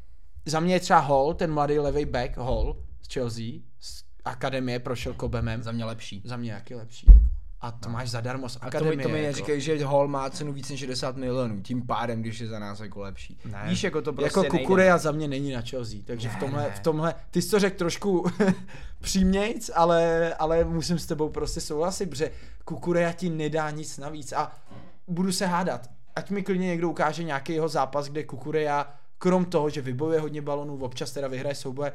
za 0.46 0.60
mě 0.60 0.74
je 0.74 0.80
třeba 0.80 0.98
Hall, 0.98 1.34
ten 1.34 1.52
mladý 1.52 1.78
levý 1.78 2.04
back, 2.04 2.36
Hall 2.36 2.76
z 3.02 3.12
Chelsea, 3.14 3.44
z 3.80 4.04
akademie, 4.24 4.78
prošel 4.78 5.14
Kobemem. 5.14 5.62
Za 5.62 5.72
mě 5.72 5.84
lepší. 5.84 6.22
Za 6.24 6.36
mě 6.36 6.52
jaký 6.52 6.74
lepší. 6.74 7.06
Jako. 7.08 7.26
A 7.60 7.70
to 7.70 7.88
no. 7.88 7.92
máš 7.92 8.10
zadarmo 8.10 8.48
z 8.48 8.56
akademie. 8.60 8.92
A 8.92 8.92
to 8.92 8.96
mi, 8.96 9.02
to 9.02 9.08
mi 9.08 9.22
neříkej, 9.22 9.54
jako. 9.54 9.78
že 9.78 9.86
Hall 9.86 10.08
má 10.08 10.30
cenu 10.30 10.52
víc 10.52 10.70
než 10.70 10.80
60 10.80 11.16
milionů, 11.16 11.60
tím 11.62 11.86
pádem, 11.86 12.20
když 12.20 12.40
je 12.40 12.46
za 12.46 12.58
nás 12.58 12.80
jako 12.80 13.00
lepší. 13.00 13.38
Ne. 13.44 13.64
Víš, 13.68 13.84
jako 13.84 14.02
to 14.02 14.12
prostě 14.12 14.38
Jako 14.38 14.58
Kukureja 14.58 14.98
za 14.98 15.12
mě 15.12 15.28
není 15.28 15.52
na 15.52 15.60
Chelsea, 15.60 15.98
takže 16.04 16.28
ne, 16.28 16.34
v, 16.34 16.38
tomhle, 16.38 16.62
ne. 16.62 16.70
v 16.70 16.80
tomhle, 16.80 17.14
ty 17.30 17.42
jsi 17.42 17.50
to 17.50 17.58
řekl 17.58 17.76
trošku 17.76 18.26
přímějc, 19.00 19.70
ale, 19.74 20.34
ale 20.34 20.64
musím 20.64 20.98
s 20.98 21.06
tebou 21.06 21.28
prostě 21.28 21.60
souhlasit, 21.60 22.10
protože 22.10 22.30
Kukureja 22.64 23.12
ti 23.12 23.30
nedá 23.30 23.70
nic 23.70 23.98
navíc 23.98 24.32
a 24.32 24.52
budu 25.08 25.32
se 25.32 25.46
hádat. 25.46 25.90
Ať 26.16 26.30
mi 26.30 26.42
klidně 26.42 26.66
někdo 26.66 26.90
ukáže 26.90 27.24
nějaký 27.24 27.52
jeho 27.52 27.68
zápas, 27.68 28.08
kde 28.08 28.24
Kukureja 28.24 28.94
krom 29.18 29.44
toho, 29.44 29.70
že 29.70 29.80
vybojuje 29.80 30.20
hodně 30.20 30.42
balonů, 30.42 30.78
občas 30.78 31.12
teda 31.12 31.28
vyhraje 31.28 31.54
souboje, 31.54 31.92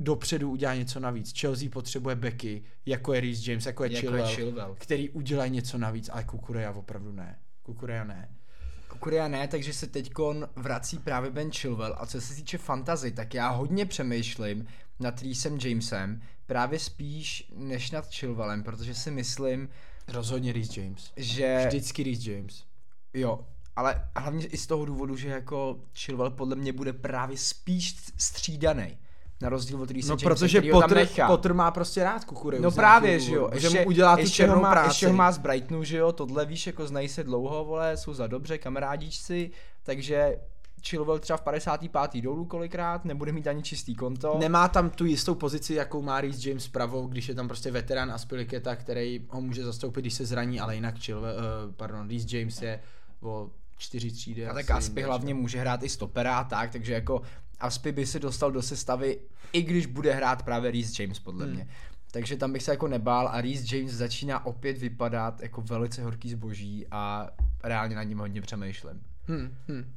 dopředu 0.00 0.50
udělá 0.50 0.74
něco 0.74 1.00
navíc. 1.00 1.40
Chelsea 1.40 1.68
potřebuje 1.70 2.16
beky, 2.16 2.62
jako 2.86 3.12
je 3.12 3.20
Reece 3.20 3.50
James, 3.50 3.66
jako 3.66 3.84
je, 3.84 3.92
jako 3.92 4.00
Chilwell, 4.00 4.28
je 4.28 4.36
Chilwell, 4.36 4.76
který 4.78 5.10
udělají 5.10 5.50
něco 5.50 5.78
navíc, 5.78 6.10
ale 6.12 6.24
Kukureja 6.24 6.72
opravdu 6.72 7.12
ne. 7.12 7.38
Kukureja 7.62 8.04
ne. 8.04 8.28
Kukureja 8.88 9.28
ne, 9.28 9.48
takže 9.48 9.72
se 9.72 9.86
teď 9.86 10.12
vrací 10.56 10.98
právě 10.98 11.30
Ben 11.30 11.50
Chilwell 11.50 11.94
a 11.98 12.06
co 12.06 12.20
se 12.20 12.34
týče 12.34 12.58
fantazy, 12.58 13.10
tak 13.10 13.34
já 13.34 13.48
hodně 13.48 13.86
přemýšlím 13.86 14.66
nad 15.00 15.22
Reesem 15.22 15.58
Jamesem, 15.64 16.22
právě 16.46 16.78
spíš 16.78 17.52
než 17.56 17.90
nad 17.90 18.14
Chilwellem, 18.14 18.62
protože 18.62 18.94
si 18.94 19.10
myslím... 19.10 19.68
Rozhodně 20.08 20.52
Reece 20.52 20.80
James. 20.80 21.12
Že... 21.16 21.64
Vždycky 21.66 22.02
Reece 22.02 22.30
James. 22.30 22.64
Jo, 23.14 23.46
ale 23.76 24.08
hlavně 24.16 24.46
i 24.46 24.56
z 24.56 24.66
toho 24.66 24.84
důvodu, 24.84 25.16
že 25.16 25.28
jako 25.28 25.76
Chilwell 25.94 26.30
podle 26.30 26.56
mě 26.56 26.72
bude 26.72 26.92
právě 26.92 27.36
spíš 27.36 27.96
střídaný. 28.18 28.98
Na 29.40 29.48
rozdíl 29.48 29.82
od 29.82 29.90
Reese 29.90 30.08
No 30.08 30.16
protože 30.16 30.62
Potter, 30.62 31.08
Potter 31.26 31.54
má 31.54 31.70
prostě 31.70 32.04
rád 32.04 32.24
kukury. 32.24 32.60
No 32.60 32.70
právě, 32.70 33.20
že 33.20 33.34
jo. 33.34 33.50
Ještě, 33.52 33.70
že 33.70 33.80
mu 33.80 33.86
udělá 33.86 34.16
tu 34.16 34.46
ho 34.48 34.60
má, 34.60 34.70
práci. 34.70 34.88
Ještě 34.88 35.06
ho 35.06 35.12
má 35.12 35.32
z 35.32 35.38
Brightonu, 35.38 35.84
že 35.84 35.96
jo. 35.96 36.12
Tohle 36.12 36.46
víš, 36.46 36.66
jako 36.66 36.86
znají 36.86 37.08
se 37.08 37.24
dlouho, 37.24 37.64
vole, 37.64 37.96
jsou 37.96 38.14
za 38.14 38.26
dobře, 38.26 38.58
kamarádičci, 38.58 39.50
takže 39.82 40.38
Chilwell 40.88 41.18
třeba 41.18 41.36
v 41.36 41.42
55. 41.42 42.22
dolů 42.22 42.44
kolikrát, 42.44 43.04
nebude 43.04 43.32
mít 43.32 43.46
ani 43.46 43.62
čistý 43.62 43.94
konto. 43.94 44.36
Nemá 44.38 44.68
tam 44.68 44.90
tu 44.90 45.04
jistou 45.04 45.34
pozici, 45.34 45.74
jakou 45.74 46.02
má 46.02 46.20
Reece 46.20 46.48
James 46.48 46.68
pravou, 46.68 47.06
když 47.06 47.28
je 47.28 47.34
tam 47.34 47.48
prostě 47.48 47.70
veterán 47.70 48.12
Aspiliketa, 48.12 48.76
který 48.76 49.26
ho 49.28 49.40
může 49.40 49.64
zastoupit, 49.64 50.00
když 50.00 50.14
se 50.14 50.26
zraní, 50.26 50.60
ale 50.60 50.74
jinak 50.74 50.98
Chilwell, 50.98 51.36
uh, 51.36 51.74
pardon, 51.74 52.08
Reece 52.08 52.38
James 52.38 52.62
je 52.62 52.80
o 53.20 53.50
čtyři 53.76 54.10
třídy. 54.10 54.46
A 54.46 54.54
tak 54.54 54.70
Aspy 54.70 55.02
hlavně 55.02 55.34
může 55.34 55.58
hrát 55.58 55.82
i 55.82 55.88
stopera 55.88 56.38
a 56.38 56.44
tak, 56.44 56.72
takže 56.72 56.92
jako 56.92 57.22
Aspy 57.60 57.92
by 57.92 58.06
se 58.06 58.18
dostal 58.18 58.52
do 58.52 58.62
sestavy, 58.62 59.18
i 59.52 59.62
když 59.62 59.86
bude 59.86 60.12
hrát 60.12 60.42
právě 60.42 60.70
Reese 60.70 61.02
James, 61.02 61.18
podle 61.18 61.44
hmm. 61.44 61.54
mě. 61.54 61.68
Takže 62.10 62.36
tam 62.36 62.52
bych 62.52 62.62
se 62.62 62.70
jako 62.70 62.88
nebál 62.88 63.28
a 63.28 63.40
Reese 63.40 63.76
James 63.76 63.92
začíná 63.92 64.46
opět 64.46 64.78
vypadat 64.78 65.40
jako 65.40 65.60
velice 65.62 66.02
horký 66.02 66.30
zboží 66.30 66.86
a 66.90 67.30
reálně 67.62 67.96
nad 67.96 68.02
ním 68.02 68.18
hodně 68.18 68.42
přemýšlím. 68.42 69.02
Hmm, 69.26 69.56
hmm. 69.68 69.92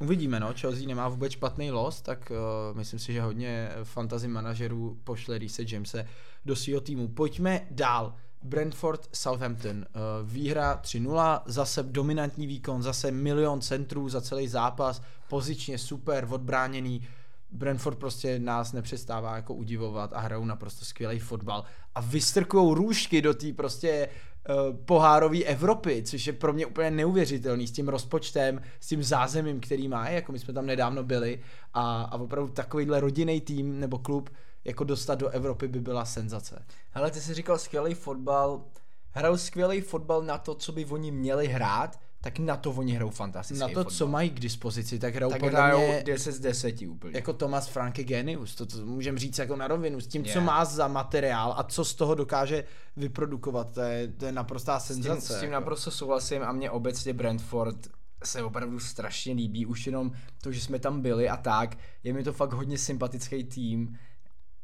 Uvidíme, 0.00 0.40
no, 0.40 0.54
Chelsea 0.60 0.86
nemá 0.86 1.08
vůbec 1.08 1.32
špatný 1.32 1.70
los, 1.70 2.02
tak 2.02 2.32
uh, 2.70 2.76
myslím 2.76 2.98
si, 2.98 3.12
že 3.12 3.22
hodně 3.22 3.68
fantasy 3.84 4.28
manažerů 4.28 4.98
pošle 5.04 5.38
Reese 5.38 5.62
Jamese 5.68 6.06
do 6.44 6.56
svého 6.56 6.80
týmu. 6.80 7.08
Pojďme 7.08 7.60
dál. 7.70 8.16
Brentford 8.44 9.08
Southampton. 9.12 9.76
Uh, 9.76 10.30
výhra 10.30 10.80
3-0, 10.82 11.42
zase 11.46 11.82
dominantní 11.82 12.46
výkon, 12.46 12.82
zase 12.82 13.10
milion 13.10 13.60
centrů 13.60 14.08
za 14.08 14.20
celý 14.20 14.48
zápas, 14.48 15.02
pozičně 15.28 15.78
super, 15.78 16.26
odbráněný. 16.30 17.08
Brentford 17.50 17.98
prostě 17.98 18.38
nás 18.38 18.72
nepřestává 18.72 19.36
jako 19.36 19.54
udivovat 19.54 20.12
a 20.12 20.20
hrajou 20.20 20.44
naprosto 20.44 20.84
skvělý 20.84 21.18
fotbal 21.18 21.64
a 21.94 22.00
vystrkují 22.00 22.74
růžky 22.74 23.22
do 23.22 23.34
té 23.34 23.52
prostě 23.52 24.08
uh, 24.48 24.76
pohárové 24.76 25.42
Evropy, 25.42 26.02
což 26.02 26.26
je 26.26 26.32
pro 26.32 26.52
mě 26.52 26.66
úplně 26.66 26.90
neuvěřitelný 26.90 27.66
s 27.66 27.72
tím 27.72 27.88
rozpočtem, 27.88 28.60
s 28.80 28.86
tím 28.86 29.02
zázemím, 29.02 29.60
který 29.60 29.88
má, 29.88 30.08
jako 30.08 30.32
my 30.32 30.38
jsme 30.38 30.54
tam 30.54 30.66
nedávno 30.66 31.02
byli 31.02 31.40
a, 31.74 32.02
a 32.02 32.18
opravdu 32.18 32.52
takovýhle 32.52 33.00
rodinný 33.00 33.40
tým 33.40 33.80
nebo 33.80 33.98
klub 33.98 34.30
jako 34.64 34.84
dostat 34.84 35.14
do 35.14 35.28
Evropy 35.28 35.68
by 35.68 35.80
byla 35.80 36.04
senzace. 36.04 36.66
Hele, 36.90 37.10
ty 37.10 37.20
jsi 37.20 37.34
říkal 37.34 37.58
skvělý 37.58 37.94
fotbal, 37.94 38.64
hrajou 39.10 39.36
skvělý 39.36 39.80
fotbal 39.80 40.22
na 40.22 40.38
to, 40.38 40.54
co 40.54 40.72
by 40.72 40.84
oni 40.84 41.10
měli 41.10 41.48
hrát, 41.48 42.00
tak 42.20 42.38
na 42.38 42.56
to 42.56 42.70
oni 42.70 42.92
hrajou 42.92 43.10
fantastický 43.10 43.60
Na 43.60 43.68
to, 43.68 43.74
fotbal. 43.74 43.90
co 43.90 44.06
mají 44.06 44.30
k 44.30 44.40
dispozici, 44.40 44.98
tak 44.98 45.14
hrajou 45.14 45.30
tak 45.30 45.40
podle 45.40 45.60
hrajou 45.60 45.78
mě 45.78 46.02
10 46.06 46.32
z 46.32 46.40
10 46.40 46.82
úplně. 46.88 47.16
jako 47.16 47.32
Thomas 47.32 47.68
Franke 47.68 48.04
Genius, 48.04 48.54
to, 48.54 48.66
to 48.66 48.86
můžeme 48.86 49.18
říct 49.18 49.38
jako 49.38 49.56
na 49.56 49.68
rovinu, 49.68 50.00
s 50.00 50.06
tím, 50.06 50.22
yeah. 50.22 50.34
co 50.34 50.40
má 50.40 50.64
za 50.64 50.88
materiál 50.88 51.54
a 51.56 51.62
co 51.62 51.84
z 51.84 51.94
toho 51.94 52.14
dokáže 52.14 52.64
vyprodukovat, 52.96 53.70
to 53.70 53.80
je, 53.80 54.08
to 54.08 54.26
je 54.26 54.32
naprostá 54.32 54.80
s 54.80 54.86
tím, 54.86 55.02
senzace. 55.02 55.34
s 55.34 55.40
tím 55.40 55.52
jako. 55.52 55.52
naprosto 55.52 55.90
souhlasím 55.90 56.42
a 56.42 56.52
mě 56.52 56.70
obecně 56.70 57.12
Brentford 57.12 57.88
se 58.24 58.42
opravdu 58.42 58.80
strašně 58.80 59.34
líbí, 59.34 59.66
už 59.66 59.86
jenom 59.86 60.12
to, 60.42 60.52
že 60.52 60.60
jsme 60.60 60.78
tam 60.78 61.00
byli 61.00 61.28
a 61.28 61.36
tak, 61.36 61.78
je 62.04 62.12
mi 62.12 62.22
to 62.22 62.32
fakt 62.32 62.52
hodně 62.52 62.78
sympatický 62.78 63.44
tým 63.44 63.98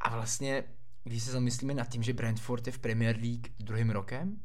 a 0.01 0.11
vlastně, 0.11 0.65
když 1.05 1.23
se 1.23 1.33
zamyslíme 1.33 1.75
nad 1.75 1.89
tím, 1.89 2.03
že 2.03 2.13
Brentford 2.13 2.67
je 2.67 2.73
v 2.73 2.79
Premier 2.79 3.17
League 3.17 3.49
druhým 3.61 3.91
rokem, 3.91 4.41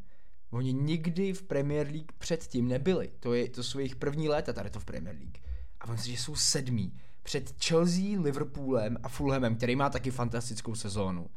oni 0.52 0.74
nikdy 0.74 1.34
v 1.34 1.44
Premier 1.44 1.88
League 1.88 2.12
předtím 2.18 2.68
nebyli, 2.68 3.12
to, 3.20 3.34
je, 3.34 3.50
to 3.50 3.64
jsou 3.64 3.80
jejich 3.80 3.96
první 3.96 4.30
léta 4.30 4.54
tady 4.54 4.70
to 4.70 4.80
v 4.80 4.86
Premier 4.86 5.16
League 5.16 5.38
a 5.80 5.92
myslím 5.92 6.16
že 6.16 6.22
jsou 6.22 6.36
sedmí 6.36 6.94
před 7.24 7.64
Chelsea, 7.66 8.22
Liverpoolem 8.22 8.98
a 9.04 9.10
Fulhamem, 9.10 9.56
který 9.56 9.76
má 9.76 9.90
taky 9.90 10.12
fantastickou 10.12 10.76
sezónu, 10.76 11.30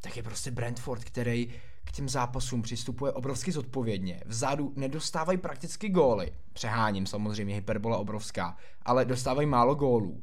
tak 0.00 0.16
je 0.16 0.22
prostě 0.22 0.50
Brentford, 0.50 1.04
který 1.04 1.48
k 1.84 1.92
těm 1.92 2.08
zápasům 2.08 2.62
přistupuje 2.62 3.12
obrovsky 3.12 3.52
zodpovědně. 3.52 4.20
Vzadu 4.26 4.72
nedostávají 4.76 5.38
prakticky 5.38 5.88
góly. 5.88 6.32
Přeháním 6.52 7.06
samozřejmě, 7.06 7.54
hyperbola 7.54 7.98
obrovská, 7.98 8.56
ale 8.82 9.04
dostávají 9.04 9.46
málo 9.46 9.74
gólů. 9.74 10.22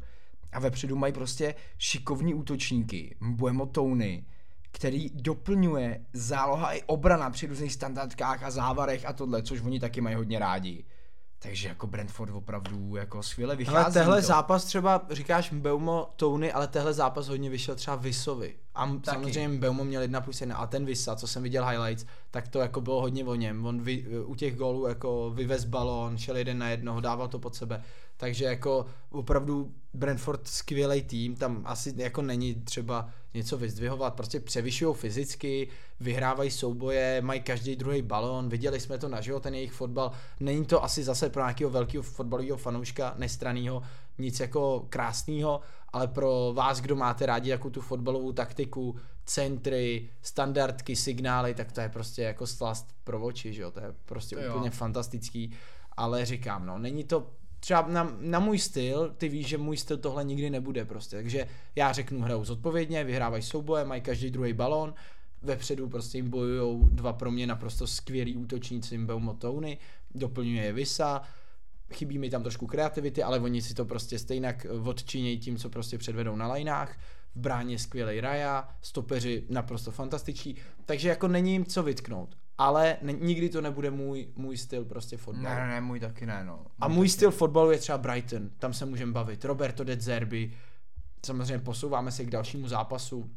A 0.54 0.60
vepředu 0.60 0.96
mají 0.96 1.14
prostě 1.14 1.56
šikovní 1.78 2.34
útočníky, 2.34 3.16
Mbuemo 3.20 3.66
Tony, 3.66 4.26
který 4.72 5.10
doplňuje 5.14 6.06
záloha 6.14 6.74
i 6.74 6.82
obrana 6.82 7.30
při 7.30 7.48
různých 7.48 7.74
standardkách 7.74 8.44
a 8.44 8.52
závarech 8.52 9.06
a 9.06 9.14
tohle, 9.14 9.44
což 9.44 9.62
oni 9.62 9.80
taky 9.80 10.02
mají 10.02 10.16
hodně 10.16 10.40
rádi. 10.40 10.86
Takže 11.40 11.68
jako 11.68 11.88
Brentford 11.88 12.34
opravdu 12.34 12.96
jako 12.96 13.24
skvěle 13.24 13.56
vychází. 13.56 13.78
Ale 13.78 13.94
tehle 13.94 14.22
to. 14.22 14.28
zápas 14.28 14.66
třeba, 14.66 15.06
říkáš 15.12 15.52
Mbeumo, 15.52 16.10
Tony, 16.16 16.52
ale 16.52 16.68
tehle 16.68 16.94
zápas 16.94 17.28
hodně 17.28 17.50
vyšel 17.50 17.76
třeba 17.76 17.96
Vysovi. 17.96 18.56
A 18.76 18.88
Taky. 18.88 19.00
samozřejmě 19.06 19.48
Mbeumo 19.48 19.84
měl 19.84 20.02
jedna 20.02 20.22
plus 20.22 20.42
jedna 20.42 20.58
a 20.58 20.68
ten 20.68 20.86
Vysa, 20.86 21.16
co 21.16 21.28
jsem 21.28 21.44
viděl 21.44 21.66
highlights, 21.66 22.06
tak 22.34 22.48
to 22.48 22.60
jako 22.60 22.82
bylo 22.82 23.02
hodně 23.02 23.26
o 23.26 23.36
něm. 23.36 23.66
On 23.66 23.82
vy, 23.82 24.06
u 24.26 24.36
těch 24.36 24.56
gólů 24.56 24.88
jako 24.88 25.32
vyvez 25.36 25.66
balón, 25.66 26.18
šel 26.18 26.38
jeden 26.38 26.58
na 26.58 26.70
jednoho, 26.70 27.02
dával 27.02 27.28
to 27.28 27.40
pod 27.40 27.56
sebe. 27.56 27.84
Takže 28.18 28.46
jako 28.46 28.86
opravdu 29.12 29.72
Brentford 29.94 30.48
skvělý 30.48 31.02
tým, 31.02 31.36
tam 31.36 31.62
asi 31.66 31.94
jako 31.98 32.22
není 32.22 32.56
třeba 32.56 33.10
něco 33.34 33.58
vyzdvihovat, 33.58 34.14
prostě 34.14 34.40
převyšují 34.40 34.96
fyzicky, 34.96 35.68
vyhrávají 36.00 36.52
souboje, 36.52 37.22
mají 37.22 37.42
každý 37.42 37.76
druhý 37.76 38.02
balón, 38.02 38.50
viděli 38.50 38.80
jsme 38.80 38.98
to 38.98 39.10
naživo, 39.10 39.40
ten 39.40 39.56
jejich 39.56 39.74
fotbal, 39.74 40.12
není 40.40 40.66
to 40.66 40.84
asi 40.84 41.04
zase 41.04 41.30
pro 41.30 41.42
nějakého 41.42 41.70
velkého 41.70 42.04
fotbalového 42.04 42.58
fanouška 42.58 43.14
nestranného 43.18 43.84
nic 44.18 44.40
jako 44.40 44.86
krásného, 44.90 45.62
ale 45.94 46.08
pro 46.08 46.52
vás, 46.54 46.82
kdo 46.82 46.96
máte 46.96 47.26
rádi 47.26 47.50
jako 47.50 47.70
tu 47.70 47.82
fotbalovou 47.82 48.32
taktiku, 48.32 48.96
centry, 49.26 50.10
standardky, 50.22 50.96
signály, 50.96 51.54
tak 51.54 51.72
to 51.72 51.82
je 51.82 51.90
prostě 51.90 52.22
jako 52.22 52.48
slast 52.48 52.88
pro 53.04 53.22
oči, 53.22 53.54
že 53.54 53.62
jo, 53.62 53.72
to 53.72 53.80
je 53.80 53.94
prostě 54.06 54.36
To 54.36 54.42
jo. 54.42 54.50
úplně 54.50 54.70
fantastický, 54.70 55.52
ale 55.98 56.26
říkám, 56.26 56.66
no, 56.66 56.80
není 56.80 57.04
to 57.04 57.32
třeba 57.60 57.88
na, 57.88 58.16
na 58.20 58.40
můj 58.40 58.60
styl, 58.60 59.14
ty 59.18 59.30
víš, 59.30 59.48
že 59.48 59.58
můj 59.58 59.78
styl 59.78 59.98
tohle 59.98 60.24
nikdy 60.24 60.50
nebude 60.50 60.86
prostě, 60.86 61.16
takže 61.16 61.48
já 61.76 61.92
řeknu 61.92 62.22
hrajou 62.22 62.46
zodpovědně, 62.46 63.04
vyhrávají 63.04 63.44
souboje, 63.44 63.86
mají 63.86 64.02
každý 64.02 64.32
druhý 64.32 64.54
balón, 64.54 64.94
vepředu 65.42 65.90
prostě 65.90 66.18
jim 66.18 66.30
bojujou 66.30 66.90
dva 66.90 67.14
pro 67.14 67.32
mě 67.32 67.48
naprosto 67.48 67.88
skvělí 67.88 68.38
útočníci 68.38 68.98
Mbeumo 68.98 69.34
Tony, 69.34 69.78
doplňuje 70.16 70.64
je 70.64 70.74
Visa, 70.74 71.22
chybí 71.94 72.18
mi 72.18 72.30
tam 72.30 72.42
trošku 72.42 72.68
kreativity, 72.68 73.24
ale 73.24 73.40
oni 73.40 73.62
si 73.62 73.74
to 73.74 73.86
prostě 73.86 74.20
stejnak 74.20 74.66
odčinějí 74.84 75.40
tím, 75.40 75.58
co 75.58 75.70
prostě 75.70 75.98
předvedou 75.98 76.36
na 76.36 76.48
lajnách, 76.48 76.98
v 77.36 77.40
bráně 77.40 77.80
skvělý 77.80 78.22
Raja, 78.22 78.70
stopeři 78.82 79.44
naprosto 79.50 79.92
fantastiční, 79.92 80.56
takže 80.86 81.10
jako 81.10 81.28
není 81.28 81.52
jim 81.52 81.66
co 81.66 81.84
vytknout, 81.84 82.38
ale 82.58 82.98
ne, 83.02 83.14
nikdy 83.14 83.50
to 83.50 83.62
nebude 83.62 83.92
můj, 83.92 84.28
můj 84.36 84.58
styl 84.58 84.86
prostě 84.86 85.18
fotbalu. 85.18 85.56
Ne, 85.56 85.62
ne, 85.62 85.68
ne, 85.68 85.82
můj 85.82 86.00
taky 86.00 86.26
ne, 86.26 86.44
no. 86.46 86.66
A 86.80 86.88
můj 86.88 87.10
styl 87.10 87.32
fotbalu 87.32 87.72
je 87.72 87.78
třeba 87.78 87.98
Brighton, 87.98 88.50
tam 88.58 88.74
se 88.74 88.86
můžeme 88.86 89.12
bavit. 89.12 89.46
Roberto 89.46 89.84
De 89.84 90.00
Zerbi, 90.00 90.54
samozřejmě 91.26 91.60
posouváme 91.60 92.12
se 92.12 92.26
k 92.26 92.30
dalšímu 92.30 92.68
zápasu 92.68 93.30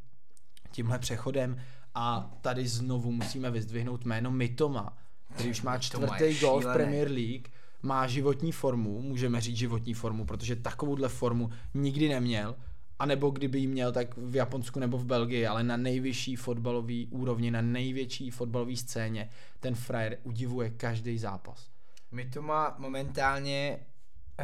tímhle 0.70 0.98
přechodem 0.98 1.56
a 1.94 2.36
tady 2.40 2.68
znovu 2.68 3.12
musíme 3.12 3.50
vyzdvihnout 3.50 4.04
jméno 4.04 4.30
Mitoma, 4.30 4.96
který 5.34 5.50
už 5.50 5.62
má 5.62 5.78
čtvrtý 5.78 6.38
gol 6.40 6.60
v. 6.60 6.72
Premier 6.72 7.10
League, 7.10 7.48
má 7.82 8.06
životní 8.06 8.52
formu, 8.52 9.02
můžeme 9.02 9.40
říct 9.40 9.56
životní 9.56 9.94
formu, 9.94 10.24
protože 10.24 10.56
takovouhle 10.56 11.08
formu 11.08 11.50
nikdy 11.74 12.08
neměl, 12.08 12.56
a 12.98 13.06
nebo 13.06 13.30
kdyby 13.30 13.58
ji 13.58 13.66
měl, 13.66 13.92
tak 13.92 14.16
v 14.16 14.36
Japonsku 14.36 14.80
nebo 14.80 14.98
v 14.98 15.04
Belgii, 15.04 15.46
ale 15.46 15.62
na 15.62 15.76
nejvyšší 15.76 16.36
fotbalový 16.36 17.06
úrovni, 17.10 17.50
na 17.50 17.60
největší 17.60 18.30
fotbalové 18.30 18.76
scéně, 18.76 19.30
ten 19.60 19.74
frajer 19.74 20.18
udivuje 20.22 20.70
každý 20.70 21.18
zápas. 21.18 21.68
My 22.12 22.24
to 22.24 22.42
má 22.42 22.74
momentálně 22.78 23.78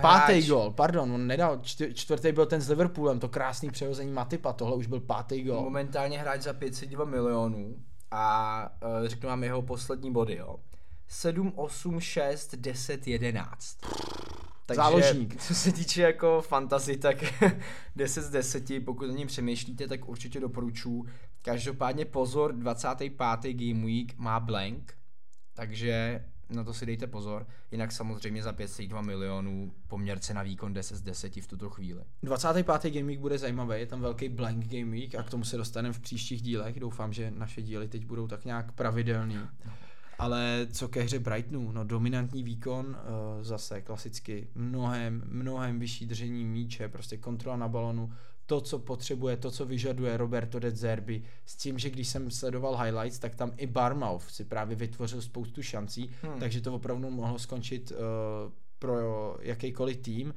Pátý 0.00 0.32
hráč- 0.32 0.48
gol, 0.48 0.70
pardon, 0.70 1.12
on 1.12 1.26
nedal, 1.26 1.56
čty- 1.56 1.94
čtvrtý 1.94 2.32
byl 2.32 2.46
ten 2.46 2.60
s 2.60 2.68
Liverpoolem, 2.68 3.20
to 3.20 3.28
krásný 3.28 3.70
přehození 3.70 4.12
Matipa, 4.12 4.52
tohle 4.52 4.76
už 4.76 4.86
byl 4.86 5.00
pátý 5.00 5.42
gol. 5.42 5.60
Momentálně 5.60 6.18
hráč 6.18 6.40
za 6.40 6.52
502 6.52 7.04
milionů 7.04 7.76
a 8.10 8.68
uh, 8.82 9.08
řeknu 9.08 9.28
vám 9.28 9.44
jeho 9.44 9.62
poslední 9.62 10.12
body, 10.12 10.36
jo. 10.36 10.56
7, 11.08 11.52
8, 11.56 12.00
6, 12.00 12.54
10, 12.54 13.06
11. 13.06 13.78
Takže, 14.76 14.82
Záložník. 14.82 15.42
co 15.42 15.54
se 15.54 15.72
týče 15.72 16.02
jako 16.02 16.42
fantasy, 16.42 16.96
tak 16.96 17.16
10 17.96 18.22
z 18.22 18.30
10, 18.30 18.64
pokud 18.84 19.10
o 19.10 19.12
něm 19.12 19.28
přemýšlíte, 19.28 19.88
tak 19.88 20.08
určitě 20.08 20.40
doporučuji. 20.40 21.06
Každopádně 21.42 22.04
pozor, 22.04 22.52
25. 22.52 23.52
game 23.52 23.86
week 23.86 24.18
má 24.18 24.40
blank, 24.40 24.94
takže 25.54 26.24
na 26.48 26.64
to 26.64 26.74
si 26.74 26.86
dejte 26.86 27.06
pozor. 27.06 27.46
Jinak 27.70 27.92
samozřejmě 27.92 28.42
za 28.42 28.52
502 28.52 29.00
milionů 29.02 29.72
poměrce 29.88 30.34
na 30.34 30.42
výkon 30.42 30.72
10 30.72 30.96
z 30.96 31.02
10 31.02 31.36
v 31.36 31.46
tuto 31.46 31.70
chvíli. 31.70 32.00
25. 32.22 32.90
Game 32.94 33.06
Week 33.06 33.20
bude 33.20 33.38
zajímavý, 33.38 33.80
je 33.80 33.86
tam 33.86 34.00
velký 34.00 34.28
blank 34.28 34.66
Game 34.66 34.90
Week 34.90 35.14
a 35.14 35.22
k 35.22 35.30
tomu 35.30 35.44
se 35.44 35.56
dostaneme 35.56 35.92
v 35.92 36.00
příštích 36.00 36.42
dílech. 36.42 36.80
Doufám, 36.80 37.12
že 37.12 37.30
naše 37.30 37.62
díly 37.62 37.88
teď 37.88 38.06
budou 38.06 38.28
tak 38.28 38.44
nějak 38.44 38.72
pravidelný. 38.72 39.38
Ale 40.22 40.66
co 40.72 40.88
ke 40.88 41.02
hře 41.02 41.18
Brightonu, 41.18 41.72
no 41.72 41.84
dominantní 41.84 42.42
výkon, 42.42 42.86
uh, 42.86 43.42
zase 43.42 43.80
klasicky 43.82 44.48
mnohem, 44.54 45.22
mnohem 45.26 45.78
vyšší 45.78 46.06
držení 46.06 46.44
míče, 46.44 46.88
prostě 46.88 47.16
kontrola 47.16 47.56
na 47.56 47.68
balonu, 47.68 48.12
to, 48.46 48.60
co 48.60 48.78
potřebuje, 48.78 49.36
to, 49.36 49.50
co 49.50 49.66
vyžaduje 49.66 50.16
Roberto 50.16 50.58
De 50.58 50.70
Zerbi, 50.70 51.22
s 51.44 51.56
tím, 51.56 51.78
že 51.78 51.90
když 51.90 52.08
jsem 52.08 52.30
sledoval 52.30 52.76
highlights, 52.76 53.18
tak 53.18 53.34
tam 53.34 53.52
i 53.56 53.66
Barmouth 53.66 54.30
si 54.30 54.44
právě 54.44 54.76
vytvořil 54.76 55.22
spoustu 55.22 55.62
šancí, 55.62 56.10
Hmm. 56.22 56.40
takže 56.40 56.60
to 56.60 56.74
opravdu 56.74 57.10
mohlo 57.10 57.38
skončit 57.38 57.90
uh, 57.90 57.96
pro 58.78 59.36
jakýkoliv 59.40 59.96
tým, 59.96 60.34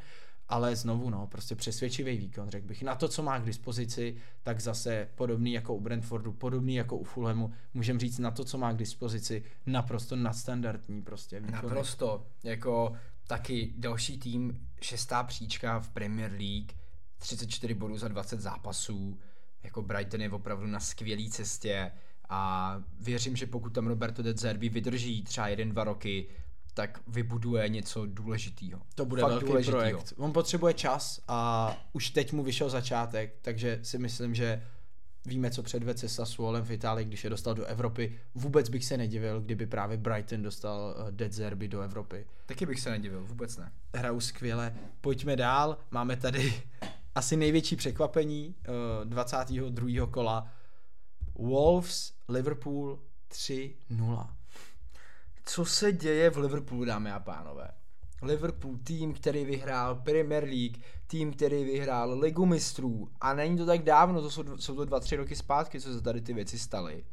ale 0.49 0.75
znovu, 0.75 1.09
no, 1.09 1.27
prostě 1.27 1.55
přesvědčivý 1.55 2.17
výkon, 2.17 2.49
řekl 2.49 2.67
bych. 2.67 2.83
Na 2.83 2.95
to, 2.95 3.07
co 3.07 3.23
má 3.23 3.39
k 3.39 3.45
dispozici, 3.45 4.15
tak 4.43 4.61
zase 4.61 5.09
podobný 5.15 5.53
jako 5.53 5.75
u 5.75 5.81
Brentfordu, 5.81 6.33
podobný 6.33 6.75
jako 6.75 6.97
u 6.97 7.03
Fulhamu, 7.03 7.53
můžeme 7.73 7.99
říct 7.99 8.19
na 8.19 8.31
to, 8.31 8.45
co 8.45 8.57
má 8.57 8.73
k 8.73 8.77
dispozici, 8.77 9.43
naprosto 9.65 10.15
nadstandardní 10.15 11.01
prostě 11.01 11.39
výkon. 11.39 11.55
Naprosto. 11.55 12.25
Jako 12.43 12.93
taky 13.27 13.73
další 13.77 14.19
tým, 14.19 14.67
šestá 14.81 15.23
příčka 15.23 15.79
v 15.79 15.89
Premier 15.89 16.31
League, 16.31 16.71
34 17.17 17.73
bodů 17.73 17.97
za 17.97 18.07
20 18.07 18.41
zápasů. 18.41 19.19
Jako 19.63 19.81
Brighton 19.81 20.21
je 20.21 20.31
opravdu 20.31 20.67
na 20.67 20.79
skvělé 20.79 21.29
cestě 21.29 21.91
a 22.29 22.75
věřím, 22.99 23.35
že 23.35 23.45
pokud 23.45 23.69
tam 23.69 23.87
Roberto 23.87 24.23
De 24.23 24.33
Zerbi 24.33 24.69
vydrží 24.69 25.23
třeba 25.23 25.47
jeden, 25.47 25.69
dva 25.69 25.83
roky, 25.83 26.27
tak 26.75 26.99
vybuduje 27.07 27.69
něco 27.69 28.05
důležitého. 28.05 28.81
To 28.95 29.05
bude 29.05 29.21
Fakt 29.21 29.31
velký 29.31 29.45
důležitýho. 29.45 29.77
projekt. 29.79 30.13
On 30.17 30.33
potřebuje 30.33 30.73
čas 30.73 31.21
a 31.27 31.71
už 31.93 32.09
teď 32.09 32.33
mu 32.33 32.43
vyšel 32.43 32.69
začátek, 32.69 33.35
takže 33.41 33.79
si 33.83 33.97
myslím, 33.97 34.35
že 34.35 34.63
víme, 35.25 35.51
co 35.51 35.63
předved 35.63 35.99
se 35.99 36.09
Sassuolem 36.09 36.63
v 36.63 36.71
Itálii, 36.71 37.05
když 37.05 37.23
je 37.23 37.29
dostal 37.29 37.53
do 37.53 37.65
Evropy. 37.65 38.19
Vůbec 38.35 38.69
bych 38.69 38.85
se 38.85 38.97
nedivil, 38.97 39.41
kdyby 39.41 39.65
právě 39.65 39.97
Brighton 39.97 40.41
dostal 40.43 40.95
eh, 40.97 41.11
De 41.11 41.29
Zerbi 41.29 41.67
do 41.67 41.81
Evropy. 41.81 42.25
Taky 42.45 42.65
bych 42.65 42.79
se 42.79 42.89
nedivil, 42.89 43.23
vůbec 43.23 43.57
ne. 43.57 43.71
hrajou 43.95 44.19
skvěle. 44.19 44.75
Pojďme 45.01 45.35
dál, 45.35 45.77
máme 45.91 46.15
tady 46.17 46.53
asi 47.15 47.37
největší 47.37 47.75
překvapení 47.75 48.55
uh, 49.01 49.05
22. 49.09 50.07
kola 50.07 50.51
Wolves 51.35 52.13
Liverpool 52.29 52.99
3-0. 53.31 54.29
Co 55.45 55.65
se 55.65 55.91
děje 55.91 56.29
v 56.29 56.37
Liverpoolu, 56.37 56.85
dámy 56.85 57.11
a 57.11 57.19
pánové? 57.19 57.71
Liverpool, 58.21 58.77
tým, 58.77 59.13
který 59.13 59.45
vyhrál 59.45 59.95
Premier 59.95 60.43
League, 60.43 60.77
tým, 61.07 61.33
který 61.33 61.63
vyhrál 61.63 62.19
Ligu 62.19 62.45
mistrů 62.45 63.11
a 63.21 63.33
není 63.33 63.57
to 63.57 63.65
tak 63.65 63.83
dávno, 63.83 64.21
to 64.21 64.31
jsou, 64.31 64.57
jsou 64.57 64.75
to 64.75 64.85
dva, 64.85 64.99
tři 64.99 65.15
roky 65.15 65.35
zpátky, 65.35 65.81
co 65.81 65.93
se 65.93 66.01
tady 66.01 66.21
ty 66.21 66.33
věci 66.33 66.59
staly. 66.59 67.05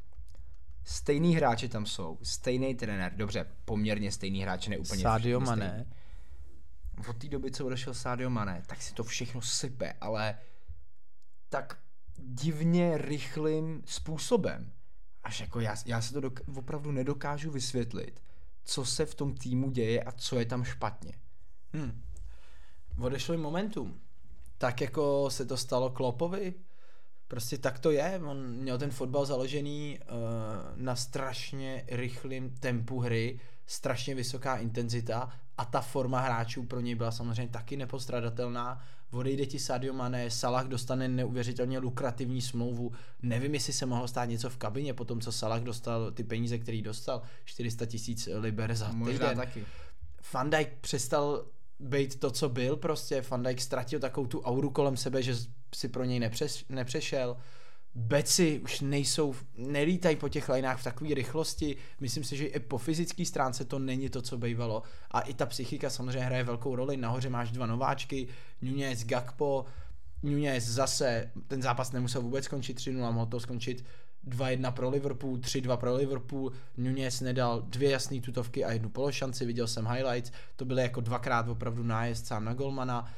Stejný 0.84 1.36
hráči 1.36 1.68
tam 1.68 1.86
jsou, 1.86 2.18
stejný 2.22 2.74
trenér, 2.74 3.12
dobře, 3.16 3.46
poměrně 3.64 4.12
stejný 4.12 4.42
hráč, 4.42 4.68
ne 4.68 4.78
úplně 4.78 5.02
Sadio 5.02 5.40
stejný. 5.46 5.86
Od 7.08 7.16
té 7.16 7.28
doby, 7.28 7.50
co 7.50 7.66
odešel 7.66 7.94
Sadio 7.94 8.30
Mané, 8.30 8.62
tak 8.66 8.82
si 8.82 8.94
to 8.94 9.04
všechno 9.04 9.42
sype, 9.42 9.92
ale 10.00 10.38
tak 11.48 11.78
divně 12.16 12.98
rychlým 12.98 13.82
způsobem. 13.86 14.72
Až 15.24 15.40
jako 15.40 15.60
já, 15.60 15.76
já 15.86 16.00
se 16.00 16.12
to 16.12 16.20
dok- 16.20 16.58
opravdu 16.58 16.92
nedokážu 16.92 17.50
vysvětlit, 17.50 18.22
co 18.64 18.84
se 18.84 19.06
v 19.06 19.14
tom 19.14 19.34
týmu 19.34 19.70
děje 19.70 20.02
a 20.02 20.12
co 20.12 20.38
je 20.38 20.44
tam 20.44 20.64
špatně. 20.64 21.12
Hmm. 21.72 22.02
Odešlo 23.00 23.38
momentum. 23.38 24.00
Tak 24.58 24.80
jako 24.80 25.30
se 25.30 25.46
to 25.46 25.56
stalo 25.56 25.90
Klopovi, 25.90 26.54
prostě 27.28 27.58
tak 27.58 27.78
to 27.78 27.90
je. 27.90 28.20
On 28.24 28.46
měl 28.46 28.78
ten 28.78 28.90
fotbal 28.90 29.26
založený 29.26 29.98
uh, 29.98 30.06
na 30.76 30.96
strašně 30.96 31.84
rychlém 31.88 32.50
tempu 32.50 33.00
hry, 33.00 33.40
strašně 33.66 34.14
vysoká 34.14 34.56
intenzita 34.56 35.32
a 35.58 35.64
ta 35.64 35.80
forma 35.80 36.20
hráčů 36.20 36.62
pro 36.62 36.80
něj 36.80 36.94
byla 36.94 37.10
samozřejmě 37.10 37.52
taky 37.52 37.76
nepostradatelná. 37.76 38.84
Odejde 39.12 39.46
ti 39.46 39.58
Sadio 39.58 39.94
Mané, 39.94 40.30
Salah 40.30 40.66
dostane 40.68 41.08
neuvěřitelně 41.08 41.78
lukrativní 41.78 42.42
smlouvu. 42.42 42.92
Nevím, 43.22 43.54
jestli 43.54 43.72
se 43.72 43.86
mohlo 43.86 44.08
stát 44.08 44.24
něco 44.24 44.50
v 44.50 44.56
kabině 44.56 44.94
po 44.94 45.04
tom, 45.04 45.20
co 45.20 45.32
Salah 45.32 45.62
dostal 45.62 46.10
ty 46.10 46.24
peníze, 46.24 46.58
který 46.58 46.82
dostal, 46.82 47.22
400 47.44 47.86
tisíc 47.86 48.28
liber 48.32 48.74
za 48.74 48.92
Možná 48.92 49.12
týden. 49.28 49.36
taky. 49.36 49.64
Van 50.32 50.50
Dijk 50.50 50.68
přestal 50.80 51.44
být 51.80 52.20
to, 52.20 52.30
co 52.30 52.48
byl 52.48 52.76
prostě. 52.76 53.24
Van 53.30 53.42
Dijk 53.42 53.60
ztratil 53.60 54.00
takovou 54.00 54.26
tu 54.26 54.40
auru 54.40 54.70
kolem 54.70 54.96
sebe, 54.96 55.22
že 55.22 55.34
si 55.74 55.88
pro 55.88 56.04
něj 56.04 56.20
nepřes, 56.20 56.64
nepřešel. 56.68 57.36
Beci 57.94 58.60
už 58.64 58.80
nejsou, 58.80 59.34
nelítají 59.56 60.16
po 60.16 60.28
těch 60.28 60.48
lineách 60.48 60.80
v 60.80 60.84
takové 60.84 61.14
rychlosti. 61.14 61.76
Myslím 62.00 62.24
si, 62.24 62.36
že 62.36 62.46
i 62.46 62.60
po 62.60 62.78
fyzické 62.78 63.24
stránce 63.24 63.64
to 63.64 63.78
není 63.78 64.08
to, 64.08 64.22
co 64.22 64.38
bývalo. 64.38 64.82
A 65.10 65.20
i 65.20 65.34
ta 65.34 65.46
psychika 65.46 65.90
samozřejmě 65.90 66.20
hraje 66.20 66.44
velkou 66.44 66.76
roli. 66.76 66.96
Nahoře 66.96 67.30
máš 67.30 67.52
dva 67.52 67.66
nováčky, 67.66 68.28
Nunez, 68.62 69.04
Gakpo. 69.04 69.64
Nunez 70.22 70.64
zase, 70.64 71.30
ten 71.48 71.62
zápas 71.62 71.92
nemusel 71.92 72.22
vůbec 72.22 72.44
skončit 72.44 72.78
3-0, 72.78 73.12
mohl 73.12 73.26
to 73.26 73.40
skončit 73.40 73.84
2-1 74.28 74.72
pro 74.72 74.90
Liverpool, 74.90 75.36
3-2 75.36 75.76
pro 75.76 75.94
Liverpool, 75.94 76.52
Nunez 76.76 77.20
nedal 77.20 77.62
dvě 77.62 77.90
jasné 77.90 78.20
tutovky 78.20 78.64
a 78.64 78.72
jednu 78.72 78.88
pološanci, 78.88 79.46
viděl 79.46 79.66
jsem 79.66 79.86
highlights, 79.86 80.32
to 80.56 80.64
byly 80.64 80.82
jako 80.82 81.00
dvakrát 81.00 81.48
opravdu 81.48 81.82
nájezd 81.82 82.26
sám 82.26 82.44
na 82.44 82.54
golmana. 82.54 83.12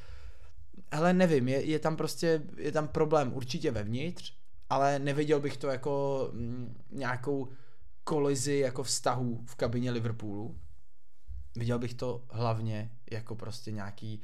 Hele, 0.93 1.13
nevím, 1.13 1.49
je, 1.49 1.65
je 1.65 1.79
tam 1.79 1.97
prostě, 1.97 2.43
je 2.57 2.73
tam 2.73 2.89
problém 2.89 3.33
určitě 3.35 3.71
vevnitř, 3.71 4.33
ale 4.71 4.99
neviděl 4.99 5.41
bych 5.41 5.57
to 5.57 5.69
jako 5.69 6.29
mm, 6.33 6.83
nějakou 6.91 7.49
kolizi 8.05 8.59
jako 8.59 8.83
vztahu 8.83 9.41
v 9.47 9.55
kabině 9.55 9.91
Liverpoolu. 9.91 10.59
Viděl 11.57 11.79
bych 11.79 11.95
to 11.95 12.25
hlavně 12.31 12.91
jako 13.11 13.35
prostě 13.35 13.73
nějaký 13.73 14.21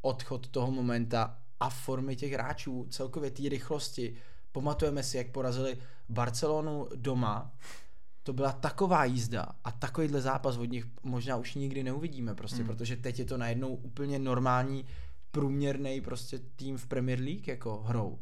odchod 0.00 0.48
toho 0.48 0.70
momenta 0.70 1.38
a 1.60 1.70
formy 1.70 2.16
těch 2.16 2.32
hráčů, 2.32 2.86
celkově 2.90 3.30
té 3.30 3.48
rychlosti. 3.48 4.14
Pamatujeme 4.52 5.02
si, 5.02 5.16
jak 5.16 5.30
porazili 5.30 5.78
Barcelonu 6.08 6.88
doma, 6.94 7.52
to 8.22 8.32
byla 8.32 8.52
taková 8.52 9.04
jízda 9.04 9.46
a 9.64 9.72
takovýhle 9.72 10.20
zápas 10.20 10.56
od 10.56 10.64
nich 10.64 10.86
možná 11.02 11.36
už 11.36 11.54
nikdy 11.54 11.82
neuvidíme 11.82 12.34
prostě, 12.34 12.56
hmm. 12.56 12.66
protože 12.66 12.96
teď 12.96 13.18
je 13.18 13.24
to 13.24 13.36
najednou 13.36 13.74
úplně 13.74 14.18
normální 14.18 14.84
průměrný 15.30 16.00
prostě 16.00 16.38
tým 16.38 16.78
v 16.78 16.86
Premier 16.86 17.20
League 17.20 17.48
jako 17.48 17.82
hrou. 17.82 18.18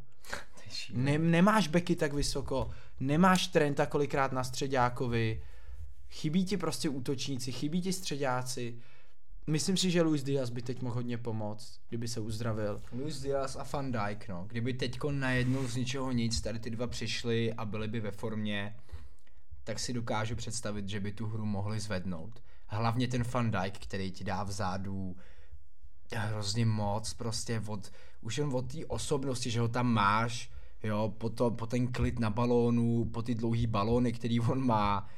Ne, 0.94 1.18
nemáš 1.18 1.68
beky 1.68 1.96
tak 1.96 2.12
vysoko, 2.12 2.70
nemáš 3.00 3.46
Trenta 3.46 3.86
kolikrát 3.86 4.32
na 4.32 4.44
středákovi, 4.44 5.42
chybí 6.10 6.44
ti 6.44 6.56
prostě 6.56 6.88
útočníci, 6.88 7.52
chybí 7.52 7.82
ti 7.82 7.92
středáci. 7.92 8.78
Myslím 9.46 9.76
si, 9.76 9.90
že 9.90 10.02
Luis 10.02 10.22
Diaz 10.22 10.50
by 10.50 10.62
teď 10.62 10.82
mohl 10.82 10.94
hodně 10.94 11.18
pomoct, 11.18 11.80
kdyby 11.88 12.08
se 12.08 12.20
uzdravil. 12.20 12.82
Luis 12.92 13.20
Diaz 13.20 13.56
a 13.56 13.66
Van 13.72 13.92
Dijk, 13.92 14.28
no. 14.28 14.44
Kdyby 14.48 14.74
teďko 14.74 15.10
najednou 15.10 15.66
z 15.66 15.76
ničeho 15.76 16.12
nic 16.12 16.40
tady 16.40 16.58
ty 16.58 16.70
dva 16.70 16.86
přišli 16.86 17.52
a 17.52 17.64
byli 17.64 17.88
by 17.88 18.00
ve 18.00 18.10
formě, 18.10 18.76
tak 19.64 19.78
si 19.78 19.92
dokážu 19.92 20.36
představit, 20.36 20.88
že 20.88 21.00
by 21.00 21.12
tu 21.12 21.26
hru 21.26 21.46
mohli 21.46 21.80
zvednout. 21.80 22.42
Hlavně 22.66 23.08
ten 23.08 23.22
Van 23.22 23.50
Dijk, 23.50 23.78
který 23.78 24.12
ti 24.12 24.24
dá 24.24 24.42
vzadu 24.42 25.16
hrozně 26.16 26.66
moc, 26.66 27.14
prostě 27.14 27.62
od, 27.66 27.92
už 28.20 28.38
jen 28.38 28.48
od 28.52 28.72
té 28.72 28.86
osobnosti, 28.86 29.50
že 29.50 29.60
ho 29.60 29.68
tam 29.68 29.86
máš, 29.86 30.51
jo, 30.84 31.14
po, 31.18 31.30
to, 31.30 31.50
po 31.50 31.66
ten 31.66 31.92
klid 31.92 32.18
na 32.18 32.30
balónu, 32.30 33.04
po 33.12 33.22
ty 33.22 33.34
dlouhý 33.34 33.66
balóny, 33.66 34.12
který 34.12 34.40
on 34.40 34.66
má, 34.66 35.08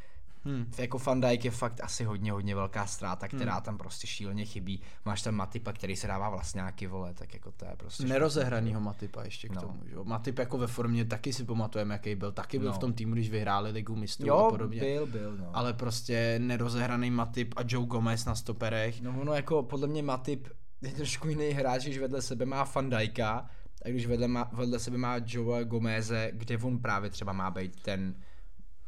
Hmm. 0.47 0.71
jako 0.79 0.99
Van 0.99 1.21
Dijk 1.21 1.45
je 1.45 1.51
fakt 1.51 1.81
asi 1.83 2.05
hodně, 2.05 2.33
hodně 2.33 2.55
velká 2.55 2.87
ztráta, 2.87 3.29
která 3.29 3.61
tam 3.61 3.79
prostě 3.79 4.07
šíleně 4.07 4.45
chybí. 4.45 4.81
Máš 5.05 5.23
tam 5.23 5.35
Matipa, 5.35 5.73
který 5.73 5.97
se 5.97 6.07
dává 6.07 6.31
vlastňáky, 6.31 6.87
vole, 6.87 7.15
tak 7.15 7.35
jako 7.35 7.53
to 7.53 7.65
je 7.65 7.71
prostě... 7.77 8.05
Nerozehranýho 8.05 8.81
Matipa 8.81 9.23
ještě 9.25 9.49
k 9.49 9.53
No. 9.55 9.61
tomu, 9.61 9.81
že 9.87 9.95
jo. 9.95 10.05
Matip 10.05 10.39
jako 10.39 10.59
ve 10.59 10.67
formě 10.67 11.05
taky 11.05 11.33
si 11.33 11.45
pamatujeme, 11.45 11.95
jaký 11.95 12.15
byl. 12.15 12.33
Taky 12.33 12.59
byl 12.59 12.69
No. 12.69 12.75
v 12.75 12.79
tom 12.79 12.93
týmu, 12.93 13.15
když 13.15 13.31
vyhráli 13.31 13.71
ligu 13.71 13.97
mistrů 13.97 14.27
Jo, 14.29 14.37
a 14.37 14.51
podobně. 14.51 14.81
byl, 14.81 15.07
byl, 15.07 15.37
no. 15.37 15.51
Ale 15.57 15.73
prostě 15.73 16.35
nerozehraný 16.39 17.11
Matip 17.11 17.55
a 17.57 17.61
Joe 17.69 17.87
Gomez 17.87 18.25
na 18.25 18.35
stoperech. 18.35 19.01
No 19.01 19.21
ono 19.21 19.33
jako 19.35 19.63
podle 19.63 19.87
mě 19.89 20.03
Matip 20.03 20.49
je 20.83 20.91
trošku 20.93 21.29
jiný 21.29 21.51
hráč, 21.51 21.83
když 21.85 21.99
vedle 21.99 22.23
sebe 22.23 22.47
má 22.47 22.65
Van 22.75 22.91
Dijka, 22.91 23.47
a 23.85 23.89
když 23.89 24.07
vedle, 24.07 24.29
má, 24.29 24.51
vedle 24.53 24.79
sebe 24.79 24.99
má 24.99 25.17
Joe 25.27 25.65
Gomeze, 25.65 26.31
kde 26.33 26.59
on 26.59 26.79
právě 26.79 27.11
třeba 27.11 27.33
má 27.33 27.51
být 27.51 27.83
ten, 27.83 28.15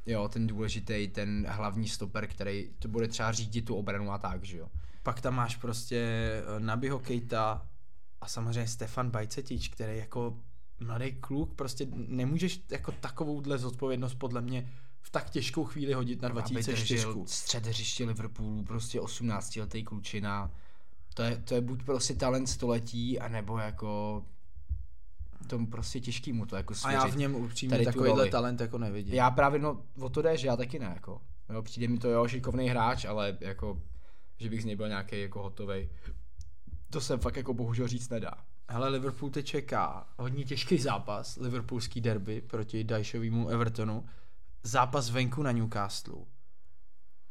jo, 0.07 0.28
ten 0.28 0.47
důležitý, 0.47 1.09
ten 1.09 1.47
hlavní 1.49 1.88
stoper, 1.88 2.26
který 2.26 2.70
to 2.78 2.88
bude 2.88 3.09
třeba 3.09 3.32
řídit 3.32 3.62
tu 3.62 3.74
obranu 3.74 4.12
a 4.12 4.18
tak, 4.18 4.44
že 4.44 4.59
jo. 4.59 4.68
Pak 5.03 5.20
tam 5.20 5.34
máš 5.34 5.57
prostě 5.57 5.97
eh, 6.57 6.61
Nabiho 6.61 6.99
Keita 6.99 7.68
a 8.20 8.28
samozřejmě 8.28 8.68
Stefan 8.68 9.11
Bajcetič, 9.11 9.68
který 9.68 9.99
jako 9.99 10.40
mladý 10.80 11.12
kluk, 11.12 11.55
prostě 11.55 11.86
nemůžeš 11.94 12.61
jako 12.70 12.92
takovouhle 12.92 13.59
zodpovědnost 13.59 14.14
podle 14.14 14.42
mě 14.42 14.72
v 15.01 15.11
tak 15.11 15.30
těžkou 15.30 15.64
chvíli 15.64 15.92
hodit 15.92 16.22
na 16.22 16.28
Aby 16.28 16.34
2004. 16.34 16.94
držel 16.94 17.22
střed 17.26 17.66
hřiště 17.66 18.05
Liverpoolu, 18.05 18.64
prostě 18.64 19.01
18 19.01 19.57
letý 19.57 19.84
klučina. 19.84 20.51
To 21.14 21.22
je, 21.22 21.36
to 21.36 21.55
je 21.55 21.61
buď 21.61 21.82
prostě 21.82 22.14
talent 22.14 22.49
století, 22.49 23.20
anebo 23.20 23.59
jako 23.59 24.22
tomu 25.47 25.66
prostě 25.66 26.01
těžký 26.01 26.32
mu 26.32 26.47
to 26.47 26.57
jako 26.57 26.72
A 26.72 26.76
svěřit. 26.76 26.99
já 26.99 27.07
v 27.07 27.16
něm 27.16 27.34
upřímně 27.34 27.84
takovýhle 27.84 28.28
talent 28.28 28.61
jako 28.61 28.78
nevidím. 28.78 29.14
Já 29.14 29.30
právě, 29.30 29.61
no, 29.61 29.82
o 30.01 30.09
to 30.09 30.22
jde, 30.22 30.36
že 30.36 30.47
já 30.47 30.57
taky 30.57 30.78
ne, 30.78 30.90
jako. 30.94 31.20
Jo, 31.53 31.62
přijde 31.62 31.88
mi 31.88 31.99
to, 31.99 32.09
jo, 32.09 32.28
šikovný 32.28 32.68
hráč, 32.68 33.05
ale 33.05 33.38
jako, 33.40 33.82
že 34.38 34.51
bych 34.51 34.62
z 34.62 34.64
něj 34.64 34.76
byl 34.76 34.88
nějaký 34.88 35.20
jako 35.20 35.42
hotovej. 35.42 35.88
To 36.90 37.01
se 37.01 37.16
fakt 37.16 37.36
jako 37.36 37.55
bohužel 37.55 37.88
říct 37.88 38.09
nedá. 38.09 38.32
Hele, 38.68 38.88
Liverpool 38.88 39.30
teď 39.30 39.47
čeká 39.47 40.07
hodně 40.18 40.44
těžký 40.44 40.78
zápas, 40.78 41.36
liverpoolský 41.36 42.01
derby 42.01 42.40
proti 42.40 42.84
Dajšovému 42.84 43.49
Evertonu, 43.49 44.07
zápas 44.62 45.11
venku 45.11 45.42
na 45.42 45.53
Newcastle 45.53 46.24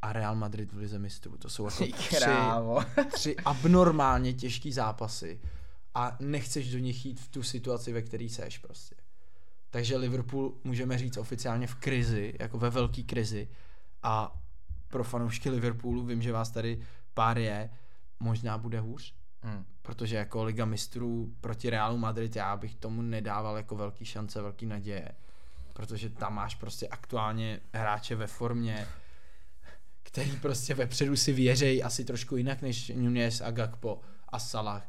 a 0.01 0.13
Real 0.13 0.36
Madrid 0.36 0.74
v 0.74 0.78
Lize 0.78 0.99
mistrů. 0.99 1.38
To 1.38 1.49
jsou 1.49 1.66
jako 1.66 1.97
tři, 1.97 2.18
tři 3.13 3.36
abnormálně 3.36 4.34
těžký 4.34 4.72
zápasy 4.72 5.41
a 5.96 6.18
nechceš 6.20 6.72
do 6.72 6.80
nich 6.80 7.06
jít 7.06 7.20
v 7.20 7.28
tu 7.28 7.43
situaci, 7.43 7.93
ve 7.93 8.02
které 8.02 8.30
seš 8.30 8.58
prostě. 8.58 8.96
Takže 9.70 9.98
Liverpool 9.98 10.58
můžeme 10.64 10.98
říct 10.98 11.18
oficiálně 11.18 11.68
v 11.68 11.76
krizi, 11.76 12.34
jako 12.39 12.58
ve 12.58 12.70
velké 12.70 13.04
krizi 13.04 13.48
a 14.04 14.41
pro 14.88 15.04
fanoušky 15.04 15.50
Liverpoolu, 15.50 16.06
vím, 16.06 16.22
že 16.22 16.32
vás 16.32 16.52
tady 16.52 16.80
pár 17.14 17.38
je, 17.38 17.70
možná 18.20 18.58
bude 18.58 18.80
hůř, 18.80 19.14
Hmm. 19.46 19.66
protože 19.82 20.16
jako 20.16 20.43
Liga 20.43 20.66
mistrů 20.66 21.36
proti 21.41 21.70
Realu 21.70 21.98
Madrid 21.98 22.36
já 22.36 22.58
bych 22.58 22.76
tomu 22.76 23.02
nedával 23.02 23.58
jako 23.58 23.76
velký 23.76 24.06
šance, 24.06 24.41
velký 24.41 24.66
naděje, 24.66 25.12
protože 25.74 26.10
tam 26.10 26.36
máš 26.36 26.56
prostě 26.56 26.88
aktuálně 26.88 27.60
hráče 27.74 28.16
ve 28.16 28.28
formě, 28.28 28.88
který 30.04 30.32
prostě 30.32 30.74
vepředu 30.74 31.16
si 31.16 31.34
věřej 31.34 31.84
asi 31.84 32.06
trošku 32.06 32.38
jinak 32.38 32.62
než 32.62 32.91
Nunez 32.96 33.41
a 33.41 33.52
Gakpo 33.52 34.02
a 34.30 34.39
Salah. 34.39 34.88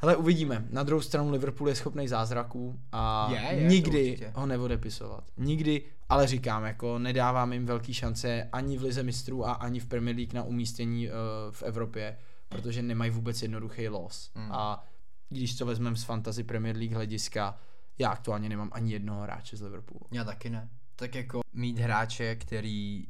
Hele, 0.00 0.16
uvidíme. 0.16 0.66
Na 0.70 0.82
druhou 0.82 1.00
stranu 1.02 1.30
Liverpool 1.30 1.68
je 1.68 1.74
schopný 1.74 2.08
zázraků 2.08 2.80
a 2.92 3.28
Je, 3.32 3.62
je, 3.62 3.68
nikdy 3.68 4.30
ho 4.34 4.46
neodepisovat. 4.46 5.24
Nikdy, 5.36 5.84
ale 6.08 6.26
říkám, 6.26 6.64
jako 6.64 6.98
nedávám 6.98 7.52
jim 7.52 7.66
velký 7.66 7.94
šance 7.94 8.48
ani 8.52 8.78
v 8.78 8.82
Lize 8.82 9.02
mistrů 9.02 9.46
a 9.46 9.52
ani 9.52 9.80
v 9.80 9.86
Premier 9.86 10.16
League 10.16 10.32
na 10.32 10.42
umístění 10.42 11.08
uh, 11.08 11.14
v 11.50 11.62
Evropě, 11.62 12.18
protože 12.48 12.82
nemají 12.82 13.10
vůbec 13.10 13.42
jednoduchý 13.42 13.88
los. 13.88 14.30
Hmm. 14.34 14.52
A 14.52 14.84
když 15.28 15.54
to 15.54 15.66
vezmeme 15.66 15.96
z 15.96 16.04
Fantasy 16.04 16.44
Premier 16.44 16.76
League 16.76 16.94
hlediska, 16.94 17.58
já 17.98 18.10
aktuálně 18.10 18.48
nemám 18.48 18.70
ani 18.72 18.92
jednoho 18.92 19.22
hráče 19.22 19.56
z 19.56 19.62
Liverpoolu. 19.62 20.06
Já 20.10 20.24
taky 20.24 20.50
ne. 20.50 20.68
Tak 20.96 21.14
jako 21.14 21.40
mít 21.52 21.78
hráče, 21.78 22.36
který 22.36 23.06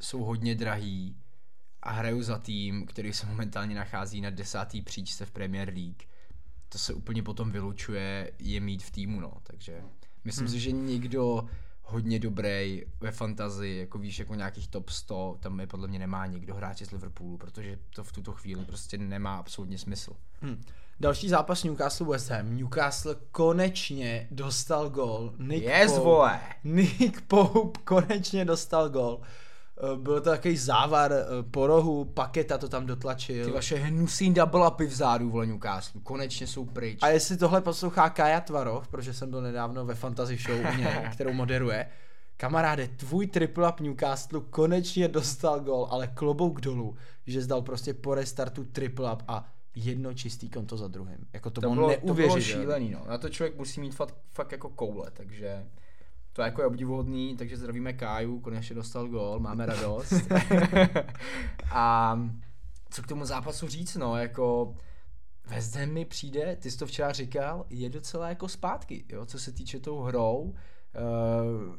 jsou 0.00 0.24
hodně 0.24 0.54
drahý 0.54 1.16
a 1.82 1.90
hrajou 1.90 2.22
za 2.22 2.38
tým, 2.38 2.86
který 2.86 3.12
se 3.12 3.26
momentálně 3.26 3.74
nachází 3.74 4.20
na 4.20 4.30
desátý 4.30 4.82
příčce 4.82 5.26
v 5.26 5.30
Premier 5.30 5.68
League, 5.68 6.02
to 6.72 6.78
se 6.78 6.94
úplně 6.94 7.22
potom 7.22 7.50
vylučuje 7.50 8.32
je 8.38 8.60
mít 8.60 8.82
v 8.82 8.90
týmu, 8.90 9.20
no. 9.20 9.32
Takže 9.42 9.82
myslím 10.24 10.46
hmm. 10.46 10.54
si, 10.54 10.60
že 10.60 10.72
nikdo 10.72 11.48
hodně 11.82 12.18
dobrý 12.18 12.82
ve 13.00 13.10
fantazii, 13.10 13.78
jako 13.78 13.98
víš, 13.98 14.18
jako 14.18 14.34
nějakých 14.34 14.68
top 14.68 14.88
100, 14.88 15.36
tam 15.40 15.60
je 15.60 15.66
podle 15.66 15.88
mě 15.88 15.98
nemá 15.98 16.26
nikdo 16.26 16.54
hráče 16.54 16.86
z 16.86 16.90
Liverpoolu, 16.90 17.38
protože 17.38 17.78
to 17.94 18.04
v 18.04 18.12
tuto 18.12 18.32
chvíli 18.32 18.64
prostě 18.64 18.98
nemá 18.98 19.36
absolutně 19.36 19.78
smysl. 19.78 20.12
Hmm. 20.40 20.62
Další 21.00 21.28
zápas 21.28 21.64
Newcastle 21.64 22.06
West 22.06 22.30
Ham. 22.30 22.56
Newcastle 22.56 23.16
konečně 23.30 24.28
dostal 24.30 24.90
gol. 24.90 25.34
Nick 25.38 25.62
yes, 25.62 25.92
Pope, 25.92 26.04
vole. 26.04 26.40
Nick 26.64 27.20
Pope 27.20 27.80
konečně 27.84 28.44
dostal 28.44 28.88
gol. 28.88 29.20
Eh, 29.82 29.96
byl 29.96 30.20
to 30.20 30.30
takový 30.30 30.56
závar 30.56 31.12
eh, 31.12 31.24
po 31.50 31.66
rohu, 31.66 32.04
Paketa 32.04 32.58
to 32.58 32.68
tam 32.68 32.86
dotlačil. 32.86 33.44
Ty 33.44 33.50
vaše 33.50 33.76
hnusný 33.76 34.34
double 34.34 34.68
upy 34.68 34.86
vzadu 34.86 35.30
v 35.30 35.46
Newcastle, 35.46 36.00
konečně 36.04 36.46
jsou 36.46 36.64
pryč. 36.64 36.98
A 37.02 37.08
jestli 37.08 37.36
tohle 37.36 37.60
poslouchá 37.60 38.10
Kaja 38.10 38.40
Tvarov, 38.40 38.88
protože 38.88 39.14
jsem 39.14 39.30
byl 39.30 39.42
nedávno 39.42 39.84
ve 39.84 39.94
Fantasy 39.94 40.36
Show 40.36 40.58
u 40.58 40.78
něj, 40.78 40.88
kterou 41.12 41.32
moderuje, 41.32 41.86
kamaráde, 42.36 42.88
tvůj 42.88 43.26
triple 43.26 43.68
up 43.68 43.80
Newcastle 43.80 44.40
konečně 44.50 45.08
dostal 45.08 45.60
gol, 45.60 45.86
ale 45.90 46.06
klobouk 46.06 46.60
dolů, 46.60 46.96
že 47.26 47.42
zdal 47.42 47.62
prostě 47.62 47.94
po 47.94 48.14
restartu 48.14 48.64
triple 48.64 49.12
up 49.12 49.22
a 49.28 49.52
jedno 49.74 50.14
čistý 50.14 50.50
konto 50.50 50.76
za 50.76 50.88
druhým. 50.88 51.26
Jako 51.32 51.50
to, 51.50 51.60
to 51.60 51.70
bylo, 51.70 51.88
neuvěřitelné. 51.88 52.08
To 52.08 52.14
bylo 52.14 52.40
šílený, 52.40 52.90
no. 52.90 53.04
Na 53.08 53.18
to 53.18 53.28
člověk 53.28 53.58
musí 53.58 53.80
mít 53.80 53.94
fakt, 53.94 54.14
fakt 54.30 54.52
jako 54.52 54.68
koule, 54.68 55.10
takže 55.12 55.66
to 56.32 56.42
jako 56.42 56.62
je 56.62 56.66
obdivuhodný, 56.66 57.36
takže 57.36 57.56
zdravíme 57.56 57.92
Káju, 57.92 58.40
konečně 58.40 58.74
dostal 58.74 59.08
gól, 59.08 59.40
máme 59.40 59.66
radost. 59.66 60.14
a 61.70 62.16
co 62.90 63.02
k 63.02 63.06
tomu 63.06 63.24
zápasu 63.24 63.68
říct, 63.68 63.96
no, 63.96 64.16
jako 64.16 64.74
West 65.46 65.76
Ham 65.76 65.88
mi 65.90 66.04
přijde, 66.04 66.56
ty 66.56 66.70
jsi 66.70 66.78
to 66.78 66.86
včera 66.86 67.12
říkal, 67.12 67.66
je 67.70 67.90
docela 67.90 68.28
jako 68.28 68.48
zpátky, 68.48 69.04
jo, 69.08 69.26
co 69.26 69.38
se 69.38 69.52
týče 69.52 69.80
tou 69.80 70.00
hrou. 70.00 70.40
Uh, 70.40 71.76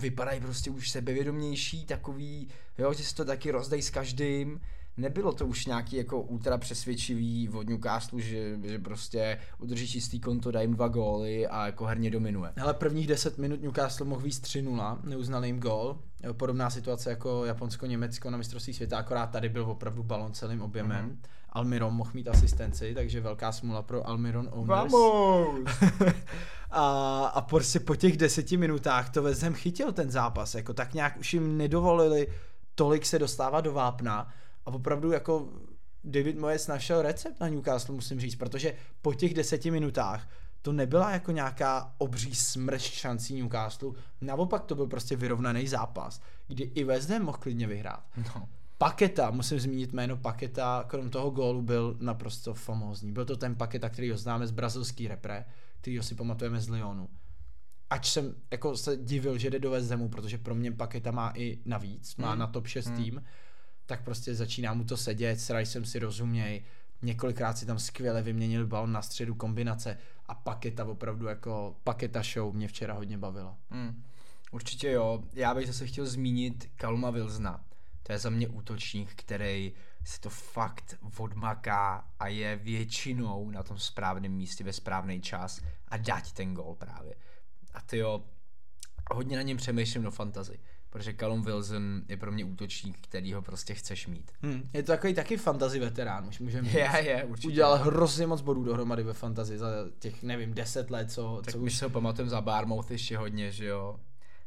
vypadají 0.00 0.40
prostě 0.40 0.70
už 0.70 0.90
sebevědomější, 0.90 1.86
takový, 1.86 2.48
jo, 2.78 2.92
že 2.92 3.04
se 3.04 3.14
to 3.14 3.24
taky 3.24 3.50
rozdají 3.50 3.82
s 3.82 3.90
každým, 3.90 4.60
nebylo 5.00 5.32
to 5.32 5.46
už 5.46 5.66
nějaký 5.66 5.96
jako 5.96 6.20
ultra 6.20 6.58
přesvědčivý 6.58 7.48
od 7.48 7.68
Newcastle, 7.68 8.20
že, 8.20 8.58
že 8.62 8.78
prostě 8.78 9.38
udrží 9.58 9.88
čistý 9.88 10.20
konto, 10.20 10.50
dají 10.50 10.64
jim 10.64 10.74
dva 10.74 10.88
góly 10.88 11.46
a 11.46 11.66
jako 11.66 11.84
herně 11.84 12.10
dominuje. 12.10 12.52
Ale 12.62 12.74
prvních 12.74 13.06
10 13.06 13.38
minut 13.38 13.62
Newcastle 13.62 14.06
mohl 14.06 14.20
víc 14.20 14.40
3-0, 14.40 14.98
neuznali 15.04 15.48
jim 15.48 15.60
gól. 15.60 15.98
Podobná 16.32 16.70
situace 16.70 17.10
jako 17.10 17.44
Japonsko-Německo 17.44 18.30
na 18.30 18.38
mistrovství 18.38 18.74
světa, 18.74 18.98
akorát 18.98 19.26
tady 19.26 19.48
byl 19.48 19.62
opravdu 19.62 20.02
balon 20.02 20.32
celým 20.32 20.62
objemem. 20.62 21.10
Mm-hmm. 21.10 21.28
Almiron 21.52 21.94
mohl 21.94 22.10
mít 22.14 22.28
asistenci, 22.28 22.94
takže 22.94 23.20
velká 23.20 23.52
smula 23.52 23.82
pro 23.82 24.08
Almiron 24.08 24.48
Owners. 24.52 24.92
a, 26.70 27.24
a 27.34 27.40
prostě 27.40 27.80
po 27.80 27.96
těch 27.96 28.16
deseti 28.16 28.56
minutách 28.56 29.10
to 29.10 29.22
vezem 29.22 29.54
chytil 29.54 29.92
ten 29.92 30.10
zápas, 30.10 30.54
jako 30.54 30.74
tak 30.74 30.94
nějak 30.94 31.16
už 31.18 31.34
jim 31.34 31.56
nedovolili 31.56 32.26
tolik 32.80 33.06
se 33.06 33.18
dostávat 33.18 33.60
do 33.60 33.72
vápna 33.72 34.32
a 34.70 34.74
opravdu 34.74 35.12
jako 35.12 35.48
David 36.04 36.38
Moyes 36.38 36.66
našel 36.66 37.02
recept 37.02 37.40
na 37.40 37.48
Newcastle, 37.48 37.94
musím 37.94 38.20
říct, 38.20 38.34
protože 38.34 38.74
po 39.02 39.14
těch 39.14 39.34
deseti 39.34 39.70
minutách 39.70 40.28
to 40.62 40.72
nebyla 40.72 41.10
jako 41.10 41.32
nějaká 41.32 41.94
obří 41.98 42.34
smrš 42.34 42.82
šancí 42.82 43.42
Newcastle, 43.42 43.92
naopak 44.20 44.64
to 44.64 44.74
byl 44.74 44.86
prostě 44.86 45.16
vyrovnaný 45.16 45.68
zápas, 45.68 46.20
kdy 46.48 46.64
i 46.64 46.84
West 46.84 47.10
Ham 47.10 47.22
mohl 47.22 47.38
klidně 47.38 47.66
vyhrát. 47.66 48.04
No. 48.16 48.48
Paketa, 48.78 49.30
musím 49.30 49.60
zmínit 49.60 49.92
jméno 49.92 50.16
Paketa, 50.16 50.84
krom 50.86 51.10
toho 51.10 51.30
gólu 51.30 51.62
byl 51.62 51.96
naprosto 52.00 52.54
famózní. 52.54 53.12
Byl 53.12 53.24
to 53.24 53.36
ten 53.36 53.54
Paketa, 53.54 53.88
který 53.88 54.10
ho 54.10 54.16
známe 54.16 54.46
z 54.46 54.50
brazilský 54.50 55.08
repre, 55.08 55.44
který 55.80 55.98
ho 55.98 56.02
si 56.02 56.14
pamatujeme 56.14 56.60
z 56.60 56.68
Lyonu. 56.68 57.08
Ač 57.90 58.12
jsem 58.12 58.34
jako 58.50 58.76
se 58.76 58.96
divil, 58.96 59.38
že 59.38 59.50
jde 59.50 59.58
do 59.58 59.70
West 59.70 59.90
Hamu, 59.90 60.08
protože 60.08 60.38
pro 60.38 60.54
mě 60.54 60.72
Paketa 60.72 61.10
má 61.10 61.32
i 61.34 61.58
navíc, 61.64 62.16
má 62.16 62.30
hmm. 62.30 62.38
na 62.38 62.46
top 62.46 62.66
6 62.66 62.86
hmm. 62.86 62.96
tým, 62.96 63.22
tak 63.90 64.04
prostě 64.04 64.34
začíná 64.34 64.74
mu 64.74 64.84
to 64.84 64.96
sedět, 64.96 65.40
s 65.40 65.50
Ricem 65.50 65.84
si 65.84 65.98
rozuměj, 65.98 66.64
několikrát 67.02 67.58
si 67.58 67.66
tam 67.66 67.78
skvěle 67.78 68.22
vyměnil 68.22 68.66
balon 68.66 68.92
na 68.92 69.02
středu 69.02 69.34
kombinace 69.34 69.98
a 70.26 70.34
paketa 70.34 70.84
opravdu 70.84 71.26
jako 71.26 71.76
paketa 71.84 72.22
show 72.22 72.54
mě 72.54 72.68
včera 72.68 72.94
hodně 72.94 73.18
bavila. 73.18 73.56
Hmm. 73.70 74.02
Určitě 74.50 74.90
jo, 74.90 75.22
já 75.32 75.54
bych 75.54 75.66
zase 75.66 75.86
chtěl 75.86 76.06
zmínit 76.06 76.70
Kaluma 76.76 77.10
Vilzna. 77.10 77.64
To 78.02 78.12
je 78.12 78.18
za 78.18 78.30
mě 78.30 78.48
útočník, 78.48 79.14
který 79.14 79.72
se 80.04 80.20
to 80.20 80.30
fakt 80.30 80.98
odmaká 81.18 82.08
a 82.18 82.28
je 82.28 82.56
většinou 82.56 83.50
na 83.50 83.62
tom 83.62 83.78
správném 83.78 84.32
místě 84.32 84.64
ve 84.64 84.72
správný 84.72 85.20
čas 85.20 85.60
a 85.88 85.96
dá 85.96 86.20
ti 86.20 86.32
ten 86.32 86.54
gol 86.54 86.74
právě. 86.74 87.14
A 87.74 87.80
ty 87.80 87.98
jo, 87.98 88.24
hodně 89.12 89.36
na 89.36 89.42
něm 89.42 89.56
přemýšlím 89.56 90.02
do 90.02 90.10
fantazy 90.10 90.58
protože 90.90 91.14
Callum 91.14 91.42
Wilson 91.42 92.02
je 92.08 92.16
pro 92.16 92.32
mě 92.32 92.44
útočník, 92.44 92.98
který 93.00 93.32
ho 93.32 93.42
prostě 93.42 93.74
chceš 93.74 94.06
mít. 94.06 94.32
Hmm, 94.42 94.70
je 94.72 94.82
to 94.82 94.92
takový 94.92 95.14
taky 95.14 95.36
fantasy 95.36 95.78
veterán, 95.78 96.28
už 96.28 96.38
můžeme 96.38 96.68
říct. 96.68 96.74
Je, 96.74 96.90
je, 97.04 97.24
určitě. 97.24 97.48
Udělal 97.48 97.76
hrozně 97.76 98.26
moc 98.26 98.40
bodů 98.40 98.64
dohromady 98.64 99.02
ve 99.02 99.12
fantasy 99.12 99.58
za 99.58 99.68
těch, 99.98 100.22
nevím, 100.22 100.54
deset 100.54 100.90
let, 100.90 101.12
co... 101.12 101.42
Tak 101.44 101.54
co 101.54 101.58
už 101.58 101.76
se 101.76 101.84
ho 101.84 101.90
pamatujeme 101.90 102.30
za 102.30 102.40
Barmouth 102.40 102.90
ještě 102.90 103.18
hodně, 103.18 103.50
že 103.50 103.66
jo. 103.66 104.00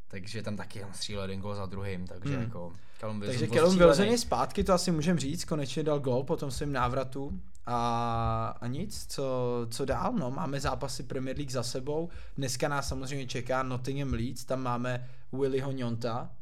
Takže 0.07 0.41
tam 0.41 0.57
taky 0.57 0.83
on 0.83 0.93
střílel 0.93 1.23
jeden 1.23 1.41
gol 1.41 1.55
za 1.55 1.65
druhým, 1.65 2.07
takže 2.07 2.33
hmm. 2.33 2.43
jako 2.43 2.73
Callum 2.99 3.19
Wilson 3.19 3.39
Takže 3.39 3.59
Callum 3.59 3.77
Wilson 3.77 4.05
je 4.05 4.17
zpátky, 4.17 4.63
to 4.63 4.73
asi 4.73 4.91
můžeme 4.91 5.19
říct, 5.19 5.45
konečně 5.45 5.83
dal 5.83 5.99
gol 5.99 6.23
po 6.23 6.37
tom 6.37 6.51
svém 6.51 6.71
návratu. 6.71 7.39
A, 7.65 8.57
a 8.61 8.67
nic, 8.67 9.05
co, 9.09 9.67
co 9.69 9.85
dál, 9.85 10.13
no, 10.13 10.31
máme 10.31 10.59
zápasy 10.59 11.03
Premier 11.03 11.37
League 11.37 11.51
za 11.51 11.63
sebou, 11.63 12.09
dneska 12.37 12.67
nás 12.67 12.87
samozřejmě 12.87 13.27
čeká 13.27 13.63
Nottingham 13.63 14.13
Leeds, 14.13 14.45
tam 14.45 14.61
máme 14.63 15.09
Willyho 15.33 15.71
Njonta, 15.71 16.35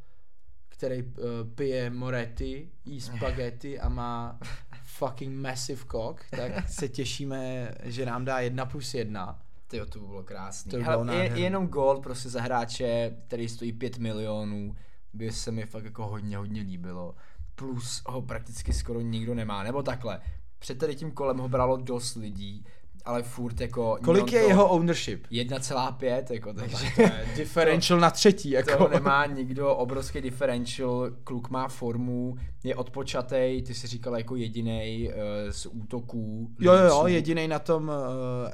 který 0.69 1.03
uh, 1.03 1.13
pije 1.55 1.89
Moretti, 1.89 2.71
jí 2.85 3.01
spaghetti 3.01 3.79
a 3.79 3.89
má 3.89 4.39
fucking 4.83 5.41
massive 5.41 5.81
cock, 5.91 6.29
tak 6.29 6.69
se 6.69 6.89
těšíme, 6.89 7.71
že 7.83 8.05
nám 8.05 8.25
dá 8.25 8.39
jedna 8.39 8.65
plus 8.65 8.93
jedna. 8.93 9.41
Ty 9.67 9.81
to 9.89 9.99
by 9.99 10.07
bylo 10.07 10.23
krásný. 10.23 10.71
To 10.71 10.77
by 10.77 10.83
bylo 10.83 11.11
je, 11.11 11.23
jenom 11.23 11.67
gold 11.67 12.03
prostě 12.03 12.29
za 12.29 12.41
hráče, 12.41 13.17
který 13.27 13.49
stojí 13.49 13.73
5 13.73 13.97
milionů, 13.97 14.75
by 15.13 15.31
se 15.31 15.51
mi 15.51 15.65
fakt 15.65 15.85
jako 15.85 16.07
hodně, 16.07 16.37
hodně 16.37 16.61
líbilo. 16.61 17.15
Plus 17.55 18.01
ho 18.05 18.21
prakticky 18.21 18.73
skoro 18.73 19.01
nikdo 19.01 19.35
nemá, 19.35 19.63
nebo 19.63 19.83
takhle. 19.83 20.21
Před 20.59 20.77
tady 20.77 20.95
tím 20.95 21.11
kolem 21.11 21.37
ho 21.37 21.49
bralo 21.49 21.77
dost 21.77 22.15
lidí, 22.15 22.65
ale 23.05 23.23
furt 23.23 23.61
jako... 23.61 23.97
Kolik 24.03 24.31
je 24.31 24.41
jeho 24.41 24.69
ownership? 24.69 25.27
1,5 25.31 26.23
jako, 26.29 26.53
takže... 26.53 26.85
No, 26.99 27.09
differential 27.35 27.99
to, 27.99 28.01
na 28.01 28.09
třetí, 28.09 28.49
jako. 28.49 28.77
To 28.77 28.87
nemá 28.87 29.25
nikdo 29.35 29.75
obrovský 29.75 30.21
differential, 30.21 31.11
kluk 31.23 31.49
má 31.49 31.67
formu, 31.67 32.37
je 32.63 32.75
odpočatej, 32.75 33.61
ty 33.61 33.73
si 33.73 33.87
říkal 33.87 34.17
jako 34.17 34.35
jediný 34.35 35.09
uh, 35.09 35.51
z 35.51 35.65
útoků. 35.65 36.49
Jo, 36.59 36.73
jo, 36.73 36.85
jo, 36.85 37.07
jediný 37.07 37.47
na 37.47 37.59
tom 37.59 37.89
uh, 37.89 37.93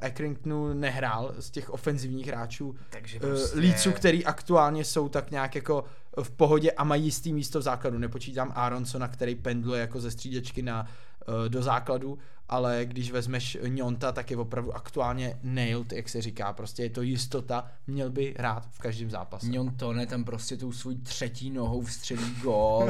Eckringtonu 0.01 0.73
nehrál 0.73 1.33
z 1.39 1.49
těch 1.49 1.69
ofenzivních 1.69 2.27
hráčů. 2.27 2.75
Takže 2.89 3.19
prostě... 3.19 3.55
Uh, 3.55 3.61
Líců, 3.61 3.91
který 3.91 4.25
aktuálně 4.25 4.83
jsou 4.83 5.09
tak 5.09 5.31
nějak 5.31 5.55
jako 5.55 5.83
v 6.23 6.31
pohodě 6.31 6.71
a 6.71 6.83
mají 6.83 7.03
jistý 7.03 7.33
místo 7.33 7.59
v 7.59 7.61
základu. 7.61 7.97
Nepočítám 7.97 8.51
Aronsona, 8.55 9.07
který 9.07 9.35
pendluje 9.35 9.81
jako 9.81 9.99
ze 9.99 10.11
střídečky 10.11 10.61
na, 10.61 10.87
uh, 11.27 11.49
do 11.49 11.61
základu, 11.61 12.17
ale 12.49 12.81
když 12.83 13.11
vezmeš 13.11 13.57
Njonta, 13.67 14.11
tak 14.11 14.31
je 14.31 14.37
opravdu 14.37 14.75
aktuálně 14.75 15.39
nailed, 15.43 15.93
jak 15.93 16.09
se 16.09 16.21
říká, 16.21 16.53
prostě 16.53 16.83
je 16.83 16.89
to 16.89 17.01
jistota, 17.01 17.71
měl 17.87 18.09
by 18.09 18.35
hrát 18.37 18.67
v 18.71 18.79
každém 18.79 19.09
zápase. 19.09 19.47
Njontone 19.47 20.05
tam 20.05 20.23
prostě 20.23 20.57
tou 20.57 20.71
svůj 20.71 20.95
třetí 20.95 21.49
nohou 21.49 21.81
vstřelí 21.81 22.35
gól 22.41 22.89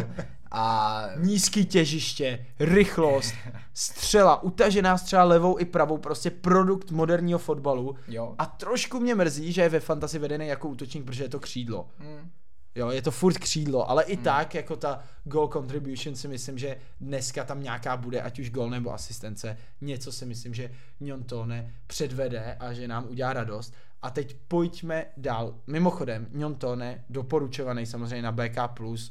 a... 0.51 1.03
Nízký 1.17 1.65
těžiště, 1.65 2.45
rychlost, 2.59 3.33
střela, 3.73 4.43
utažená 4.43 4.97
střela 4.97 5.23
levou 5.23 5.59
i 5.59 5.65
pravou, 5.65 5.97
prostě 5.97 6.31
produkt 6.31 6.91
moderního 6.91 7.39
fotbalu. 7.39 7.95
Jo. 8.07 8.35
A 8.37 8.45
trošku 8.45 8.99
mě 8.99 9.15
mrzí, 9.15 9.51
že 9.53 9.61
je 9.61 9.69
ve 9.69 9.79
fantasy 9.79 10.19
vedený 10.19 10.47
jako 10.47 10.67
útočník, 10.67 11.05
protože 11.05 11.23
je 11.23 11.29
to 11.29 11.39
křídlo. 11.39 11.89
Hmm. 11.97 12.29
Jo, 12.77 12.89
je 12.89 13.01
to 13.01 13.11
furt 13.11 13.37
křídlo, 13.37 13.89
ale 13.89 14.03
i 14.03 14.15
hmm. 14.15 14.23
tak, 14.23 14.55
jako 14.55 14.75
ta 14.75 15.03
goal 15.23 15.47
contribution 15.47 16.15
si 16.15 16.27
myslím, 16.27 16.57
že 16.57 16.77
dneska 17.01 17.43
tam 17.43 17.63
nějaká 17.63 17.97
bude, 17.97 18.21
ať 18.21 18.39
už 18.39 18.49
gol 18.49 18.69
nebo 18.69 18.93
asistence. 18.93 19.57
Něco 19.81 20.11
si 20.11 20.25
myslím, 20.25 20.53
že 20.53 20.71
Njontone 20.99 21.73
předvede 21.87 22.55
a 22.59 22.73
že 22.73 22.87
nám 22.87 23.07
udělá 23.09 23.33
radost. 23.33 23.73
A 24.01 24.09
teď 24.09 24.37
pojďme 24.47 25.05
dál. 25.17 25.55
Mimochodem, 25.67 26.27
Njontone 26.31 27.05
doporučovaný 27.09 27.85
samozřejmě 27.85 28.21
na 28.21 28.31
BK+, 28.31 28.57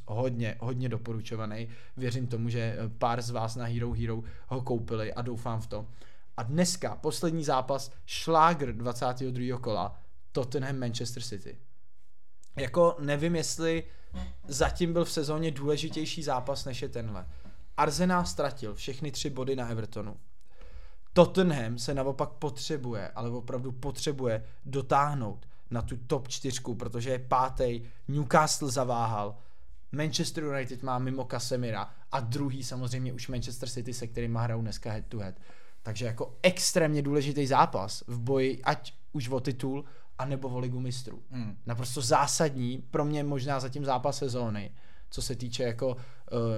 hodně, 0.06 0.56
hodně 0.60 0.88
doporučovaný. 0.88 1.68
Věřím 1.96 2.26
tomu, 2.26 2.48
že 2.48 2.76
pár 2.98 3.22
z 3.22 3.30
vás 3.30 3.56
na 3.56 3.64
Hero 3.64 3.92
Hero 3.92 4.22
ho 4.48 4.62
koupili 4.62 5.12
a 5.12 5.22
doufám 5.22 5.60
v 5.60 5.66
to. 5.66 5.86
A 6.36 6.42
dneska, 6.42 6.96
poslední 6.96 7.44
zápas, 7.44 7.92
šlágr 8.06 8.72
22. 8.72 9.58
kola, 9.58 9.98
Tottenham 10.32 10.78
Manchester 10.78 11.22
City. 11.22 11.58
Jako 12.56 12.96
nevím, 12.98 13.36
jestli 13.36 13.84
zatím 14.48 14.92
byl 14.92 15.04
v 15.04 15.12
sezóně 15.12 15.50
důležitější 15.50 16.22
zápas 16.22 16.64
než 16.64 16.82
je 16.82 16.88
tenhle. 16.88 17.26
Arsenal 17.76 18.24
ztratil 18.24 18.74
všechny 18.74 19.10
tři 19.10 19.30
body 19.30 19.56
na 19.56 19.68
Evertonu. 19.68 20.16
Tottenham 21.12 21.78
se 21.78 21.94
naopak 21.94 22.30
potřebuje, 22.30 23.08
ale 23.08 23.30
opravdu 23.30 23.72
potřebuje 23.72 24.44
dotáhnout 24.64 25.46
na 25.70 25.82
tu 25.82 25.96
top 25.96 26.28
čtyřku, 26.28 26.74
protože 26.74 27.10
je 27.10 27.18
pátý, 27.18 27.82
Newcastle 28.08 28.70
zaváhal, 28.70 29.36
Manchester 29.92 30.44
United 30.44 30.82
má 30.82 30.98
mimo 30.98 31.24
Casemira 31.30 31.90
a 32.12 32.20
druhý 32.20 32.62
samozřejmě 32.62 33.12
už 33.12 33.28
Manchester 33.28 33.68
City, 33.68 33.94
se 33.94 34.06
kterým 34.06 34.34
hrajou 34.34 34.60
dneska 34.60 34.92
head 34.92 35.04
to 35.08 35.18
head. 35.18 35.34
Takže 35.82 36.06
jako 36.06 36.36
extrémně 36.42 37.02
důležitý 37.02 37.46
zápas 37.46 38.04
v 38.06 38.20
boji, 38.20 38.62
ať 38.62 38.94
už 39.12 39.28
o 39.28 39.40
titul, 39.40 39.84
anebo 40.18 40.48
o 40.48 40.58
ligu 40.58 40.80
mistrů. 40.80 41.22
Hmm. 41.30 41.58
Naprosto 41.66 42.00
zásadní, 42.00 42.78
pro 42.78 43.04
mě 43.04 43.24
možná 43.24 43.60
zatím 43.60 43.84
zápas 43.84 44.18
sezóny, 44.18 44.74
co 45.10 45.22
se 45.22 45.36
týče 45.36 45.62
jako 45.62 45.88
uh, 45.88 45.98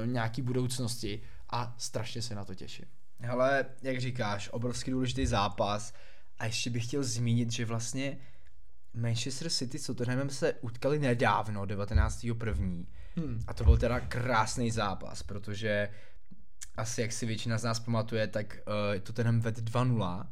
nějaký 0.06 0.42
budoucnosti 0.42 1.22
a 1.50 1.74
strašně 1.78 2.22
se 2.22 2.34
na 2.34 2.44
to 2.44 2.54
těším. 2.54 2.86
Hele, 3.20 3.64
jak 3.82 4.00
říkáš, 4.00 4.48
obrovský 4.52 4.90
důležitý 4.90 5.26
zápas 5.26 5.92
a 6.38 6.46
ještě 6.46 6.70
bych 6.70 6.84
chtěl 6.84 7.04
zmínit, 7.04 7.52
že 7.52 7.64
vlastně 7.64 8.18
Manchester 8.94 9.50
City 9.50 9.78
s 9.78 9.86
Tottenhamem 9.86 10.30
se 10.30 10.52
utkali 10.52 10.98
nedávno, 10.98 11.62
19.1. 11.62 12.86
Hmm. 13.16 13.40
A 13.46 13.54
to 13.54 13.64
byl 13.64 13.78
teda 13.78 14.00
krásný 14.00 14.70
zápas, 14.70 15.22
protože 15.22 15.88
asi 16.76 17.00
jak 17.00 17.12
si 17.12 17.26
většina 17.26 17.59
z 17.59 17.64
nás 17.64 17.80
pamatuje, 17.80 18.26
tak 18.26 18.59
uh, 18.66 19.00
Tottenham 19.00 19.40
ved 19.40 19.59
2-0. 19.59 20.26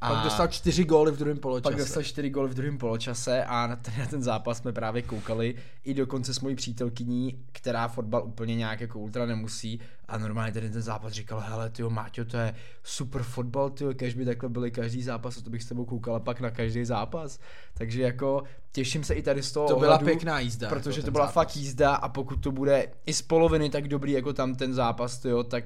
A 0.00 0.14
pak 0.14 0.24
dostal 0.24 0.46
čtyři 0.48 0.84
góly 0.84 1.12
v 1.12 1.16
druhém 1.16 1.38
poločase. 1.38 1.70
Pak 1.70 1.78
dostal 1.78 2.02
čtyři 2.02 2.30
góly 2.30 2.48
v 2.48 2.54
druhém 2.54 2.78
poločase 2.78 3.44
a 3.44 3.66
na 3.66 3.76
ten, 3.76 3.94
na 3.98 4.06
ten 4.06 4.22
zápas 4.22 4.58
jsme 4.58 4.72
právě 4.72 5.02
koukali 5.02 5.54
i 5.84 5.94
dokonce 5.94 6.34
s 6.34 6.40
mojí 6.40 6.54
přítelkyní, 6.56 7.44
která 7.52 7.88
fotbal 7.88 8.24
úplně 8.24 8.56
nějak 8.56 8.80
jako 8.80 8.98
ultra 8.98 9.26
nemusí 9.26 9.80
a 10.08 10.18
normálně 10.18 10.52
ten, 10.52 10.72
ten 10.72 10.82
zápas 10.82 11.12
říkal, 11.12 11.40
hele 11.40 11.70
tyjo 11.70 11.90
Máťo, 11.90 12.24
to 12.24 12.36
je 12.36 12.54
super 12.82 13.22
fotbal, 13.22 13.70
tyjo, 13.70 13.94
kež 13.94 14.14
by 14.14 14.24
takhle 14.24 14.48
byly 14.48 14.70
každý 14.70 15.02
zápas 15.02 15.38
a 15.38 15.40
to 15.40 15.50
bych 15.50 15.62
s 15.62 15.66
tebou 15.66 15.84
koukala 15.84 16.20
pak 16.20 16.40
na 16.40 16.50
každý 16.50 16.84
zápas. 16.84 17.38
Takže 17.74 18.02
jako 18.02 18.42
těším 18.72 19.04
se 19.04 19.14
i 19.14 19.22
tady 19.22 19.42
z 19.42 19.52
toho 19.52 19.68
To 19.68 19.76
byla 19.76 19.94
ohledu, 19.94 20.04
pěkná 20.04 20.40
jízda. 20.40 20.68
Protože 20.68 21.00
jako 21.00 21.06
to 21.06 21.10
byla 21.10 21.24
zápas. 21.24 21.34
fakt 21.34 21.56
jízda 21.56 21.94
a 21.94 22.08
pokud 22.08 22.36
to 22.36 22.52
bude 22.52 22.86
i 23.06 23.12
z 23.12 23.22
poloviny 23.22 23.70
tak 23.70 23.88
dobrý 23.88 24.12
jako 24.12 24.32
tam 24.32 24.54
ten 24.54 24.74
zápas, 24.74 25.18
tyjo, 25.18 25.42
tak 25.42 25.64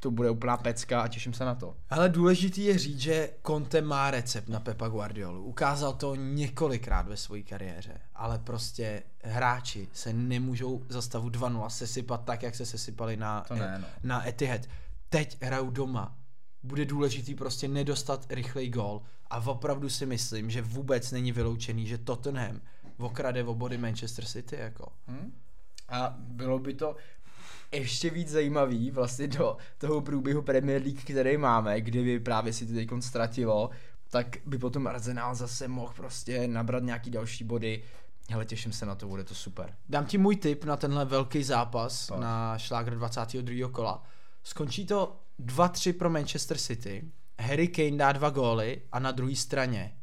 to 0.00 0.10
bude 0.10 0.30
úplná 0.30 0.56
pecka 0.56 1.02
a 1.02 1.08
těším 1.08 1.32
se 1.32 1.44
na 1.44 1.54
to. 1.54 1.76
Ale 1.90 2.08
důležitý 2.08 2.64
je 2.64 2.78
říct, 2.78 3.00
že 3.00 3.30
Conte 3.46 3.80
má 3.82 4.10
recept 4.10 4.48
na 4.48 4.60
Pepa 4.60 4.88
Guardiolu. 4.88 5.44
Ukázal 5.44 5.92
to 5.92 6.14
několikrát 6.14 7.08
ve 7.08 7.16
své 7.16 7.42
kariéře, 7.42 8.00
ale 8.14 8.38
prostě 8.38 9.02
hráči 9.22 9.88
se 9.92 10.12
nemůžou 10.12 10.82
za 10.88 11.02
stavu 11.02 11.28
2-0 11.28 11.66
sesypat 11.68 12.24
tak, 12.24 12.42
jak 12.42 12.54
se 12.54 12.66
sesypali 12.66 13.16
na, 13.16 13.44
To 13.48 13.54
ne, 13.54 13.78
no. 13.78 13.86
na 14.02 14.28
Etihad. 14.28 14.60
Teď 15.08 15.42
hrajou 15.42 15.70
doma. 15.70 16.16
Bude 16.62 16.84
důležitý 16.84 17.34
prostě 17.34 17.68
nedostat 17.68 18.26
rychlej 18.30 18.68
gól 18.68 19.02
a 19.30 19.36
opravdu 19.46 19.88
si 19.88 20.06
myslím, 20.06 20.50
že 20.50 20.62
vůbec 20.62 21.12
není 21.12 21.32
vyloučený, 21.32 21.86
že 21.86 21.98
Tottenham 21.98 22.60
okrade 22.98 23.44
o 23.44 23.54
body 23.54 23.78
Manchester 23.78 24.24
City 24.24 24.56
jako. 24.56 24.92
Hm? 25.08 25.32
A 25.88 26.14
bylo 26.18 26.58
by 26.58 26.74
to 26.74 26.96
ještě 27.72 28.10
víc 28.10 28.28
zajímavý 28.28 28.90
vlastně 28.90 29.28
do 29.28 29.56
toho 29.78 30.00
průběhu 30.00 30.42
Premier 30.42 30.82
League, 30.82 31.02
který 31.04 31.36
máme, 31.36 31.80
kdyby 31.80 32.20
právě 32.20 32.52
si 32.52 32.66
to 32.66 32.72
teď 32.72 32.88
ztratilo, 33.00 33.70
tak 34.10 34.36
by 34.46 34.58
potom 34.58 34.86
Arsenal 34.86 35.34
zase 35.34 35.68
mohl 35.68 35.92
prostě 35.96 36.48
nabrat 36.48 36.82
nějaký 36.82 37.10
další 37.10 37.44
body. 37.44 37.82
Hele, 38.30 38.44
těším 38.44 38.72
se 38.72 38.86
na 38.86 38.94
to, 38.94 39.08
bude 39.08 39.24
to 39.24 39.34
super. 39.34 39.74
Dám 39.88 40.06
ti 40.06 40.18
můj 40.18 40.36
tip 40.36 40.64
na 40.64 40.76
tenhle 40.76 41.04
velký 41.04 41.42
zápas 41.42 42.06
Pojď. 42.06 42.20
na 42.20 42.58
šlágr 42.58 42.94
22. 42.94 43.68
kola. 43.68 44.02
Skončí 44.42 44.86
to 44.86 45.20
2-3 45.40 45.92
pro 45.92 46.10
Manchester 46.10 46.58
City. 46.58 47.04
Harry 47.40 47.68
Kane 47.68 47.96
dá 47.96 48.12
dva 48.12 48.30
góly 48.30 48.82
a 48.92 48.98
na 48.98 49.12
druhé 49.12 49.36
straně 49.36 49.96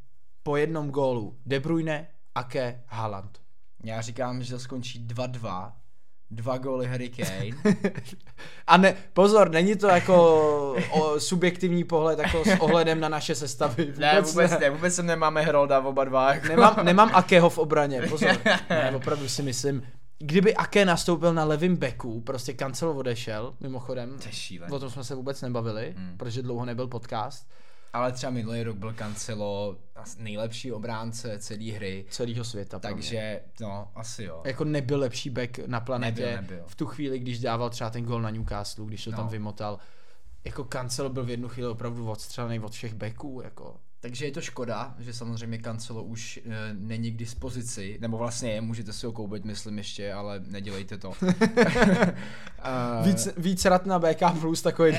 po 0.44 0.58
jednom 0.58 0.92
gólu 0.92 1.40
De 1.46 1.60
Bruyne, 1.60 2.08
Ake, 2.36 2.84
Haaland. 2.88 3.42
Já 3.84 4.02
říkám, 4.02 4.44
že 4.44 4.54
to 4.54 4.60
skončí 4.60 5.08
2-2, 5.08 5.74
dva 6.32 6.58
góly 6.58 6.88
Harry 6.88 7.10
Kane. 7.10 7.74
A 8.68 8.78
ne, 8.78 8.96
pozor, 9.14 9.52
není 9.52 9.76
to 9.76 9.88
jako 9.88 10.16
o, 10.92 11.20
subjektivní 11.20 11.84
pohled 11.84 12.20
jako 12.20 12.44
s 12.46 12.60
ohledem 12.60 13.00
na 13.00 13.10
naše 13.10 13.36
sestavy. 13.36 13.86
Vůbec 13.86 14.00
ne, 14.00 14.22
vůbec 14.22 14.60
ne, 14.60 14.70
vůbec 14.70 14.96
sem 14.96 15.06
nemáme 15.06 15.42
Herolda 15.42 15.80
oba 15.80 16.04
dva. 16.06 16.34
Jako. 16.34 16.48
Nemám, 16.48 16.76
nemám 16.84 17.12
Akeho 17.14 17.50
v 17.50 17.58
obraně, 17.58 18.02
pozor. 18.02 18.38
Ne, 18.70 18.92
opravdu 18.96 19.30
si 19.30 19.44
myslím, 19.44 19.84
kdyby 20.20 20.56
Ake 20.56 20.86
nastoupil 20.86 21.34
na 21.34 21.44
levým 21.44 21.76
beku, 21.76 22.22
prostě 22.22 22.54
Cancelo 22.54 22.94
odešel, 22.94 23.54
mimochodem, 23.60 24.18
o 24.72 24.80
tom 24.80 24.90
jsme 24.90 25.04
se 25.04 25.16
vůbec 25.16 25.42
nebavili, 25.42 25.94
Hmm. 25.98 26.18
protože 26.18 26.42
dlouho 26.42 26.66
nebyl 26.66 26.88
podcast 26.88 27.48
Ale 27.94 28.12
třeba 28.12 28.32
minulý 28.32 28.64
rok 28.64 28.78
byl 28.78 28.94
Cancelo 28.94 29.78
nejlepší 30.18 30.72
obránce 30.72 31.40
celé 31.40 31.72
hry, 31.72 32.06
celého 32.10 32.44
světa. 32.44 32.80
pro 32.80 32.90
mě. 32.90 32.96
takže 32.96 33.42
no, 33.62 33.88
asi 33.96 34.24
jo. 34.24 34.42
Jako 34.46 34.64
nebyl 34.64 35.00
lepší 35.00 35.30
back 35.30 35.60
na 35.68 35.80
planetě 35.80 36.22
Nebyl, 36.26 36.36
nebyl. 36.42 36.64
v 36.68 36.76
tu 36.76 36.86
chvíli, 36.86 37.20
když 37.20 37.40
dával 37.40 37.70
třeba 37.70 37.90
ten 37.90 38.04
gol 38.06 38.22
na 38.22 38.30
Newcastle, 38.30 38.86
když 38.86 39.04
to 39.04 39.12
No. 39.12 39.18
tam 39.18 39.28
vymotal. 39.28 39.80
Jako 40.46 40.64
Cancelo 40.64 41.10
byl 41.10 41.24
v 41.26 41.30
jednu 41.30 41.48
chvíli 41.48 41.70
opravdu 41.70 42.10
odstřelený 42.12 42.60
od 42.60 42.72
všech 42.72 42.94
backů, 42.94 43.42
jako. 43.44 43.76
Takže 44.00 44.26
je 44.26 44.32
to 44.32 44.42
škoda, 44.42 44.96
že 45.00 45.14
samozřejmě 45.14 45.60
Cancelo 45.60 46.04
už 46.04 46.38
e, 46.38 46.74
není 46.74 47.12
k 47.12 47.18
dispozici, 47.18 47.98
nebo 48.02 48.18
vlastně 48.18 48.52
je, 48.52 48.62
můžete 48.62 48.94
si 48.94 49.06
ho 49.06 49.12
koupit, 49.12 49.46
myslím 49.46 49.78
ještě, 49.78 50.14
ale 50.14 50.40
nedělejte 50.48 50.98
to. 50.98 51.14
A- 52.60 53.02
Víc, 53.06 53.28
víc 53.38 53.66
rad 53.66 53.86
na 53.86 54.00
BK 54.00 54.40
plus 54.42 54.62
takový 54.62 54.92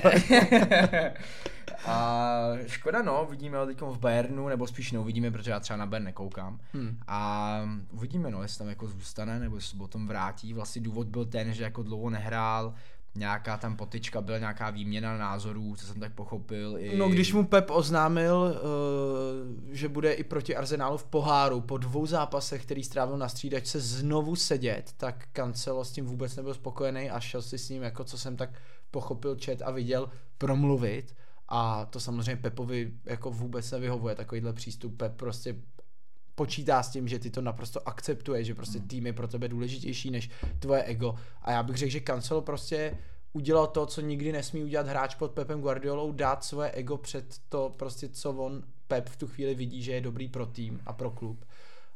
A 1.86 2.52
škoda 2.66 3.02
no, 3.02 3.26
vidíme 3.30 3.58
ho 3.58 3.66
teď 3.66 3.80
v 3.80 3.98
Bayernu, 3.98 4.48
nebo 4.48 4.66
spíš 4.66 4.92
neuvidíme, 4.92 5.30
protože 5.30 5.50
já 5.50 5.60
třeba 5.60 5.76
na 5.76 5.86
Bayern 5.86 6.04
nekoukám. 6.04 6.60
Hmm. 6.72 6.98
A 7.06 7.60
uvidíme 7.92 8.30
no, 8.30 8.42
jestli 8.42 8.58
tam 8.58 8.68
jako 8.68 8.86
zůstane, 8.86 9.40
nebo 9.40 9.56
jestli 9.56 9.70
se 9.70 9.76
potom 9.76 10.06
vrátí. 10.06 10.54
Vlastně 10.54 10.82
důvod 10.82 11.06
byl 11.06 11.24
ten, 11.24 11.52
že 11.54 11.62
jako 11.62 11.82
dlouho 11.82 12.10
nehrál, 12.10 12.74
nějaká 13.14 13.56
tam 13.56 13.76
potyčka 13.76 14.20
byla, 14.20 14.38
nějaká 14.38 14.70
výměna 14.70 15.18
názorů, 15.18 15.76
co 15.76 15.86
jsem 15.86 16.00
tak 16.00 16.12
pochopil. 16.12 16.76
I... 16.78 16.96
No, 16.96 17.08
když 17.08 17.32
mu 17.32 17.46
Pep 17.46 17.70
oznámil, 17.70 18.36
uh, 18.36 19.74
že 19.74 19.88
bude 19.88 20.12
i 20.12 20.24
proti 20.24 20.56
Arsenálu 20.56 20.96
v 20.96 21.04
poháru 21.04 21.60
po 21.60 21.78
dvou 21.78 22.06
zápasech, 22.06 22.62
který 22.62 22.84
strávil 22.84 23.18
na 23.18 23.28
střídačce, 23.28 23.80
znovu 23.80 24.36
sedět, 24.36 24.92
tak 24.96 25.28
Cancelo 25.32 25.84
s 25.84 25.92
tím 25.92 26.06
vůbec 26.06 26.36
nebyl 26.36 26.54
spokojený 26.54 27.10
a 27.10 27.20
šel 27.20 27.42
si 27.42 27.58
s 27.58 27.68
ním, 27.68 27.82
jako 27.82 28.04
co 28.04 28.18
jsem 28.18 28.36
tak 28.36 28.50
pochopil, 28.90 29.36
čet 29.36 29.62
a 29.62 29.70
viděl, 29.70 30.10
promluvit. 30.38 31.14
A 31.49 31.84
to 31.84 32.01
samozřejmě 32.01 32.36
Pepovi 32.36 32.92
jako 33.05 33.30
vůbec 33.30 33.70
nevyhovuje 33.70 34.14
takovýhle 34.14 34.53
přístup. 34.53 34.96
Pep 34.96 35.16
prostě 35.16 35.57
počítá 36.34 36.82
s 36.82 36.90
tím, 36.90 37.09
že 37.09 37.18
ty 37.18 37.30
to 37.30 37.40
naprosto 37.40 37.88
akceptuje, 37.88 38.44
že 38.44 38.55
prostě 38.55 38.80
tým 38.80 39.07
je 39.07 39.12
pro 39.12 39.28
tebe 39.28 39.49
důležitější 39.49 40.11
než 40.11 40.30
tvoje 40.59 40.82
ego. 40.82 41.14
A 41.42 41.53
já 41.53 41.62
bych 41.62 41.76
řekl, 41.76 41.92
že 41.92 42.01
Cancelo 42.01 42.42
prostě 42.42 42.99
udělal 43.32 43.66
to, 43.66 43.86
co 43.86 44.01
nikdy 44.01 44.32
nesmí 44.32 44.64
udělat 44.64 44.86
hráč 44.86 45.14
pod 45.14 45.32
Pepem 45.32 45.61
Guardiolou, 45.61 46.12
dát 46.12 46.44
svoje 46.44 46.70
ego 46.70 46.96
před 46.96 47.36
to 47.49 47.74
prostě, 47.76 48.09
co 48.09 48.32
on 48.32 48.62
Pep 48.88 49.09
v 49.09 49.16
tu 49.16 49.26
chvíli 49.26 49.55
vidí, 49.55 49.82
že 49.82 49.92
je 49.92 50.01
dobrý 50.01 50.28
pro 50.28 50.46
tým 50.46 50.80
a 50.86 50.92
pro 50.92 51.11
klub. 51.11 51.44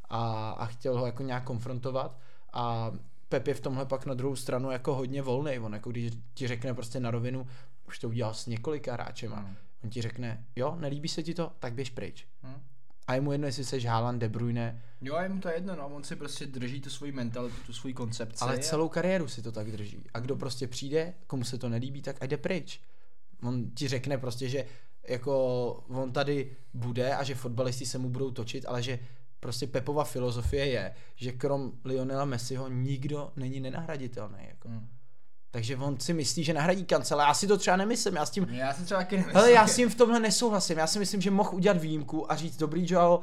A, 0.08 0.50
a 0.50 0.66
chtěl 0.66 0.98
ho 0.98 1.06
jako 1.06 1.22
nějak 1.22 1.44
konfrontovat 1.44 2.18
a 2.52 2.92
Pep 3.28 3.46
je 3.46 3.54
v 3.54 3.60
tomhle 3.60 3.86
pak 3.86 4.06
na 4.06 4.14
druhou 4.14 4.36
stranu 4.36 4.70
jako 4.70 4.94
hodně 4.94 5.22
volný. 5.22 5.58
On 5.58 5.72
jako 5.72 5.90
když 5.90 6.12
ti 6.34 6.48
řekne 6.48 6.74
prostě 6.74 7.00
na 7.00 7.10
rovinu, 7.10 7.46
už 7.88 7.98
to 7.98 8.08
udělal 8.08 8.34
s 8.34 8.46
několika 8.46 8.92
hráčema, 8.92 9.36
Hmm. 9.36 9.56
on 9.84 9.90
ti 9.90 10.02
řekne, 10.02 10.44
jo, 10.56 10.76
nelíbí 10.80 11.08
se 11.08 11.22
ti 11.22 11.34
to, 11.34 11.52
tak 11.58 11.72
běž 11.72 11.90
pryč. 11.90 12.26
Hm? 12.42 12.60
A 13.06 13.14
je 13.14 13.20
mu 13.20 13.32
jedno, 13.32 13.46
jestli 13.46 13.64
seš 13.64 13.86
Haaland, 13.86 14.20
De 14.20 14.28
Bruyne, 14.28 14.82
Jo, 15.00 15.16
je 15.22 15.28
mu 15.28 15.40
to 15.40 15.48
jedno, 15.48 15.76
no, 15.76 15.88
on 15.88 16.04
si 16.04 16.16
prostě 16.16 16.46
drží 16.46 16.80
tu 16.80 16.90
svoji 16.90 17.12
mentalitu, 17.12 17.56
tu 17.66 17.72
svoji 17.72 17.94
koncepci. 17.94 18.44
ale 18.44 18.54
a- 18.54 18.58
celou 18.58 18.88
kariéru 18.88 19.28
si 19.28 19.42
to 19.42 19.52
tak 19.52 19.70
drží. 19.72 20.04
A 20.14 20.20
kdo 20.20 20.36
prostě 20.36 20.68
přijde, 20.68 21.14
komu 21.26 21.44
se 21.44 21.58
to 21.58 21.68
nelíbí, 21.68 22.02
tak 22.02 22.16
ať 22.20 22.30
jde 22.30 22.36
pryč. 22.36 22.80
On 23.42 23.70
ti 23.70 23.88
řekne 23.88 24.18
prostě, 24.18 24.48
že 24.48 24.64
jako 25.08 25.34
on 25.88 26.12
tady 26.12 26.56
bude 26.74 27.14
a 27.16 27.22
že 27.22 27.34
fotbalisti 27.34 27.86
se 27.86 27.98
mu 27.98 28.08
budou 28.10 28.30
točit, 28.30 28.64
ale 28.68 28.82
že 28.82 28.98
prostě 29.40 29.66
Pepova 29.66 30.04
filozofie 30.04 30.66
je, 30.66 30.94
že 31.16 31.32
krom 31.32 31.72
Lionela 31.84 32.24
Messiho 32.24 32.68
nikdo 32.68 33.32
není 33.36 33.60
nenahraditelný. 33.60 34.38
Jako. 34.48 34.68
Hm. 34.68 34.88
Takže 35.52 35.76
on 35.76 36.00
si 36.00 36.14
myslí, 36.14 36.44
že 36.44 36.54
nahradí 36.54 36.84
kancela. 36.84 37.26
Já 37.26 37.34
si 37.34 37.46
to 37.46 37.58
třeba 37.58 37.76
nemyslím, 37.76 38.16
já 38.16 38.26
s 38.26 38.30
tím 38.30 38.46
Já 38.50 38.74
si 38.74 38.84
třeba 38.84 39.00
taky 39.00 39.16
nemyslím. 39.16 39.36
Hele, 39.36 39.52
já 39.52 39.66
s 39.66 39.76
tím 39.76 39.88
v 39.88 39.94
tomhle 39.94 40.20
nesouhlasím. 40.20 40.78
Já 40.78 40.86
si 40.86 40.98
myslím, 40.98 41.20
že 41.20 41.30
mohl 41.30 41.50
udělat 41.52 41.76
výjimku 41.76 42.32
a 42.32 42.36
říct, 42.36 42.56
dobrý 42.56 42.86
Joao, 42.88 43.20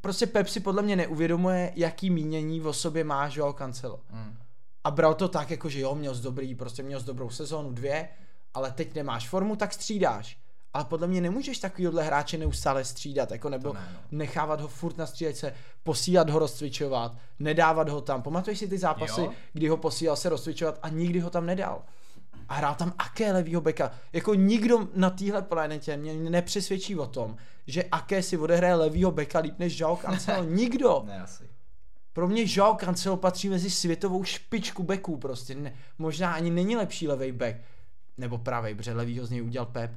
prostě 0.00 0.26
Pep 0.26 0.48
si 0.48 0.60
podle 0.60 0.82
mě 0.82 0.96
neuvědomuje, 0.96 1.72
jaký 1.76 2.10
mínění 2.10 2.62
o 2.62 2.72
sobě 2.72 3.04
má 3.04 3.30
Joao 3.32 3.52
Cancelo. 3.52 4.00
Hm. 4.10 4.36
A 4.84 4.90
bral 4.90 5.14
to 5.14 5.28
tak, 5.28 5.50
jako 5.50 5.68
že 5.68 5.80
jo, 5.80 5.94
měl 5.94 6.14
z 6.14 6.20
dobrý, 6.20 6.54
prostě 6.54 6.82
měl 6.82 7.00
z 7.00 7.04
dobrou 7.04 7.30
sezónu, 7.30 7.72
dvě, 7.72 8.08
ale 8.54 8.70
teď 8.70 8.94
nemáš 8.94 9.28
formu, 9.28 9.56
tak 9.56 9.72
střídáš. 9.72 10.38
Ale 10.76 10.84
podle 10.84 11.06
mě 11.06 11.20
nemůžeš 11.20 11.58
takovýhle 11.58 12.02
hráče 12.02 12.38
neustále 12.38 12.84
střídat, 12.84 13.30
jako 13.30 13.48
nebo 13.48 13.72
ne, 13.72 13.88
no. 13.92 14.00
nechávat 14.10 14.60
ho 14.60 14.68
furt 14.68 14.98
na 14.98 15.06
střídačce, 15.06 15.52
posílat 15.82 16.30
ho 16.30 16.38
rozcvičovat, 16.38 17.16
nedávat 17.38 17.88
ho 17.88 18.00
tam. 18.00 18.22
Pamatuješ 18.22 18.58
si 18.58 18.68
ty 18.68 18.78
zápasy, 18.78 19.20
Jo. 19.20 19.32
kdy 19.52 19.68
ho 19.68 19.76
posílal 19.76 20.16
se 20.16 20.28
rozcvičovat 20.28 20.78
a 20.82 20.88
nikdy 20.88 21.20
ho 21.20 21.30
tam 21.30 21.46
nedal. 21.46 21.82
A 22.48 22.54
hrál 22.54 22.74
tam 22.74 22.92
Aké 22.98 23.32
levýho 23.32 23.60
beka. 23.60 23.90
Jako 24.12 24.34
nikdo 24.34 24.88
na 24.94 25.10
téhle 25.10 25.42
planetě 25.42 25.96
mě 25.96 26.14
nepřesvědčí 26.14 26.96
o 26.96 27.06
tom, 27.06 27.36
že 27.66 27.84
Aké 27.84 28.22
si 28.22 28.38
odehraje 28.38 28.74
levýho 28.74 29.10
beka 29.10 29.38
líp 29.38 29.58
než 29.58 29.80
Joao 29.80 29.96
Cancelo. 29.96 30.44
Nikdo. 30.48 31.02
Ne, 31.06 31.22
asi. 31.22 31.44
Pro 32.12 32.28
mě 32.28 32.42
Joao 32.46 32.74
Cancelo 32.74 33.16
patří 33.16 33.48
mezi 33.48 33.70
světovou 33.70 34.24
špičku 34.24 34.82
beků 34.82 35.16
prostě. 35.16 35.54
Ne, 35.54 35.74
možná 35.98 36.32
ani 36.32 36.50
není 36.50 36.76
lepší 36.76 37.08
levý 37.08 37.32
bek, 37.32 37.56
nebo 38.18 38.38
pravý, 38.38 38.74
protože 38.74 38.92
levýho 38.92 39.26
z 39.26 39.30
něj 39.30 39.42
udělal 39.42 39.66
Pep. 39.66 39.90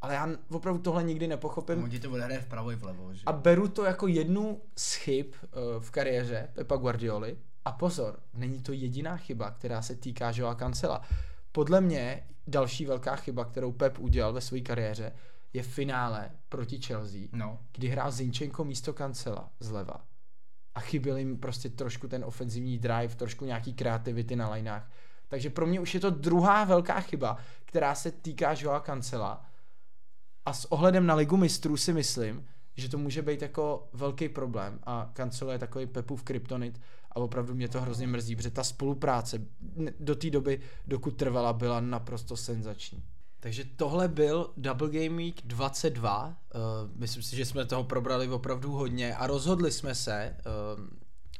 Ale 0.00 0.14
já 0.14 0.28
opravdu 0.50 0.82
tohle 0.82 1.04
nikdy 1.04 1.26
nepochopím. 1.28 1.84
On 1.84 1.90
ti 1.90 2.00
to 2.00 2.10
odehraje 2.10 2.40
vpravo 2.40 2.70
i 2.72 2.76
vlevo, 2.76 3.14
že? 3.14 3.22
A 3.26 3.32
beru 3.32 3.68
to 3.68 3.84
jako 3.84 4.06
jednu 4.06 4.60
z 4.76 4.94
chyb 4.94 5.26
uh, 5.26 5.82
v 5.82 5.90
kariéře 5.90 6.48
Pepa 6.52 6.76
Guardioli. 6.76 7.38
A 7.64 7.72
pozor, 7.72 8.18
není 8.34 8.62
to 8.62 8.72
jediná 8.72 9.16
chyba, 9.16 9.50
která 9.50 9.82
se 9.82 9.96
týká 9.96 10.32
Joa 10.34 10.54
Cancela. 10.54 11.02
Podle 11.52 11.80
mě 11.80 12.26
další 12.46 12.86
velká 12.86 13.16
chyba, 13.16 13.44
kterou 13.44 13.72
Pep 13.72 13.98
udělal 13.98 14.32
ve 14.32 14.40
své 14.40 14.60
kariéře, 14.60 15.12
je 15.52 15.62
finále 15.62 16.30
proti 16.48 16.80
Chelsea, 16.80 17.20
No. 17.32 17.58
kdy 17.72 17.88
hrál 17.88 18.10
Zinchenko 18.10 18.64
místo 18.64 18.92
Cancela 18.92 19.50
zleva. 19.60 20.04
A 20.74 20.80
chyběl 20.80 21.16
jim 21.16 21.38
prostě 21.38 21.68
trošku 21.68 22.08
ten 22.08 22.24
ofenzivní 22.24 22.78
drive, 22.78 23.14
trošku 23.16 23.44
nějaký 23.44 23.74
kreativity 23.74 24.36
na 24.36 24.50
lineách. 24.50 24.90
Takže 25.28 25.50
pro 25.50 25.66
mě 25.66 25.80
už 25.80 25.94
je 25.94 26.00
to 26.00 26.10
druhá 26.10 26.64
velká 26.64 27.00
chyba, 27.00 27.36
která 27.64 27.94
se 27.94 28.10
týká 28.10 28.54
Joa 28.58 28.80
Cancela. 28.80 29.46
A 30.50 30.52
s 30.52 30.72
ohledem 30.72 31.06
na 31.06 31.14
ligu 31.14 31.36
mistrů 31.36 31.76
si 31.76 31.92
myslím, 31.92 32.46
že 32.76 32.88
to 32.88 32.98
může 32.98 33.22
být 33.22 33.42
jako 33.42 33.88
velký 33.92 34.28
problém. 34.28 34.78
A 34.84 35.10
Cancelo 35.14 35.52
je 35.52 35.58
takový 35.58 35.86
Pepův 35.86 36.22
kryptonit 36.22 36.80
a 37.12 37.16
opravdu 37.16 37.54
mě 37.54 37.68
to 37.68 37.80
hrozně 37.80 38.06
mrzí, 38.06 38.36
protože 38.36 38.50
ta 38.50 38.64
spolupráce 38.64 39.38
do 40.00 40.14
té 40.14 40.30
doby, 40.30 40.60
dokud 40.86 41.16
trvala, 41.16 41.52
byla 41.52 41.80
naprosto 41.80 42.36
senzační. 42.36 43.02
Takže 43.40 43.64
tohle 43.76 44.08
byl 44.08 44.50
Double 44.56 44.88
Game 44.88 45.16
Week 45.16 45.42
22. 45.44 46.26
Uh, 46.26 46.32
myslím 46.94 47.22
si, 47.22 47.36
že 47.36 47.44
jsme 47.44 47.66
toho 47.66 47.84
probrali 47.84 48.28
opravdu 48.28 48.72
hodně 48.72 49.14
a 49.14 49.26
rozhodli 49.26 49.72
jsme 49.72 49.94
se 49.94 50.36
uh, 50.76 50.84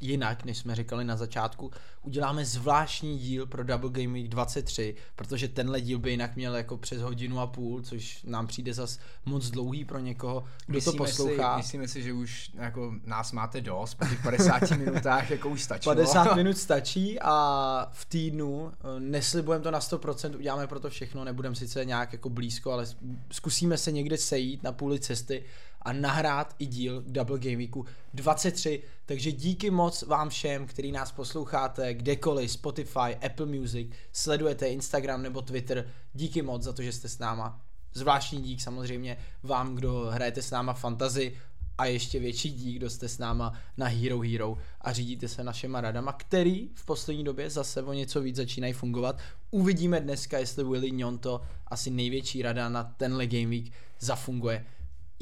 jinak, 0.00 0.44
než 0.44 0.58
jsme 0.58 0.74
říkali 0.74 1.04
na 1.04 1.16
začátku. 1.16 1.70
Uděláme 2.02 2.44
zvláštní 2.44 3.18
díl 3.18 3.46
pro 3.46 3.64
Double 3.64 3.90
Game 3.90 4.14
Week 4.14 4.28
23, 4.28 4.94
protože 5.16 5.48
tenhle 5.48 5.80
díl 5.80 5.98
by 5.98 6.10
jinak 6.10 6.36
měl 6.36 6.56
jako 6.56 6.76
přes 6.76 7.02
hodinu 7.02 7.40
a 7.40 7.46
půl, 7.46 7.82
což 7.82 8.22
nám 8.24 8.46
přijde 8.46 8.74
zas 8.74 8.98
moc 9.24 9.50
dlouhý 9.50 9.84
pro 9.84 9.98
někoho, 9.98 10.44
kdo 10.66 10.80
to 10.80 10.92
poslouchá. 10.92 11.54
Si, 11.54 11.58
myslíme 11.58 11.88
si, 11.88 12.02
že 12.02 12.12
už 12.12 12.50
jako 12.54 12.94
nás 13.04 13.32
máte 13.32 13.60
dost, 13.60 13.94
po 13.94 14.06
těch 14.06 14.22
50 14.22 14.70
minutách 14.70 15.30
jako 15.30 15.48
už 15.48 15.62
stačilo. 15.62 15.94
50 15.94 16.34
minut 16.36 16.58
stačí 16.58 17.20
a 17.20 17.88
v 17.92 18.04
týdnu 18.04 18.72
eh, 18.72 19.00
neslibujeme 19.00 19.62
to 19.62 19.70
na 19.70 19.80
100%, 19.80 20.36
uděláme 20.36 20.66
pro 20.66 20.80
to 20.80 20.90
všechno, 20.90 21.24
nebudeme 21.24 21.54
sice 21.54 21.84
nějak 21.84 22.12
jako 22.12 22.28
blízko, 22.28 22.72
ale 22.72 22.86
zkusíme 23.30 23.78
se 23.78 23.92
někde 23.92 24.16
sejít 24.16 24.62
na 24.62 24.72
půli 24.72 25.00
cesty 25.00 25.44
a 25.82 25.92
nahrát 25.92 26.54
i 26.58 26.66
díl 26.66 27.02
Double 27.06 27.38
Game 27.38 27.56
Weeku 27.56 27.86
23, 28.14 28.82
takže 29.06 29.32
díky 29.32 29.70
moc 29.70 30.02
vám 30.02 30.28
všem, 30.28 30.66
který 30.66 30.92
nás 30.92 31.12
posloucháte 31.12 31.94
kdekoliv, 31.94 32.50
Spotify, 32.50 33.16
Apple 33.26 33.46
Music, 33.46 33.88
sledujete 34.12 34.68
Instagram 34.68 35.22
nebo 35.22 35.42
Twitter, 35.42 35.88
díky 36.14 36.42
moc 36.42 36.62
za 36.62 36.72
to, 36.72 36.82
že 36.82 36.92
jste 36.92 37.08
s 37.08 37.18
náma. 37.18 37.60
Zvláštní 37.94 38.42
dík 38.42 38.60
samozřejmě 38.60 39.16
vám, 39.42 39.74
kdo 39.74 40.10
hrajete 40.10 40.42
s 40.42 40.50
náma 40.50 40.72
fantazy 40.72 41.36
a 41.78 41.84
ještě 41.86 42.18
větší 42.18 42.50
dík, 42.52 42.76
kdo 42.76 42.90
jste 42.90 43.08
s 43.08 43.18
náma 43.18 43.52
na 43.76 43.86
Hero 43.86 44.20
Hero 44.20 44.56
a 44.80 44.92
řídíte 44.92 45.28
se 45.28 45.44
našima 45.44 45.80
radama, 45.80 46.12
který 46.12 46.68
v 46.74 46.84
poslední 46.84 47.24
době 47.24 47.50
zase 47.50 47.82
o 47.82 47.92
něco 47.92 48.20
víc 48.20 48.36
začínají 48.36 48.72
fungovat. 48.72 49.18
Uvidíme 49.50 50.00
dneska, 50.00 50.38
jestli 50.38 50.64
Willy 50.64 50.90
Njonto, 50.90 51.40
asi 51.66 51.90
největší 51.90 52.42
rada 52.42 52.68
na 52.68 52.84
tenhle 52.84 53.26
Game 53.26 53.46
Week, 53.46 53.72
zafunguje. 54.00 54.66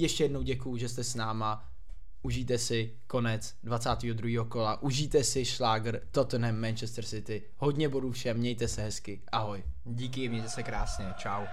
Ještě 0.00 0.24
jednou 0.24 0.42
děkuju, 0.42 0.76
že 0.76 0.88
jste 0.88 1.04
s 1.04 1.14
náma. 1.14 1.68
Užijte 2.22 2.58
si 2.58 2.96
konec 3.06 3.54
22. 3.62 4.44
kola, 4.44 4.82
užijte 4.82 5.24
si 5.24 5.44
šláger 5.44 6.02
Tottenham 6.10 6.60
Manchester 6.60 7.04
City. 7.04 7.42
Hodně 7.56 7.88
bodů 7.88 8.12
všem, 8.12 8.36
mějte 8.36 8.68
se 8.68 8.82
hezky. 8.82 9.22
Ahoj. 9.32 9.64
Díky, 9.84 10.28
mějte 10.28 10.48
se 10.48 10.62
krásně, 10.62 11.06
čau. 11.18 11.44